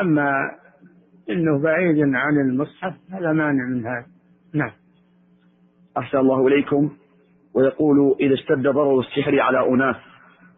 أما 0.00 0.50
إنه 1.30 1.62
بعيد 1.62 2.14
عن 2.14 2.40
المصحف 2.40 2.94
هذا 3.10 3.32
مانع 3.32 3.64
من 3.64 3.86
هذا. 3.86 4.06
نعم. 4.54 4.72
أحسن 5.98 6.18
الله 6.18 6.46
إليكم. 6.46 6.90
ويقول 7.54 8.16
إذا 8.20 8.34
اشتد 8.34 8.62
ضرر 8.62 9.00
السحر 9.00 9.40
على 9.40 9.68
أناس 9.68 9.96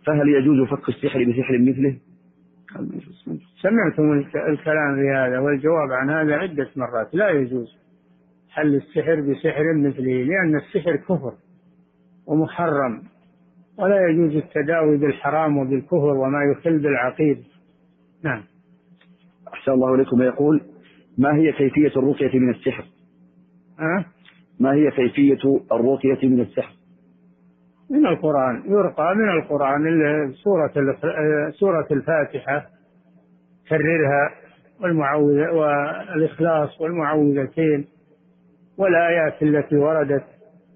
فهل 0.06 0.28
يجوز 0.28 0.68
فك 0.68 0.88
السحر 0.88 1.24
بسحر 1.24 1.58
مثله؟ 1.58 1.96
سمعتم 3.62 4.12
الكلام 4.48 4.96
في 4.96 5.11
هذا 5.16 5.38
والجواب 5.38 5.92
عن 5.92 6.11
هذا 6.11 6.34
عدة 6.34 6.68
مرات. 6.76 7.14
لا 7.14 7.30
يجوز. 7.30 7.76
حل 8.51 8.74
السحر 8.74 9.20
بسحر 9.20 9.74
مثله 9.74 10.22
لأن 10.22 10.57
السحر 10.57 10.96
كفر 10.96 11.32
ومحرم 12.26 13.03
ولا 13.78 14.09
يجوز 14.09 14.36
التداوي 14.36 14.96
بالحرام 14.96 15.59
وبالكفر 15.59 16.16
وما 16.16 16.38
يخل 16.53 16.78
بالعقيدة 16.78 17.42
نعم 18.24 18.42
أحسن 19.55 19.72
الله 19.72 19.94
إليكم 19.94 20.22
يقول 20.22 20.61
ما 21.18 21.34
هي 21.34 21.53
كيفية 21.53 22.01
الرقية 22.01 22.38
من 22.38 22.51
السحر؟ 22.51 22.84
أه؟ 23.80 24.05
ما 24.61 24.72
هي 24.72 24.90
كيفية 24.90 25.61
الرقية 25.72 26.28
من 26.28 26.40
السحر؟ 26.40 26.74
من 27.90 28.07
القرآن 28.07 28.62
يرقى 28.66 29.14
من 29.16 29.30
القرآن 29.30 30.32
سورة 30.32 30.72
سورة 31.51 31.86
الفاتحة 31.90 32.66
كررها 33.68 34.30
والمعوذة 34.80 35.51
والإخلاص 35.53 36.80
والمعوذتين 36.80 37.84
والآيات 38.80 39.42
التي 39.42 39.76
وردت 39.76 40.24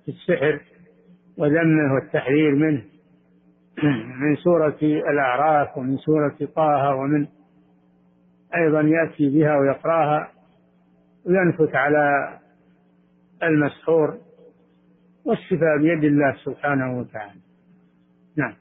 في 0.04 0.10
السحر 0.10 0.60
وذمه 1.38 1.94
والتحذير 1.94 2.54
منه 2.54 2.82
من 4.20 4.36
سورة 4.36 4.78
الأعراف 4.82 5.78
ومن 5.78 5.96
سورة 5.96 6.36
طه 6.56 6.94
ومن 6.94 7.26
أيضا 8.56 8.80
يأتي 8.80 9.28
بها 9.28 9.56
ويقرأها 9.56 10.28
وينفث 11.26 11.74
على 11.74 12.38
المسحور 13.42 14.18
والشفاء 15.24 15.78
بيد 15.78 16.04
الله 16.04 16.34
سبحانه 16.44 16.98
وتعالى. 16.98 17.40
نعم. 18.36 18.54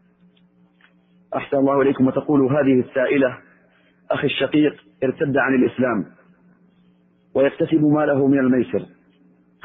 أحسن 1.35 1.57
الله 1.57 1.81
إليكم. 1.81 2.07
وتقول 2.07 2.41
هذه 2.41 2.79
السائلة 2.79 3.37
أخي 4.11 4.27
الشقيق 4.27 4.73
ارتد 5.03 5.37
عن 5.37 5.55
الإسلام 5.55 6.05
ويكتسب 7.35 7.83
ماله 7.85 8.27
من 8.27 8.39
الميسر. 8.39 8.92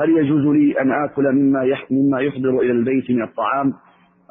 هل 0.01 0.11
يجوز 0.11 0.46
لي 0.46 0.80
أن 0.80 0.92
آكل 0.92 1.32
مما 1.32 1.64
مما 1.90 2.20
يحضر 2.20 2.61
إلى 2.61 2.72
البيت 2.72 3.11
من 3.11 3.22
الطعام 3.22 3.72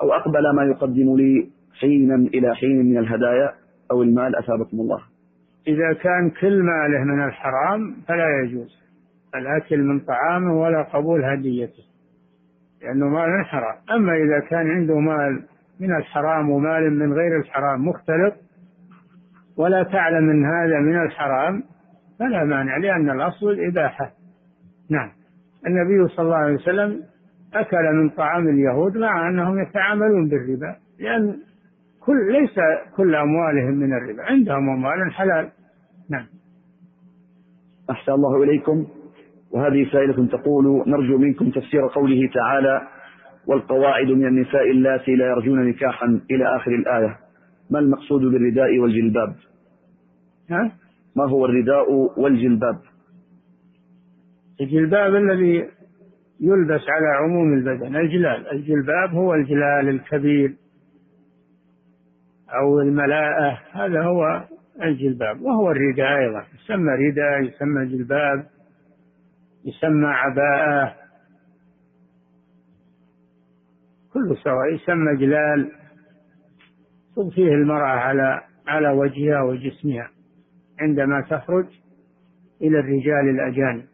أو 0.02 0.14
أقبل 0.14 0.56
ما 0.56 0.64
يقدم 0.64 1.16
لي 1.16 1.50
حينا 1.80 2.16
إلى 2.16 2.56
حين 2.56 2.86
من 2.86 2.98
الهدايا 2.98 3.54
أو 3.92 4.04
المال 4.04 4.36
أثابكم 4.36 4.80
الله. 4.80 5.02
إذا 5.68 5.94
كان 5.94 6.30
كل 6.30 6.64
ماله 6.64 7.04
من 7.04 7.24
الحرام 7.24 7.96
فلا 8.08 8.42
يجوز 8.44 8.78
الأكل 9.36 9.84
من 9.84 10.00
طعامه 10.00 10.62
ولا 10.62 10.84
قبول 10.84 11.24
هديته 11.24 11.84
لأنه 12.82 13.08
مال 13.10 13.46
حرام. 13.46 13.76
أما 13.92 14.14
إذا 14.14 14.40
كان 14.40 14.68
عنده 14.68 15.00
مال 15.00 15.44
من 15.80 15.96
الحرام 15.96 16.50
ومال 16.50 17.00
من 17.00 17.14
غير 17.14 17.40
الحرام 17.40 17.88
مختلط 17.88 18.34
ولا 19.58 19.84
تعلم 19.84 20.30
أن 20.30 20.46
هذا 20.46 20.80
من 20.80 21.02
الحرام 21.02 21.64
فلا 22.20 22.44
مانع 22.44 22.78
لأن 22.78 23.10
الأصل 23.10 23.50
الإباحة. 23.50 24.12
نعم. 24.90 25.17
النبي 25.68 26.08
صلى 26.08 26.26
الله 26.26 26.36
عليه 26.36 26.56
وسلم 26.56 27.04
أكل 27.54 27.94
من 27.94 28.10
طعام 28.10 28.48
اليهود 28.48 28.98
مع 28.98 29.30
أنهم 29.30 29.60
يتعاملون 29.60 30.30
بالربا 30.30 30.76
لأن 31.00 31.38
كل 32.00 32.32
ليس 32.32 32.60
كل 32.96 33.16
أموالهم 33.16 33.74
من 33.74 33.94
الربا 33.94 34.24
عندهم 34.24 34.70
أموال 34.70 35.14
حلال. 35.14 35.50
نعم. 36.10 36.26
أحسن 37.90 38.12
الله 38.12 38.44
إليكم. 38.44 38.88
وهذه 39.52 39.90
سائلة 39.92 40.28
تقول 40.28 40.84
نرجو 40.88 41.18
منكم 41.18 41.50
تفسير 41.50 41.88
قوله 41.88 42.30
تعالى 42.34 42.82
والقواعد 43.48 44.08
من 44.08 44.28
النساء 44.28 44.72
اللاتي 44.72 45.16
لا 45.16 45.26
يرجون 45.26 45.70
نكاحا 45.70 46.22
إلى 46.32 46.56
آخر 46.56 46.72
الآية. 46.72 47.18
ما 47.72 47.80
المقصود 47.80 48.22
بالرداء 48.22 48.80
والجلباب؟ 48.80 49.36
ها؟ 50.50 50.72
ما 51.16 51.30
هو 51.30 51.46
الرداء 51.46 51.92
والجلباب؟ 52.18 52.80
الجلباب 54.62 55.16
الذي 55.16 55.70
يلبس 56.40 56.82
على 56.90 57.08
عموم 57.20 57.54
البدن 57.54 57.96
الجلال. 57.96 58.52
الجلباب 58.52 59.10
هو 59.12 59.34
الجلال 59.34 59.90
الكبير 59.90 60.56
أو 62.50 62.80
الملاءة 62.80 63.60
هذا 63.72 64.04
هو 64.04 64.44
الجلباب. 64.84 65.42
وهو 65.42 65.72
الرداء 65.72 66.20
أيضا 66.20 66.46
يسمى 66.64 66.92
رداء 66.94 67.42
يسمى 67.42 67.86
جلباب 67.86 68.46
يسمى 69.66 70.08
عباءة. 70.08 70.96
كله 74.14 74.36
سواء 74.36 74.74
يسمى 74.74 75.16
جلال. 75.16 75.72
فيه 77.36 77.54
المرأة 77.54 77.88
على 77.88 78.42
على 78.68 78.90
وجهها 78.90 79.42
وجسمها 79.42 80.10
عندما 80.80 81.22
تخرج 81.22 81.66
إلى 82.62 82.80
الرجال 82.80 83.30
الأجانب. 83.30 83.86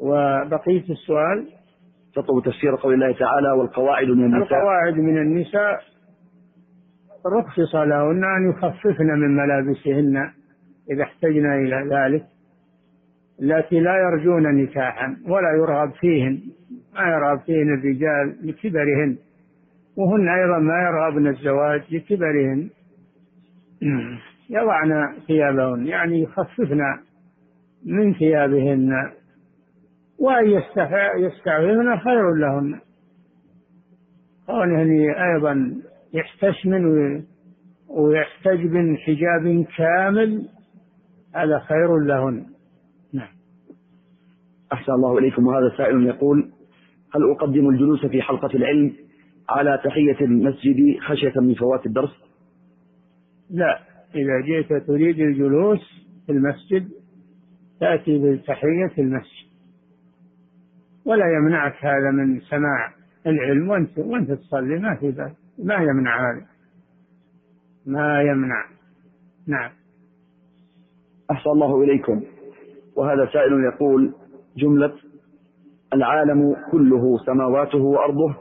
وبقية 0.00 0.90
السؤال. 0.90 1.46
تطلب 2.14 2.44
تفسير 2.44 2.74
قول 2.74 2.94
الله 2.94 3.12
تعالى 3.12 3.50
والقواعد 3.50 4.06
من 4.06 4.24
النساء. 4.24 4.42
القواعد 4.42 4.94
من 4.94 5.18
النساء. 5.18 5.80
رخص 7.26 7.74
لهن 7.74 8.24
أن 8.24 8.50
يخففن 8.50 9.06
من 9.06 9.36
ملابسهن 9.36 10.30
إذا 10.90 11.02
احتجن 11.02 11.46
إلى 11.46 11.96
ذلك 11.96 12.24
التي 13.42 13.80
لا 13.80 13.96
يرجون 13.96 14.62
نكاحا 14.62 15.16
ولا 15.28 15.52
يرغب 15.52 15.90
فيهن. 15.90 16.40
ما 16.94 17.02
يرغب 17.08 17.40
فيهن 17.40 17.74
الرجال 17.74 18.36
لكبرهن 18.48 19.16
وهن 19.96 20.28
أيضا 20.28 20.58
ما 20.58 20.82
يرغبن 20.82 21.26
الزواج 21.26 21.82
لكبرهن. 21.94 22.68
يضعن 24.50 25.12
ثيابهن 25.26 25.86
يعني 25.86 26.22
يخففن 26.22 26.80
من 27.86 28.14
ثيابهن. 28.14 29.10
وأن 30.18 30.50
يستعففن 31.16 31.98
خير 31.98 32.34
لهن. 32.34 32.80
كونهن 34.46 35.10
أيضا 35.10 35.82
يحتشمن 36.14 36.84
ويحتجبن 37.88 38.96
حجاب 38.96 39.66
كامل 39.76 40.48
هذا 41.34 41.58
خير 41.58 41.98
لهن. 41.98 42.46
نعم. 43.12 43.28
أحسن 44.72 44.92
الله 44.92 45.18
إليكم. 45.18 45.46
وهذا 45.46 45.76
سائل 45.76 46.06
يقول 46.06 46.52
هل 47.14 47.30
أقدم 47.30 47.68
الجلوس 47.68 48.06
في 48.06 48.22
حلقة 48.22 48.50
العلم 48.54 48.92
على 49.48 49.80
تحية 49.84 50.20
المسجد 50.20 50.98
خشية 51.00 51.40
من 51.40 51.54
فوات 51.54 51.86
الدرس؟ 51.86 52.10
لا. 53.50 53.78
إذا 54.14 54.40
جئت 54.40 54.86
تريد 54.86 55.20
الجلوس 55.20 55.80
في 56.26 56.32
المسجد 56.32 56.88
تأتي 57.80 58.18
بتحية 58.18 58.92
المسجد. 58.98 59.37
ولا 61.08 61.26
يمنعك 61.36 61.84
هذا 61.84 62.10
من 62.10 62.40
سماع 62.40 62.92
العلم 63.26 63.68
وانت 63.70 63.98
وانت 63.98 64.32
تصلي 64.32 64.78
ما 64.78 64.94
في 64.94 65.10
بأس. 65.10 65.32
ما 65.58 65.74
يمنع 65.74 66.30
هذا. 66.30 66.46
ما 67.86 68.22
يمنع. 68.22 68.64
نعم. 69.46 69.70
أحسن 71.30 71.50
الله 71.50 71.82
إليكم. 71.82 72.22
وهذا 72.96 73.26
سائل 73.32 73.64
يقول 73.64 74.12
جملة 74.56 74.92
العالم 75.94 76.56
كله 76.72 77.18
سماواته 77.26 77.78
وأرضه 77.78 78.34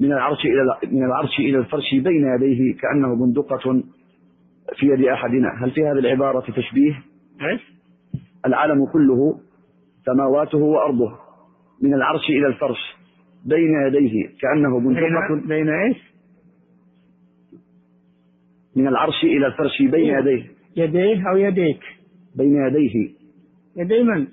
من 0.00 0.12
العرش 0.12 0.44
إلى 0.44 0.92
من 0.92 1.04
العرش 1.04 1.38
إلى 1.38 1.58
الفرش 1.58 1.94
بين 1.94 2.26
يديه 2.34 2.76
كأنه 2.76 3.16
بندقة 3.16 3.82
في 4.76 4.86
يد 4.86 5.04
أحدنا. 5.04 5.48
هل 5.64 5.70
في 5.70 5.80
هذه 5.80 5.98
العبارة 5.98 6.40
تشبيه؟ 6.40 7.02
إيش؟ 7.42 7.72
العالم 8.46 8.86
كله 8.86 9.40
سماواته 10.06 10.58
وأرضه. 10.58 11.21
من 11.82 11.94
العرش 11.94 12.30
إلى 12.30 12.46
الفرش 12.46 12.96
بين 13.44 13.86
يديه 13.86 14.28
كأنه 14.40 14.80
بين, 14.80 15.48
بين 15.48 15.68
إيش؟ 15.68 16.12
من 18.76 18.88
العرش 18.88 19.24
إلى 19.24 19.46
الفرش 19.46 19.82
بين 19.82 20.18
يديه. 20.18 20.50
يديه. 20.76 21.30
أو 21.30 21.36
يديك؟ 21.36 21.80
بين 22.36 22.56
يديه. 22.56 23.10
يدي 23.76 24.02
من؟ 24.02 24.26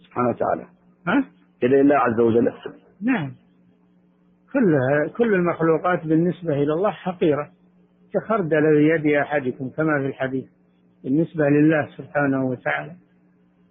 سبحانه 0.00 0.28
وتعالى. 0.28 0.66
ها؟ 1.06 1.24
يدي 1.62 1.80
الله 1.80 1.96
عز 1.96 2.20
وجل. 2.20 2.52
نعم. 3.02 3.32
كلها 4.52 5.08
كل 5.16 5.34
المخلوقات 5.34 6.06
بالنسبة 6.06 6.52
إلى 6.54 6.72
الله 6.72 6.90
حقيرة. 6.90 7.50
كخردل 8.14 8.76
بيد 8.76 9.06
أحدكم 9.06 9.68
كما 9.68 10.00
في 10.00 10.06
الحديث. 10.06 10.44
بالنسبة 11.04 11.48
لله 11.48 11.88
سبحانه 11.96 12.44
وتعالى. 12.44 12.92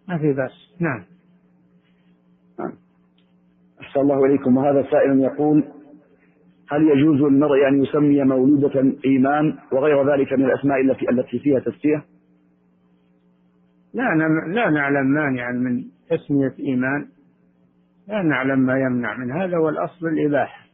ما 0.07 0.17
في 0.17 0.33
بأس. 0.33 0.75
نعم. 0.79 1.03
نعم. 2.59 2.84
أحسن 3.95 4.03
الله 4.03 4.25
إليكم 4.25 4.57
وهذا 4.57 4.87
سائل 4.91 5.19
يقول 5.19 5.63
هل 6.69 6.87
يجوز 6.87 7.21
للمرء 7.21 7.67
أن 7.67 7.83
يسمي 7.83 8.23
مولودة 8.23 8.93
إيمان 9.05 9.57
وغير 9.71 10.13
ذلك 10.13 10.33
من 10.33 10.45
الأسماء 10.45 10.81
التي 10.81 11.09
التي 11.09 11.39
فيها 11.39 11.59
تسمية؟ 11.59 12.03
لا 13.93 14.03
لا 14.47 14.69
نعلم 14.69 15.05
مانعا 15.05 15.51
من 15.51 15.83
تسمية 16.09 16.53
إيمان. 16.59 17.07
لا 18.07 18.21
نعلم 18.21 18.59
ما 18.59 18.79
يمنع 18.79 19.17
من 19.17 19.31
هذا 19.31 19.57
والأصل 19.57 20.07
الإباحة 20.07 20.65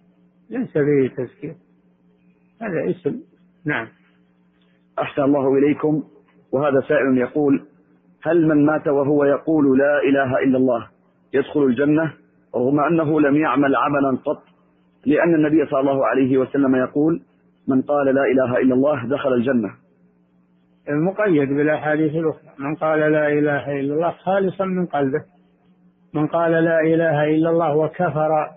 ليس 0.50 0.72
فيه 0.72 1.08
تزكية. 1.18 1.56
هذا 2.62 2.90
اسم. 2.90 3.22
نعم. 3.66 3.88
أحسن 5.00 5.22
الله 5.22 5.58
إليكم. 5.58 6.04
وهذا 6.52 6.82
سائل 6.88 7.18
يقول 7.18 7.66
هل 8.24 8.48
من 8.48 8.66
مات 8.66 8.88
وهو 8.88 9.24
يقول 9.24 9.78
لا 9.78 10.00
إله 10.10 10.44
إلا 10.44 10.58
الله 10.58 10.88
يدخل 11.34 11.64
الجنة؟ 11.64 12.21
رغم 12.56 12.80
أنه 12.80 13.22
لم 13.22 13.36
يعمل 13.36 13.76
عملا 13.76 14.18
قط 14.26 14.44
لأن 15.06 15.36
النبي 15.36 15.66
صلى 15.66 15.80
الله 15.80 16.08
عليه 16.08 16.38
وسلم 16.38 16.76
يقول 16.76 17.22
من 17.68 17.82
قال 17.82 18.16
لا 18.16 18.24
إله 18.24 18.58
إلا 18.58 18.74
الله 18.74 19.08
دخل 19.08 19.34
الجنة. 19.34 19.70
المقيد 20.90 21.50
بالأحاديث 21.50 22.16
الأخرى 22.16 22.50
من 22.60 22.76
قال 22.76 23.00
لا 23.00 23.28
إله 23.28 23.80
إلا 23.80 23.94
الله 23.94 24.12
خالصا 24.12 24.66
من 24.66 24.86
قلبه. 24.86 25.24
من 26.14 26.28
قال 26.28 26.52
لا 26.52 26.80
إله 26.80 27.24
إلا 27.24 27.50
الله 27.50 27.76
وكفر 27.76 28.48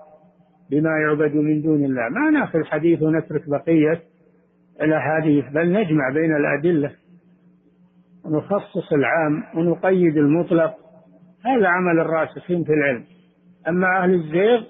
بما 0.71 0.91
يعبد 1.07 1.35
من 1.35 1.63
دون 1.63 1.85
الله. 1.85 2.09
ما 2.09 2.31
نأخذ 2.31 2.59
الحديث 2.59 3.03
ونترك 3.03 3.49
بقية 3.49 4.01
الأحاديث 4.83 5.45
بل 5.53 5.73
نجمع 5.73 6.11
بين 6.15 6.37
الأدلة 6.37 6.91
ونخصص 8.25 8.93
العام 8.93 9.43
ونقيد 9.55 10.17
المطلق. 10.17 10.75
هذا 11.45 11.69
عمل 11.69 12.01
الراسخين 12.01 12.65
في 12.65 12.73
العلم. 12.73 13.05
أما 13.69 14.03
أهل 14.03 14.15
الزيغ 14.15 14.63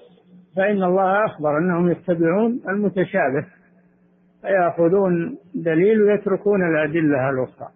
فإن 0.55 0.83
الله 0.83 1.25
أخبر 1.25 1.57
أنهم 1.57 1.91
يتبعون 1.91 2.61
المتشابه 2.69 3.45
فيأخذون 4.41 5.37
دليل 5.55 6.01
ويتركون 6.01 6.69
الأدلة 6.69 7.29
الأخرى. 7.29 7.67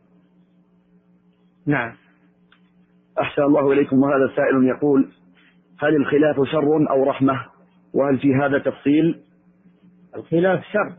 نعم. 1.65 1.91
أحسن 3.21 3.41
الله 3.41 3.71
إليكم 3.71 4.03
وهذا 4.03 4.35
سائل 4.35 4.63
يقول 4.63 5.09
هل 5.79 5.95
الخلاف 5.95 6.35
شر 6.51 6.89
أو 6.89 7.03
رحمة؟ 7.03 7.45
وهل 7.93 8.19
في 8.19 8.35
هذا 8.35 8.59
تفصيل؟ 8.59 9.19
الخلاف 10.15 10.63
شر. 10.63 10.93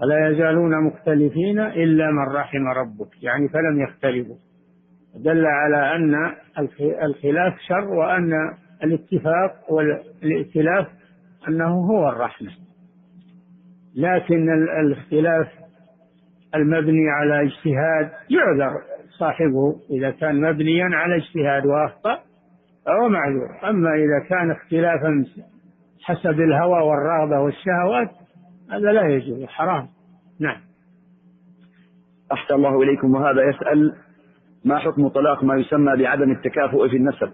ولا 0.00 0.28
يزالون 0.28 0.84
مختلفين 0.84 1.60
إلا 1.60 2.10
من 2.10 2.34
رحم 2.36 2.68
ربك 2.68 3.22
يعني 3.22 3.48
فلم 3.48 3.80
يختلفوا. 3.80 4.36
دل 5.14 5.46
على 5.46 5.96
أن 5.96 6.32
الخلاف 7.02 7.58
شر 7.68 7.88
وأن 7.88 8.32
الاتفاق 8.84 9.72
والائتلاف 9.72 10.86
أنه 11.48 11.68
هو 11.68 12.08
الرحمة. 12.08 12.50
لكن 13.96 14.50
الاختلاف 14.80 15.48
المبني 16.54 17.10
على 17.10 17.42
اجتهاد 17.42 18.10
يعذر 18.30 18.72
صاحبه 19.18 19.76
إذا 19.90 20.10
كان 20.10 20.40
مبنيا 20.40 20.88
على 20.92 21.16
اجتهاد 21.16 21.66
وأخطأ 21.66 22.18
فهو 22.86 23.08
معذور. 23.08 23.70
أما 23.70 23.94
إذا 23.94 24.28
كان 24.28 24.50
اختلافا 24.50 25.24
حسب 26.02 26.40
الهوى 26.40 26.82
والرغبة 26.82 27.40
والشهوات 27.40 28.10
هذا 28.70 28.92
لا 28.92 29.08
يجوز 29.08 29.44
حرام. 29.44 29.88
نعم. 30.40 30.60
أحسن 32.32 32.54
الله 32.54 32.82
إليكم. 32.82 33.14
وهذا 33.14 33.42
يسأل 33.48 33.94
ما 34.64 34.78
حكم 34.78 35.08
طلاق 35.08 35.44
ما 35.44 35.56
يسمى 35.56 35.96
بعدم 35.96 36.30
التكافؤ 36.30 36.88
في 36.88 36.96
النسب؟ 36.96 37.32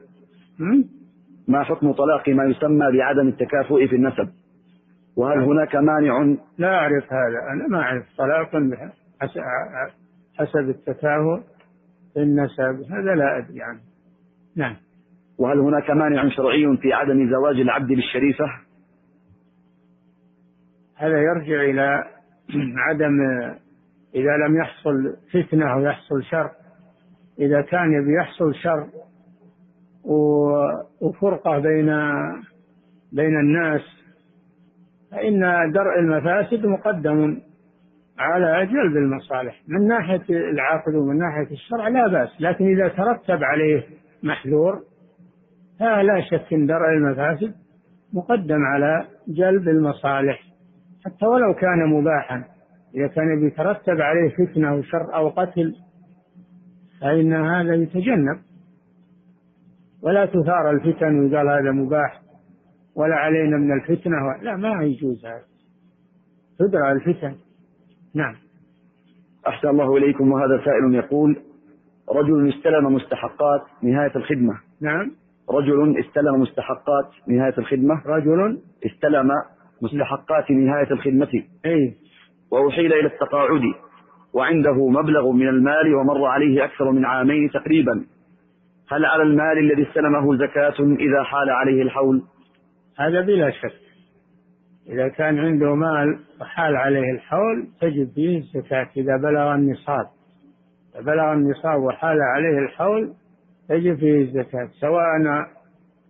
ما 1.49 1.63
حكم 1.63 1.93
طلاق 1.93 2.29
ما 2.29 2.45
يسمى 2.45 2.99
بعدم 2.99 3.29
التكافؤ 3.29 3.87
في 3.87 3.97
النسب؟ 3.97 4.29
وهل 5.17 5.39
هناك 5.39 5.77
مانع؟ 5.77 6.37
لا 6.59 6.69
أعرف 6.69 7.13
هذا 7.13 7.53
أنا 7.53 7.69
ما 7.69 7.79
أعرف 7.79 8.05
طلاق 8.19 8.51
حسب 10.39 10.69
التكافؤ 10.69 11.41
في 12.15 12.21
النسب 12.23 12.93
هذا 12.93 13.15
لا 13.15 13.39
أدري 13.39 13.63
عنه. 13.63 13.81
نعم. 14.57 14.77
وهل 15.39 15.59
هناك 15.59 15.91
مانع 15.91 16.29
شرعي 16.29 16.77
في 16.77 16.93
عدم 16.93 17.31
زواج 17.31 17.61
العبد 17.61 17.89
بالشريفة؟ 17.89 18.45
هذا 20.97 21.19
يرجع 21.19 21.63
إلى 21.63 22.05
عدم 22.89 23.21
إذا 24.15 24.37
لم 24.47 24.57
يحصل 24.57 25.17
فتنة 25.33 25.73
أو 25.73 25.81
يحصل 25.81 26.23
شر 26.23 26.51
إذا 27.39 27.61
كان 27.61 28.05
بيحصل 28.07 28.55
شر 28.55 28.87
وفرقة 31.01 31.59
بين 31.59 31.87
بين 33.13 33.41
الناس 33.41 33.81
فإن 35.11 35.41
درء 35.73 35.99
المفاسد 35.99 36.67
مقدم 36.67 37.39
على 38.19 38.67
جلب 38.67 38.97
المصالح. 38.97 39.63
من 39.69 39.89
ناحية 39.89 40.23
العقد 40.31 40.95
ومن 40.95 41.19
ناحية 41.19 41.53
الشرع 41.55 41.89
لا 41.89 42.09
بأس 42.09 42.41
لكن 42.41 42.65
إذا 42.65 42.89
ترتب 42.89 43.45
عليه 43.45 43.83
محذور 44.23 44.81
فلا 45.81 46.21
شك 46.31 46.53
أن 46.53 46.67
درء 46.67 46.89
المفاسد 46.89 47.55
مقدم 48.13 48.63
على 48.65 49.07
جلب 49.29 49.69
المصالح. 49.69 50.43
حتى 51.05 51.27
ولو 51.27 51.55
كان 51.55 51.87
مباحا 51.87 52.45
إذا 52.95 53.07
كان 53.07 53.41
بيترتب 53.41 54.01
عليه 54.01 54.29
فتنة 54.31 54.75
وشر 54.75 55.15
أو 55.15 55.29
قتل 55.29 55.75
فإن 57.01 57.33
هذا 57.33 57.75
يتجنب. 57.75 58.39
ولا 60.07 60.27
تثار 60.27 60.71
الفتن 60.71 61.19
ويقال 61.19 61.49
هذا 61.49 61.73
مباح 61.73 62.21
ولا 62.97 63.15
علينا 63.15 63.57
من 63.57 63.73
الفتنة 63.73 64.17
لا 64.43 64.57
ما 64.57 64.85
يجوز 64.85 65.27
هذا. 65.27 65.43
تدرى 66.59 66.93
الفتن. 66.93 67.35
نعم. 68.15 68.35
أحسن 69.49 69.69
الله 69.69 69.97
إليكم 69.97 70.33
وهذا 70.33 70.65
سائل 70.65 70.95
يقول 70.95 71.37
رجل 72.09 72.49
استلم 72.49 72.95
مستحقات 72.95 73.63
نهاية 73.83 74.17
الخدمة. 74.17 74.55
نعم. 74.81 75.11
رجل 75.51 75.99
استلم 75.99 76.41
مستحقات 76.41 77.11
نهاية 77.29 77.55
الخدمة. 77.59 78.03
رجل 78.07 78.59
استلم 78.87 79.31
مستحقات 79.83 80.51
نهاية 80.51 80.91
الخدمة. 80.91 81.43
أي 81.67 81.95
وأحيل 82.51 82.93
إلى 82.93 83.07
التقاعد 83.07 83.63
وعنده 84.35 84.89
مبلغ 84.89 85.31
من 85.33 85.49
المال 85.49 85.95
ومر 85.95 86.25
عليه 86.25 86.65
أكثر 86.65 86.91
من 86.91 87.05
عامين 87.05 87.51
تقريبا. 87.51 88.05
هل 88.93 89.05
على 89.05 89.23
المال 89.23 89.59
الذي 89.59 89.89
استلمه 89.89 90.37
زكاة 90.37 90.75
إذا 90.81 91.23
حال 91.23 91.51
عليه 91.51 91.83
الحول؟ 91.83 92.23
هذا 92.99 93.21
بلا 93.21 93.51
شك. 93.51 93.73
إذا 94.89 95.09
كان 95.09 95.39
عنده 95.39 95.75
مال 95.75 96.19
وحال 96.41 96.77
عليه 96.77 97.11
الحول 97.11 97.69
تجب 97.81 98.11
فيه 98.15 98.39
الزكاة. 98.39 98.89
إذا 98.97 99.17
بلغ 99.17 99.55
النصاب 99.55 100.07
إذا 100.95 101.05
بلغ 101.05 101.33
النصاب 101.33 101.83
وحال 101.83 102.19
عليه 102.23 102.59
الحول 102.59 103.13
تجب 103.69 103.97
فيه 103.99 104.21
الزكاة. 104.21 104.69
سواء 104.81 105.47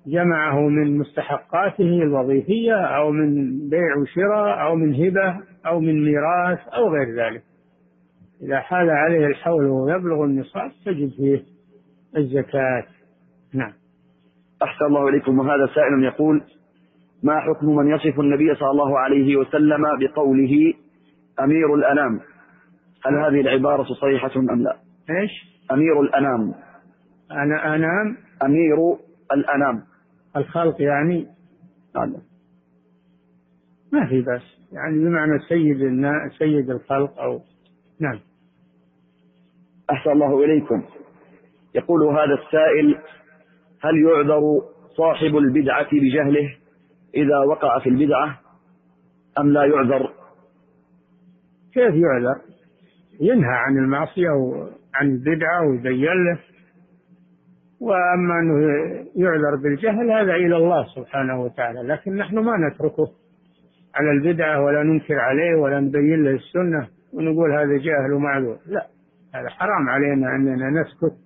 جمعه 0.06 0.60
من 0.60 0.98
مستحقاته 0.98 2.02
الوظيفية 2.02 2.74
أو 2.74 3.10
من 3.10 3.58
بيع 3.68 3.96
وشراء 3.96 4.62
أو 4.66 4.74
من 4.74 4.94
هبة 4.94 5.40
أو 5.66 5.80
من 5.80 6.04
ميراث 6.04 6.68
أو 6.68 6.88
غير 6.88 7.14
ذلك. 7.14 7.42
إذا 8.42 8.60
حال 8.60 8.90
عليه 8.90 9.26
الحول 9.26 9.64
ويبلغ 9.66 10.24
النصاب 10.24 10.70
تجب 10.84 11.08
فيه 11.08 11.55
الزكاة. 12.16 12.86
نعم. 13.54 13.72
أحسن 14.62 14.84
الله 14.84 15.08
إليكم. 15.08 15.38
وهذا 15.38 15.66
سائل 15.74 16.04
يقول 16.04 16.42
ما 17.22 17.40
حكم 17.40 17.76
من 17.76 17.88
يصف 17.88 18.20
النبي 18.20 18.54
صلى 18.54 18.70
الله 18.70 18.98
عليه 18.98 19.36
وسلم 19.36 19.82
بقوله 20.00 20.74
أمير 21.40 21.74
الأنام؟ 21.74 22.20
هل 23.06 23.14
هذه 23.14 23.40
العبارة 23.40 23.84
صحيحة 23.84 24.30
أم 24.36 24.62
لا؟ 24.62 24.76
إيش؟ 25.10 25.30
أمير 25.72 26.00
الأنام. 26.00 26.54
أنا 27.30 27.74
أنام. 27.74 28.16
أمير 28.44 28.76
الأنام. 29.32 29.82
الخلق 30.36 30.82
يعني؟ 30.82 31.26
نعم. 31.96 32.12
ما 33.92 34.06
في 34.06 34.20
بس 34.20 34.42
يعني 34.72 34.98
بمعنى 34.98 35.38
سيد 35.48 35.82
النا... 35.82 36.30
سيد 36.38 36.70
الخلق 36.70 37.18
أو 37.18 37.40
نعم. 38.00 38.20
أحسن 39.90 40.10
الله 40.10 40.44
إليكم. 40.44 40.82
يقول 41.76 42.02
هذا 42.02 42.34
السائل 42.34 42.98
هل 43.82 44.02
يعذر 44.02 44.62
صاحب 44.96 45.36
البدعة 45.36 45.88
بجهله 45.92 46.56
إذا 47.14 47.38
وقع 47.38 47.78
في 47.78 47.88
البدعة 47.88 48.40
أم 49.38 49.52
لا 49.52 49.64
يعذر؟ 49.64 50.12
كيف 51.74 51.94
يعذر؟ 51.94 52.40
ينهى 53.20 53.54
عن 53.54 53.78
المعصية 53.78 54.30
وعن 54.30 55.10
البدعة 55.10 55.68
ويبين 55.68 56.24
له. 56.24 56.38
وأما 57.80 58.38
أنه 58.40 58.60
يعذر 59.16 59.56
بالجهل 59.62 60.10
هذا 60.10 60.34
إلى 60.34 60.56
الله 60.56 60.86
سبحانه 60.94 61.42
وتعالى 61.42 61.82
لكن 61.82 62.16
نحن 62.16 62.38
ما 62.38 62.52
نتركه 62.56 63.08
على 63.94 64.10
البدعة 64.10 64.64
ولا 64.64 64.82
ننكر 64.82 65.18
عليه 65.18 65.54
ولا 65.54 65.80
نبين 65.80 66.24
له 66.24 66.30
السنة 66.30 66.88
ونقول 67.12 67.52
هذا 67.52 67.76
جاهل 67.76 68.12
ومعذور. 68.12 68.58
لا 68.66 68.86
هذا 69.34 69.48
حرام 69.48 69.88
علينا 69.88 70.36
أننا 70.36 70.70
نسكت 70.70 71.25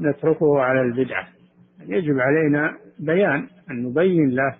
نتركه 0.00 0.60
على 0.60 0.80
البدعة. 0.80 1.26
يجب 1.80 2.18
علينا 2.18 2.76
بيان 2.98 3.46
أن 3.70 3.82
نبين 3.82 4.30
له 4.30 4.56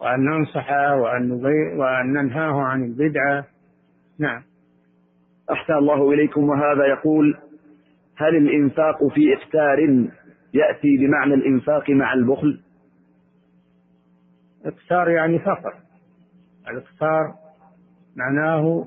وأن 0.00 0.24
ننصحه 0.24 0.96
وأن, 0.96 1.28
نبي 1.28 1.76
وأن 1.76 2.12
ننهاه 2.12 2.62
عن 2.62 2.84
البدعة. 2.84 3.44
نعم. 4.18 4.42
أحسن 5.52 5.74
الله 5.74 6.12
إليكم. 6.12 6.48
وهذا 6.48 6.86
يقول 6.86 7.38
هل 8.16 8.36
الإنفاق 8.36 9.08
في 9.08 9.34
إفتار 9.34 9.78
يأتي 10.54 10.96
بمعنى 10.96 11.34
الإنفاق 11.34 11.90
مع 11.90 12.14
البخل؟ 12.14 12.60
إقتار 14.64 15.10
يعني 15.10 15.38
فقر. 15.38 15.74
الإقتار 16.68 17.34
معناه 18.16 18.86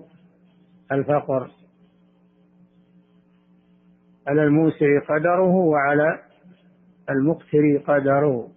الفقر. 0.92 1.50
على 4.28 4.44
الموسع 4.44 5.00
قدره 5.10 5.56
وعلى 5.56 6.20
المقتر 7.10 7.78
قدره. 7.88 8.48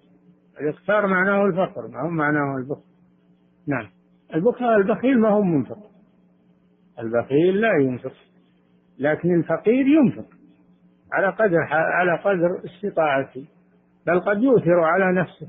الإقتار 0.61 1.07
معناه 1.07 1.45
الفقر 1.45 1.89
ما 1.89 2.01
هو 2.01 2.09
معناه 2.09 2.57
البخل؟ 2.57 2.89
نعم. 3.69 3.89
البخل 4.35 4.65
البخيل 4.65 5.21
ما 5.21 5.29
هو 5.29 5.43
منفق. 5.43 5.79
البخيل 6.99 7.61
لا 7.61 7.73
ينفق 7.73 8.13
لكن 8.99 9.35
الفقير 9.35 9.87
ينفق 9.87 10.27
على 11.13 11.29
قدر 11.29 11.59
على 11.71 12.19
قدر 12.19 12.61
استطاعته 12.65 13.47
بل 14.07 14.21
قد 14.21 14.43
يؤثر 14.43 14.81
على 14.81 15.21
نفسه. 15.21 15.49